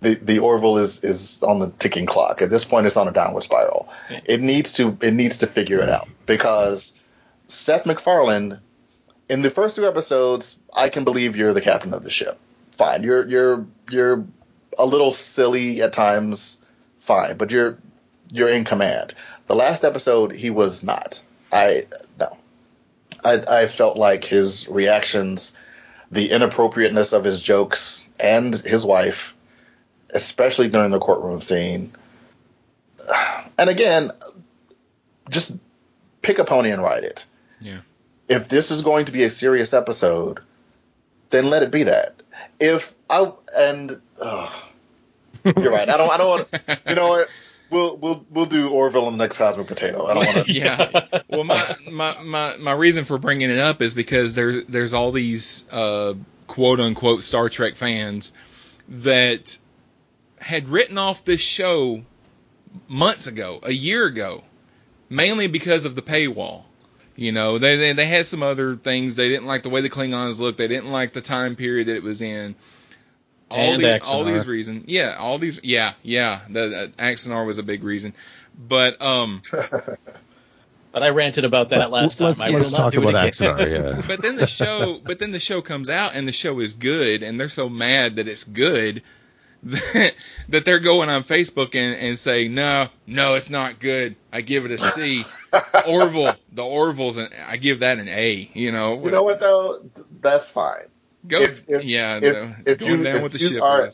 [0.00, 2.42] the the Orville is is on the ticking clock.
[2.42, 3.88] At this point, it's on a downward spiral.
[4.24, 6.92] It needs to it needs to figure it out because
[7.48, 8.60] Seth MacFarlane
[9.28, 12.38] in the first two episodes, I can believe you're the captain of the ship.
[12.72, 13.02] Fine.
[13.02, 14.24] You're you're you're
[14.78, 16.58] a little silly at times.
[17.00, 17.78] Fine, but you're
[18.30, 19.14] you're in command.
[19.46, 21.20] The last episode, he was not.
[21.52, 21.84] I
[22.18, 22.36] no.
[23.24, 25.56] I I felt like his reactions,
[26.10, 29.34] the inappropriateness of his jokes, and his wife,
[30.12, 31.92] especially during the courtroom scene.
[33.58, 34.10] And again,
[35.30, 35.56] just
[36.22, 37.24] pick a pony and ride it.
[37.60, 37.80] Yeah
[38.28, 40.40] if this is going to be a serious episode,
[41.30, 42.22] then let it be that.
[42.58, 44.50] If I and uh,
[45.44, 46.78] you're right, I don't, I don't want.
[46.88, 47.28] You know what?
[47.68, 50.06] We'll we'll we'll do Orville in the next Cosmic Potato.
[50.06, 50.52] I don't want to.
[50.52, 51.20] yeah.
[51.28, 55.12] Well, my, my my my reason for bringing it up is because there's there's all
[55.12, 56.14] these uh,
[56.46, 58.32] quote unquote Star Trek fans
[58.88, 59.58] that
[60.46, 62.02] had written off this show
[62.86, 64.44] months ago, a year ago,
[65.08, 66.62] mainly because of the paywall.
[67.16, 69.16] You know, they, they they had some other things.
[69.16, 70.58] They didn't like the way the Klingons looked.
[70.58, 72.54] They didn't like the time period that it was in.
[73.50, 74.84] All and these, all these reasons.
[74.86, 75.58] Yeah, all these.
[75.64, 76.42] Yeah, yeah.
[76.48, 78.14] The, the Axanar was a big reason,
[78.56, 79.42] but um.
[79.50, 82.36] but I ranted about that last time.
[82.38, 83.68] Let's, let's talk about Axanar.
[83.68, 84.02] Yeah.
[84.06, 87.24] but then the show, but then the show comes out and the show is good,
[87.24, 89.02] and they're so mad that it's good
[89.62, 90.14] that
[90.48, 94.16] that they're going on Facebook and, and say, no, no, it's not good.
[94.32, 95.24] I give it a C.
[95.88, 98.50] Orville, the Orville's, an, I give that an A.
[98.52, 99.02] You know.
[99.04, 99.84] You know what though?
[100.20, 100.86] That's fine.
[101.26, 101.40] Go.
[101.40, 102.20] If, if, yeah.
[102.22, 103.62] If, if you, down with the ship.
[103.62, 103.92] Are,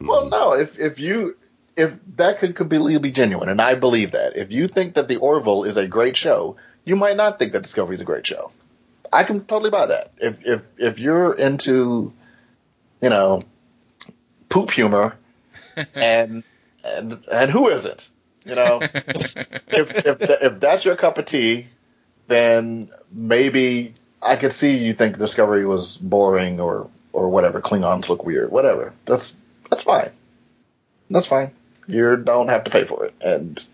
[0.00, 0.52] well, no.
[0.54, 1.36] If if you
[1.76, 5.16] if that could completely be genuine, and I believe that, if you think that the
[5.16, 8.50] Orville is a great show, you might not think that Discovery is a great show.
[9.12, 10.12] I can totally buy that.
[10.18, 12.12] If if if you're into,
[13.00, 13.42] you know,
[14.48, 15.16] poop humor,
[15.94, 16.42] and
[16.84, 18.08] and and who isn't?
[18.44, 21.66] You know, if if if that's your cup of tea,
[22.28, 27.60] then maybe I could see you think Discovery was boring or or whatever.
[27.60, 28.92] Klingons look weird, whatever.
[29.04, 29.36] That's
[29.70, 30.10] that's fine.
[31.10, 31.52] That's fine.
[31.86, 33.64] You don't have to pay for it, and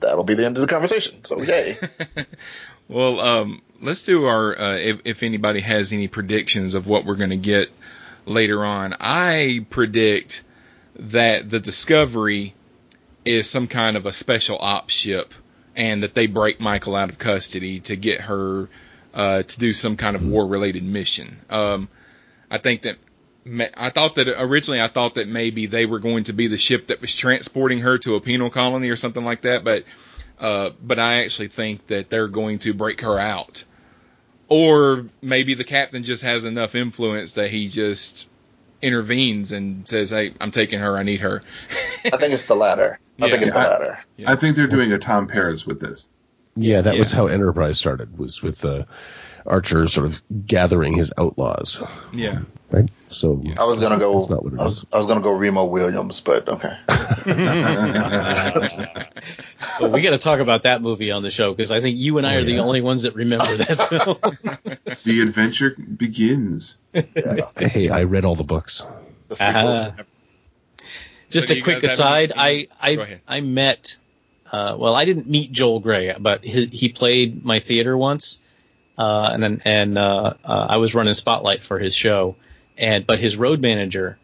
[0.00, 1.24] that'll be the end of the conversation.
[1.24, 1.76] So yay.
[2.88, 7.16] well, um, let's do our uh, if, if anybody has any predictions of what we're
[7.16, 7.70] going to get
[8.26, 8.94] later on.
[9.00, 10.44] I predict
[10.96, 12.54] that the Discovery
[13.24, 15.32] is some kind of a special ops ship
[15.74, 18.68] and that they break Michael out of custody to get her
[19.14, 21.38] uh, to do some kind of war related mission.
[21.50, 21.88] Um,
[22.50, 22.98] I think that
[23.76, 26.88] I thought that originally I thought that maybe they were going to be the ship
[26.88, 29.84] that was transporting her to a penal colony or something like that, but
[30.38, 33.64] uh, but I actually think that they're going to break her out
[34.48, 38.28] or maybe the captain just has enough influence that he just
[38.82, 40.96] intervenes and says, "Hey, I'm taking her.
[40.96, 41.42] I need her."
[42.04, 42.98] I think it's the latter.
[43.20, 43.30] I yeah.
[43.30, 43.98] think it's the latter.
[44.26, 46.08] I think they're doing a Tom Paris with this.
[46.54, 46.98] Yeah, that yeah.
[46.98, 48.18] was how Enterprise started.
[48.18, 48.84] Was with uh,
[49.44, 51.82] Archer sort of gathering his outlaws.
[52.12, 52.40] Yeah.
[52.70, 52.88] Right.
[53.08, 54.18] So I was gonna go.
[54.18, 54.86] That's not what it I was, is.
[54.92, 56.76] I was gonna go Remo Williams, but okay.
[59.80, 62.18] Well, we got to talk about that movie on the show because I think you
[62.18, 64.96] and I Oh, are the only ones that remember that film.
[65.04, 66.78] The adventure begins.
[66.94, 67.50] Yeah.
[67.58, 68.84] Hey, I read all the books.
[69.28, 69.34] The.
[69.42, 69.92] Uh-huh.
[71.28, 73.20] Just So a quick aside, I I.
[73.26, 73.98] I met.
[74.50, 78.38] Uh, well, I didn't meet Joel Grey, but he, he played my theater once,
[78.96, 82.36] uh, and and uh, uh, I was running spotlight for his show,
[82.76, 84.18] and but his road manager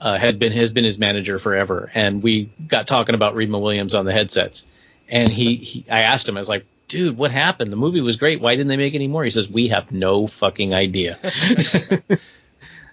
[0.00, 3.94] uh, had been has been his manager forever, and we got talking about Remo Williams
[3.94, 4.66] on the headsets,
[5.08, 7.72] and he, he I asked him, I was like, dude, what happened?
[7.72, 8.40] The movie was great.
[8.40, 9.24] Why didn't they make any more?
[9.24, 11.18] He says, we have no fucking idea.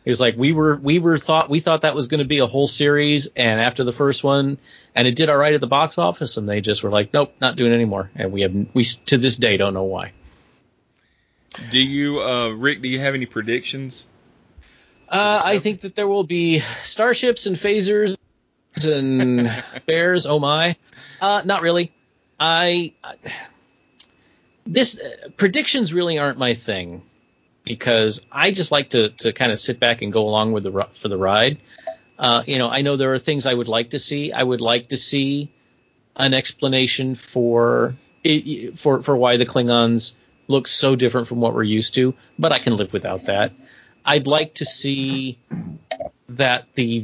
[0.04, 2.40] He was like, we were we were thought we thought that was going to be
[2.40, 4.58] a whole series, and after the first one,
[4.94, 7.34] and it did all right at the box office, and they just were like, nope,
[7.40, 10.12] not doing anymore, and we have we to this day don't know why.
[11.70, 12.82] Do you, uh, Rick?
[12.82, 14.08] Do you have any predictions?
[15.14, 18.18] Uh, I think that there will be starships and phasers
[18.84, 20.26] and bears.
[20.26, 20.76] Oh my!
[21.22, 21.91] Uh, not really.
[22.40, 23.15] I, I
[24.65, 27.03] this uh, predictions really aren't my thing
[27.64, 30.88] because I just like to to kind of sit back and go along with the
[30.95, 31.60] for the ride.
[32.18, 34.31] Uh, you know, I know there are things I would like to see.
[34.31, 35.52] I would like to see
[36.15, 40.15] an explanation for it, for for why the Klingons
[40.48, 43.52] look so different from what we're used to, but I can live without that.
[44.06, 45.38] I'd like to see
[46.30, 47.04] that the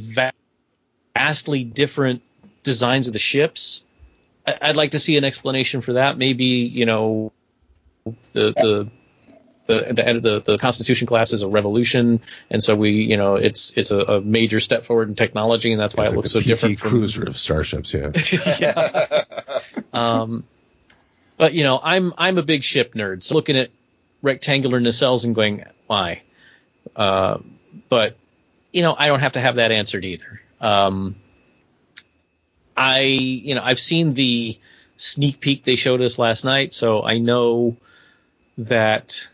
[1.16, 2.22] vastly different
[2.62, 3.84] designs of the ships.
[4.46, 6.18] I- I'd like to see an explanation for that.
[6.18, 7.32] Maybe you know
[8.32, 8.90] the the
[9.66, 12.20] the the, the, the Constitution class is a revolution,
[12.50, 15.80] and so we you know it's it's a, a major step forward in technology, and
[15.80, 17.94] that's why It's it like looks the so different PT from cruiser of starships.
[17.94, 18.10] Yeah.
[18.58, 19.24] yeah.
[19.92, 20.44] Um,
[21.36, 23.22] but you know, I'm I'm a big ship nerd.
[23.22, 23.70] So looking at
[24.22, 26.22] rectangular nacelles and going, why?
[26.94, 27.38] Uh,
[27.88, 28.16] but
[28.72, 30.40] you know, I don't have to have that answered either.
[30.60, 31.16] Um,
[32.76, 34.58] I you know, I've seen the
[34.96, 37.76] sneak peek they showed us last night, so I know
[38.58, 39.28] that.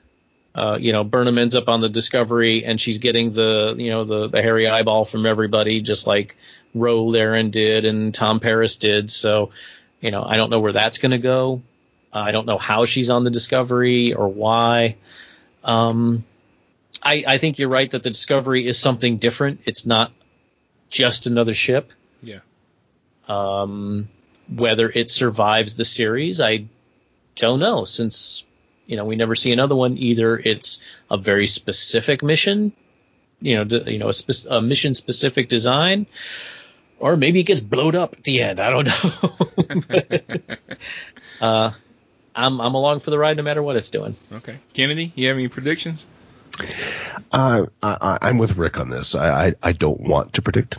[0.55, 4.05] Uh, you know, Burnham ends up on the Discovery, and she's getting the, you know,
[4.05, 6.35] the the hairy eyeball from everybody, just like
[6.77, 9.11] Ro Laren did and Tom Paris did.
[9.11, 9.51] So,
[10.01, 11.63] you know, I don't know where that's going to go.
[12.13, 14.97] Uh, I don't know how she's on the Discovery or why.
[15.65, 16.25] Um,
[17.07, 19.61] I, I think you're right that the Discovery is something different.
[19.65, 20.11] It's not
[20.91, 21.93] just another ship.
[22.21, 22.41] Yeah.
[23.29, 24.09] Um,
[24.53, 26.67] whether it survives the series, I
[27.37, 27.85] don't know.
[27.85, 28.45] Since
[28.87, 32.73] you know we never see another one, either it's a very specific mission,
[33.41, 36.07] you know, d- you know, a, spec- a mission specific design,
[36.99, 38.59] or maybe it gets blown up at the end.
[38.59, 40.47] I don't know.
[41.41, 41.71] uh,
[42.35, 44.17] I'm I'm along for the ride no matter what it's doing.
[44.33, 44.59] Okay.
[44.73, 46.07] Kennedy, you have any predictions?
[47.33, 49.15] Uh, I, I'm with Rick on this.
[49.15, 50.79] I, I, I don't want to predict.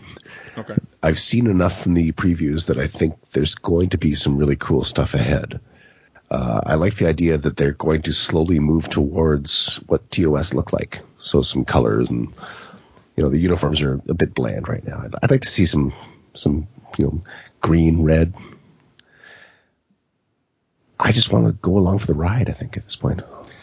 [0.58, 0.76] Okay.
[1.04, 4.56] I've seen enough from the previews that I think there's going to be some really
[4.56, 5.60] cool stuff ahead.
[6.30, 10.74] Uh, I like the idea that they're going to slowly move towards what TOS look
[10.74, 11.02] like.
[11.20, 12.34] So some colors and
[13.16, 15.02] you know the uniforms are a bit bland right now.
[15.04, 15.94] I'd, I'd like to see some
[16.34, 16.68] some
[16.98, 17.22] you know
[17.62, 18.34] green, red.
[21.00, 22.50] I just want to go along for the ride.
[22.50, 23.22] I think at this point.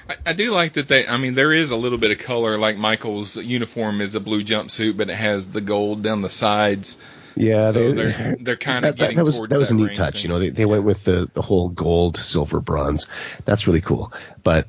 [0.09, 1.07] I, I do like that they.
[1.07, 2.59] I mean, there is a little bit of color.
[2.59, 6.99] Like Michael's uniform is a blue jumpsuit, but it has the gold down the sides.
[7.37, 9.75] Yeah, So they, they're- they're kinda that, that- getting that was towards that was a
[9.75, 10.23] neat touch.
[10.23, 10.23] thing.
[10.23, 13.07] You know, they, they went with the the whole gold, silver, bronze.
[13.45, 14.13] That's really cool.
[14.43, 14.69] But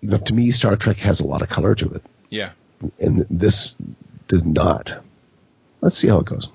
[0.00, 2.50] you know, to me, Star Trek has a lot of color to it, Yeah.
[2.98, 3.74] and this
[4.28, 5.02] does not.
[5.80, 6.48] Let's see how it goes.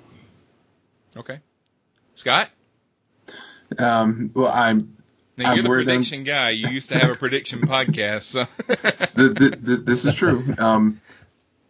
[1.18, 1.40] Okay.
[2.16, 2.50] Scott,
[3.78, 4.96] Um, well, I'm
[5.40, 6.52] now you're the I'm- prediction guy.
[6.52, 8.24] You used to have a prediction podcast.
[8.24, 8.46] So.
[9.16, 10.54] th- th- th- this is true.
[10.58, 11.02] Um,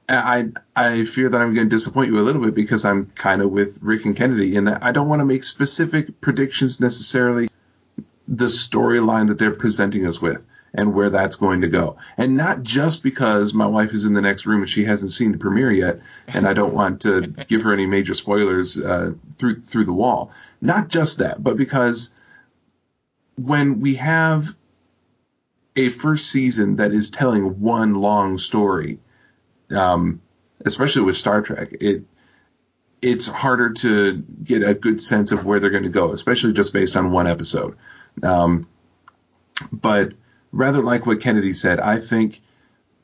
[0.07, 3.41] I I fear that I'm going to disappoint you a little bit because I'm kind
[3.43, 7.49] of with Rick and Kennedy in that I don't want to make specific predictions necessarily.
[8.27, 12.61] The storyline that they're presenting us with and where that's going to go, and not
[12.61, 15.71] just because my wife is in the next room and she hasn't seen the premiere
[15.71, 19.93] yet, and I don't want to give her any major spoilers uh, through through the
[19.93, 20.31] wall.
[20.61, 22.11] Not just that, but because
[23.45, 24.55] when we have
[25.75, 28.99] a first season that is telling one long story,
[29.71, 30.21] um,
[30.65, 32.03] especially with Star Trek, it
[33.01, 36.73] it's harder to get a good sense of where they're going to go, especially just
[36.73, 37.77] based on one episode.
[38.21, 38.65] Um,
[39.71, 40.13] but
[40.51, 42.41] rather like what Kennedy said, I think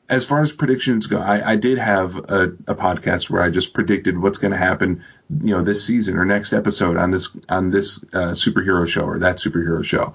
[0.08, 3.74] as far as predictions go, I, I did have a, a podcast where I just
[3.74, 5.02] predicted what's going to happen,
[5.42, 9.18] you know, this season or next episode on this on this uh, superhero show or
[9.20, 10.14] that superhero show.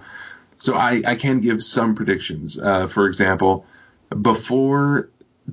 [0.58, 2.58] so I, I can give some predictions.
[2.58, 3.66] Uh, for example,
[4.10, 5.10] before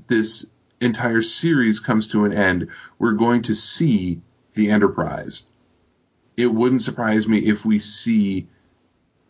[0.06, 0.46] this
[0.80, 4.20] entire series comes to an end, we're going to see
[4.54, 5.46] the Enterprise.
[6.36, 8.46] It wouldn't surprise me if we see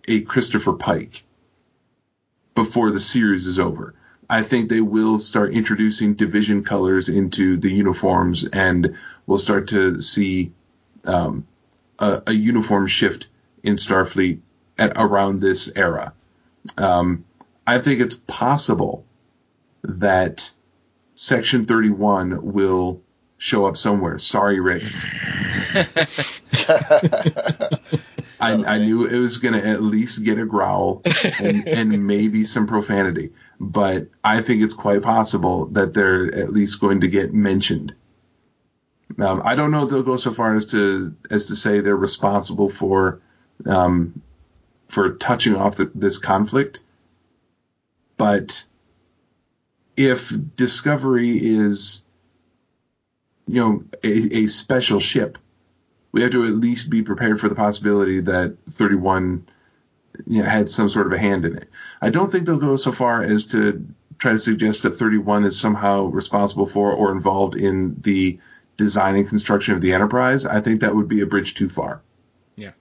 [0.06, 1.24] a Christopher Pike
[2.54, 3.94] before the series is over.
[4.28, 8.96] I think they will start introducing division colors into the uniforms, and
[9.26, 10.52] we'll start to see
[11.06, 11.46] um,
[11.98, 13.28] a, a, uniform shift
[13.62, 14.40] in Starfleet
[14.78, 16.12] at around this era.
[16.76, 17.24] Um,
[17.66, 19.06] I think it's possible
[19.82, 20.50] that
[21.14, 23.00] Section 31 will
[23.38, 24.18] show up somewhere.
[24.18, 24.82] Sorry, Rick.
[28.40, 31.02] I, I, knew it was going to at least get a growl
[31.38, 36.80] and, and, maybe some profanity, but I think it's quite possible that they're at least
[36.80, 37.94] going to get mentioned.
[39.18, 41.96] Um, I don't know if they'll go so far as to as to say they're
[41.96, 43.20] responsible for
[43.66, 44.22] um,
[44.88, 46.80] for touching off the, this conflict,
[48.16, 48.64] but
[49.96, 52.02] if Discovery is
[53.48, 55.38] you know a, a special ship
[56.12, 59.46] we have to at least be prepared for the possibility that 31
[60.26, 61.68] you know, had some sort of a hand in it.
[62.00, 63.86] I don't think they'll go so far as to
[64.18, 68.38] try to suggest that 31 is somehow responsible for or involved in the
[68.76, 70.44] design and construction of the Enterprise.
[70.44, 72.00] I think that would be a bridge too far.
[72.56, 72.72] Yeah.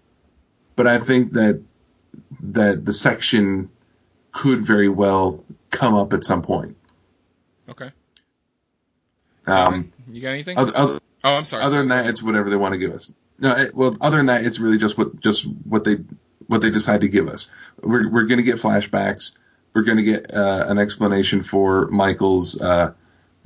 [0.76, 1.62] But I think that
[2.40, 3.70] that the section
[4.32, 6.76] could very well come up at some point.
[7.70, 7.92] Okay.
[9.46, 10.58] Um, you got anything?
[10.58, 11.64] Other, Oh, I'm sorry.
[11.64, 13.14] Other than that, it's whatever they want to give us.
[13.40, 15.98] No, it, well, other than that, it's really just what just what they
[16.48, 17.50] what they decide to give us.
[17.82, 19.34] We're we're going to get flashbacks.
[19.74, 22.94] We're going to get uh, an explanation for Michael's uh,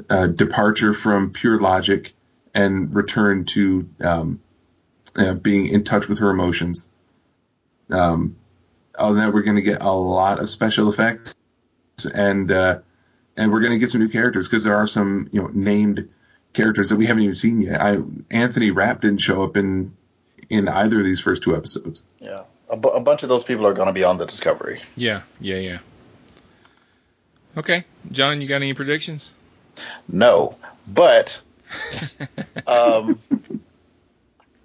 [0.10, 2.14] uh, departure from pure logic
[2.54, 4.42] and return to um,
[5.16, 6.88] uh, being in touch with her emotions.
[7.90, 8.38] Um,
[8.96, 11.36] other than that, we're going to get a lot of special effects,
[12.14, 12.80] and uh,
[13.36, 16.10] and we're going to get some new characters because there are some you know named
[16.54, 17.82] characters that we haven't even seen yet.
[17.82, 17.98] I
[18.30, 19.96] Anthony Rapp didn't show up in
[20.50, 22.04] in either of these first two episodes.
[22.20, 24.82] Yeah, a, bu- a bunch of those people are going to be on the Discovery.
[24.96, 25.80] Yeah, yeah, yeah.
[27.58, 29.34] Okay, John, you got any predictions?
[30.08, 30.58] No,
[30.88, 31.42] but
[32.68, 33.20] um,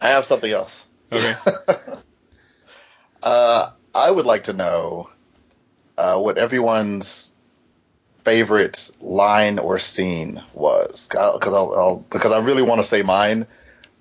[0.00, 0.84] I have something else.
[1.10, 1.34] Okay.
[3.22, 5.10] uh, I would like to know
[5.96, 7.32] uh, what everyone's
[8.26, 13.46] favorite line or scene was because I'll, I'll, because I really want to say mine,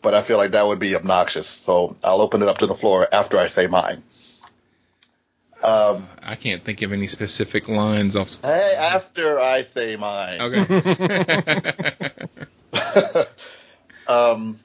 [0.02, 1.45] but I feel like that would be obnoxious.
[1.45, 4.02] So I'll open it up to the floor after I say mine.
[5.61, 8.41] Um, I can't think of any specific lines off.
[8.41, 10.41] The- hey, after I say mine.
[10.41, 12.10] Okay.
[14.07, 14.60] um,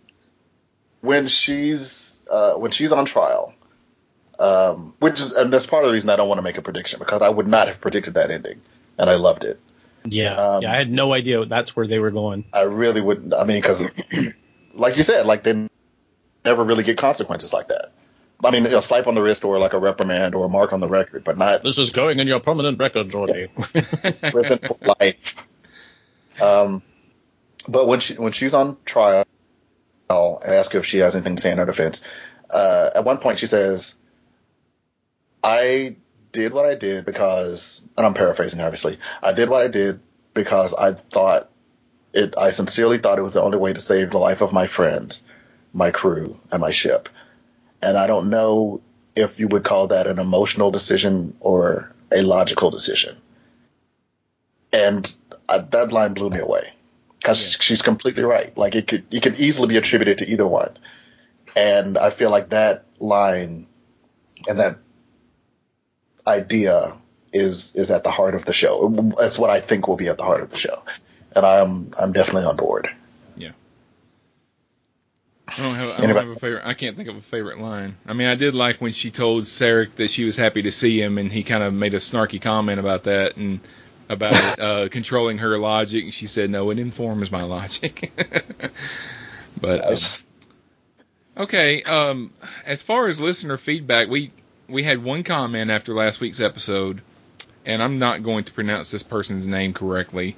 [1.02, 3.52] when she's uh, when she's on trial,
[4.38, 6.62] um, which is and that's part of the reason I don't want to make a
[6.62, 8.62] prediction because I would not have predicted that ending
[9.00, 9.58] and I loved it.
[10.04, 12.44] Yeah, um, yeah, I had no idea that's where they were going.
[12.52, 13.34] I really wouldn't.
[13.34, 13.90] I mean, because,
[14.74, 15.68] like you said, like they
[16.44, 17.92] never really get consequences like that.
[18.42, 20.80] I mean, a slap on the wrist or like a reprimand or a mark on
[20.80, 21.62] the record, but not.
[21.62, 23.50] This is going in your permanent record, Geordi.
[24.30, 25.46] prison for life.
[26.40, 26.82] Um,
[27.68, 29.26] but when she when she's on trial,
[30.08, 32.02] I'll ask her if she has anything to say in her defense.
[32.48, 33.96] Uh, at one point, she says,
[35.42, 35.96] "I
[36.32, 40.00] did what I did because, and I'm paraphrasing obviously, I did what I did
[40.34, 41.50] because I thought
[42.12, 44.66] it, I sincerely thought it was the only way to save the life of my
[44.66, 45.22] friends,
[45.72, 47.08] my crew, and my ship.
[47.82, 48.80] And I don't know
[49.16, 53.16] if you would call that an emotional decision or a logical decision.
[54.72, 55.12] And
[55.48, 56.72] I, that line blew me away
[57.18, 57.60] because yeah.
[57.60, 58.56] she's completely right.
[58.56, 60.76] Like it could, it could easily be attributed to either one.
[61.56, 63.66] And I feel like that line
[64.48, 64.78] and that
[66.30, 66.96] idea
[67.32, 68.88] is is at the heart of the show.
[69.18, 70.82] That's what I think will be at the heart of the show,
[71.34, 72.90] and I'm I'm definitely on board.
[73.36, 73.52] Yeah.
[75.48, 76.62] I don't have, I don't have a favorite.
[76.64, 77.96] I can't think of a favorite line.
[78.06, 81.00] I mean, I did like when she told Sarek that she was happy to see
[81.00, 83.60] him, and he kind of made a snarky comment about that and
[84.08, 86.04] about uh, controlling her logic.
[86.04, 88.12] And she said, "No, it informs my logic."
[89.60, 92.32] but um, okay, um,
[92.64, 94.30] as far as listener feedback, we
[94.70, 97.02] we had one comment after last week's episode,
[97.64, 100.36] and I'm not going to pronounce this person's name correctly.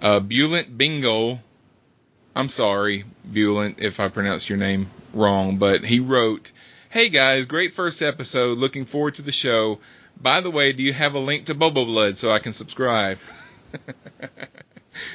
[0.00, 1.40] Uh, Bulent Bingo.
[2.34, 6.52] I'm sorry, Bulent, if I pronounced your name wrong, but he wrote,
[6.90, 8.58] Hey guys, great first episode.
[8.58, 9.80] Looking forward to the show.
[10.20, 13.18] By the way, do you have a link to Bobo Blood so I can subscribe?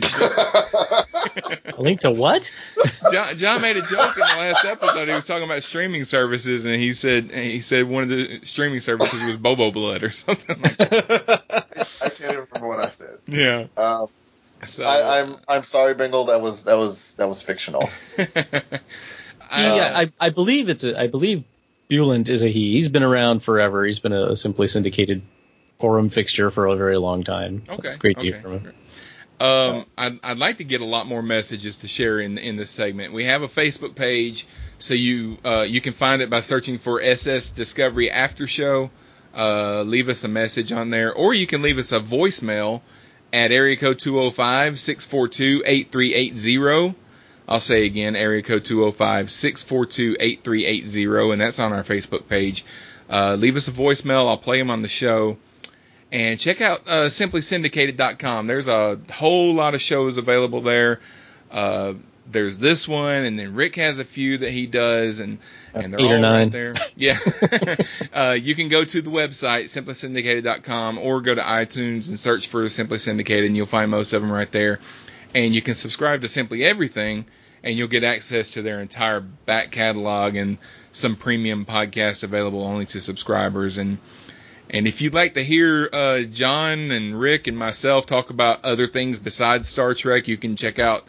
[0.04, 2.52] a link to what?
[3.12, 5.08] John, John made a joke in the last episode.
[5.08, 8.80] He was talking about streaming services, and he said he said one of the streaming
[8.80, 11.66] services was Bobo Blood or something like that.
[12.02, 13.18] I can't even remember what I said.
[13.28, 13.68] Yeah.
[13.78, 14.08] Um,
[14.64, 16.26] So I, I'm I'm sorry, Bingle.
[16.26, 17.90] That was that was that was fictional.
[18.18, 18.72] yeah,
[19.52, 21.00] I, I believe it's a.
[21.00, 21.44] I believe
[21.90, 22.74] Buland is a he.
[22.74, 23.86] He's been around forever.
[23.86, 25.22] He's been a simply syndicated
[25.80, 27.64] forum fixture for a very long time.
[27.68, 28.32] So Okay, it's great to okay.
[28.34, 28.74] hear from him.
[29.42, 32.70] Um, I'd, I'd like to get a lot more messages to share in in this
[32.70, 33.12] segment.
[33.12, 34.46] We have a Facebook page,
[34.78, 38.92] so you uh, you can find it by searching for SS Discovery After Show.
[39.36, 42.82] Uh, leave us a message on there, or you can leave us a voicemail
[43.34, 46.94] at area code 205-642-8380.
[47.48, 52.64] I'll say again, area code 205-642-8380, and that's on our Facebook page.
[53.10, 54.28] Uh, leave us a voicemail.
[54.28, 55.38] I'll play them on the show.
[56.12, 58.48] And check out uh, simplysyndicated.com.
[58.48, 61.00] There's a whole lot of shows available there.
[61.50, 61.94] Uh,
[62.30, 65.40] there's this one, and then Rick has a few that he does, and
[65.74, 66.24] and they're Eight nine.
[66.24, 66.74] right there.
[66.96, 67.18] Yeah,
[68.14, 72.68] uh, you can go to the website simplysyndicated.com or go to iTunes and search for
[72.70, 74.80] Simply Syndicated, and you'll find most of them right there.
[75.34, 77.26] And you can subscribe to Simply Everything,
[77.64, 80.58] and you'll get access to their entire back catalog and
[80.92, 83.78] some premium podcasts available only to subscribers.
[83.78, 83.98] And
[84.72, 88.88] and if you'd like to hear uh, John and Rick and myself talk about other
[88.88, 91.04] things besides Star Trek, you can check out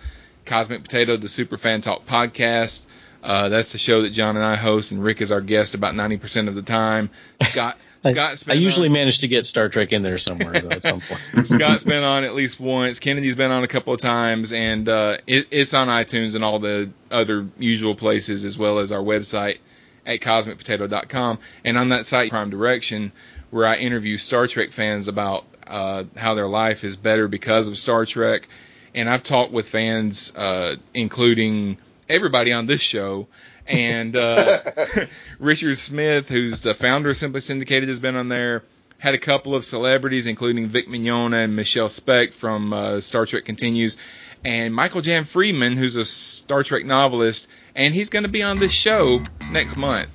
[0.44, 2.84] Cosmic Potato, the Super Fan Talk podcast.
[3.22, 5.94] Uh, that's the show that John and I host, and Rick is our guest about
[5.94, 7.10] 90% of the time.
[7.42, 7.78] Scott.
[8.04, 10.82] I, Scott's I usually on, manage to get Star Trek in there somewhere though, at
[10.82, 11.20] some point.
[11.46, 12.98] Scott's been on at least once.
[12.98, 16.58] Kennedy's been on a couple of times, and uh, it, it's on iTunes and all
[16.58, 19.58] the other usual places, as well as our website
[20.04, 21.38] at cosmicpotato.com.
[21.64, 23.12] And on that site, Prime Direction,
[23.52, 27.76] where I interview Star Trek fans about uh, how their life is better because of
[27.76, 28.48] Star Trek.
[28.94, 31.76] And I've talked with fans, uh, including
[32.08, 33.28] everybody on this show.
[33.66, 34.60] And uh,
[35.38, 38.64] Richard Smith, who's the founder of Simply Syndicated, has been on there.
[38.96, 43.44] Had a couple of celebrities, including Vic Mignogna and Michele Specht from uh, Star Trek
[43.44, 43.98] Continues,
[44.44, 48.58] and Michael Jan Friedman, who's a Star Trek novelist, and he's going to be on
[48.58, 50.08] this show next month.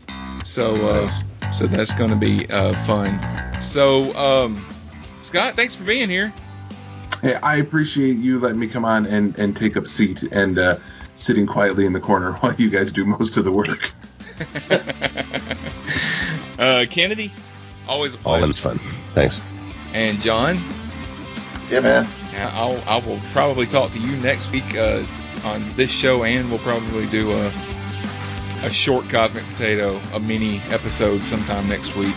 [0.43, 1.11] So, uh,
[1.51, 3.61] so that's going to be uh, fun.
[3.61, 4.65] So, um,
[5.21, 6.31] Scott, thanks for being here.
[7.21, 10.77] Hey, I appreciate you letting me come on and, and take up seat and uh,
[11.15, 13.91] sitting quietly in the corner while you guys do most of the work.
[16.59, 17.31] uh, Kennedy,
[17.87, 18.41] always a All pleasure.
[18.41, 18.79] them's fun.
[19.13, 19.41] Thanks.
[19.93, 20.61] And John,
[21.71, 22.07] Yeah, man.
[22.37, 25.03] I'll I will probably talk to you next week uh,
[25.43, 27.51] on this show, and we'll probably do a
[28.63, 32.15] a short cosmic potato, a mini episode sometime next week.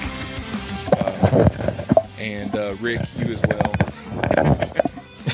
[0.92, 1.84] Uh,
[2.18, 3.74] and uh, Rick, you as well.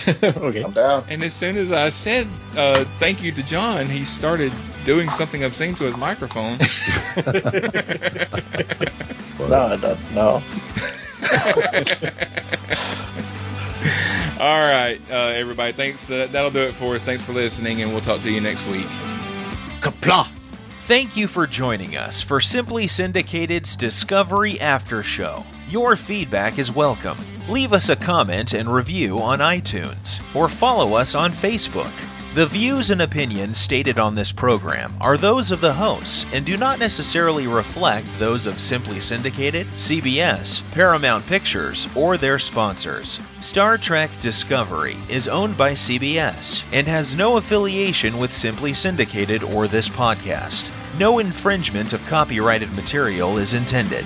[0.22, 0.62] okay.
[0.64, 1.04] I'm down.
[1.08, 2.26] And as soon as I said
[2.56, 4.52] uh, thank you to John, he started
[4.84, 6.58] doing something obscene to his microphone.
[9.38, 10.12] No, I don't.
[10.12, 10.42] No.
[14.38, 15.72] All right, uh, everybody.
[15.72, 16.10] Thanks.
[16.10, 17.02] Uh, that'll do it for us.
[17.02, 18.86] Thanks for listening, and we'll talk to you next week.
[19.80, 20.28] Qapla'.
[20.82, 25.44] Thank you for joining us for Simply Syndicated's Discovery After Show.
[25.68, 27.18] Your feedback is welcome.
[27.48, 31.90] Leave us a comment and review on iTunes or follow us on Facebook.
[32.34, 36.56] The views and opinions stated on this program are those of the hosts and do
[36.56, 43.18] not necessarily reflect those of Simply Syndicated, CBS, Paramount Pictures, or their sponsors.
[43.40, 49.66] Star Trek Discovery is owned by CBS and has no affiliation with Simply Syndicated or
[49.66, 50.70] this podcast.
[50.96, 54.04] No infringement of copyrighted material is intended.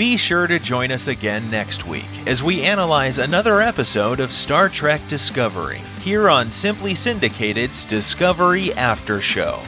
[0.00, 4.70] Be sure to join us again next week as we analyze another episode of Star
[4.70, 9.60] Trek Discovery here on Simply Syndicated's Discovery After Show.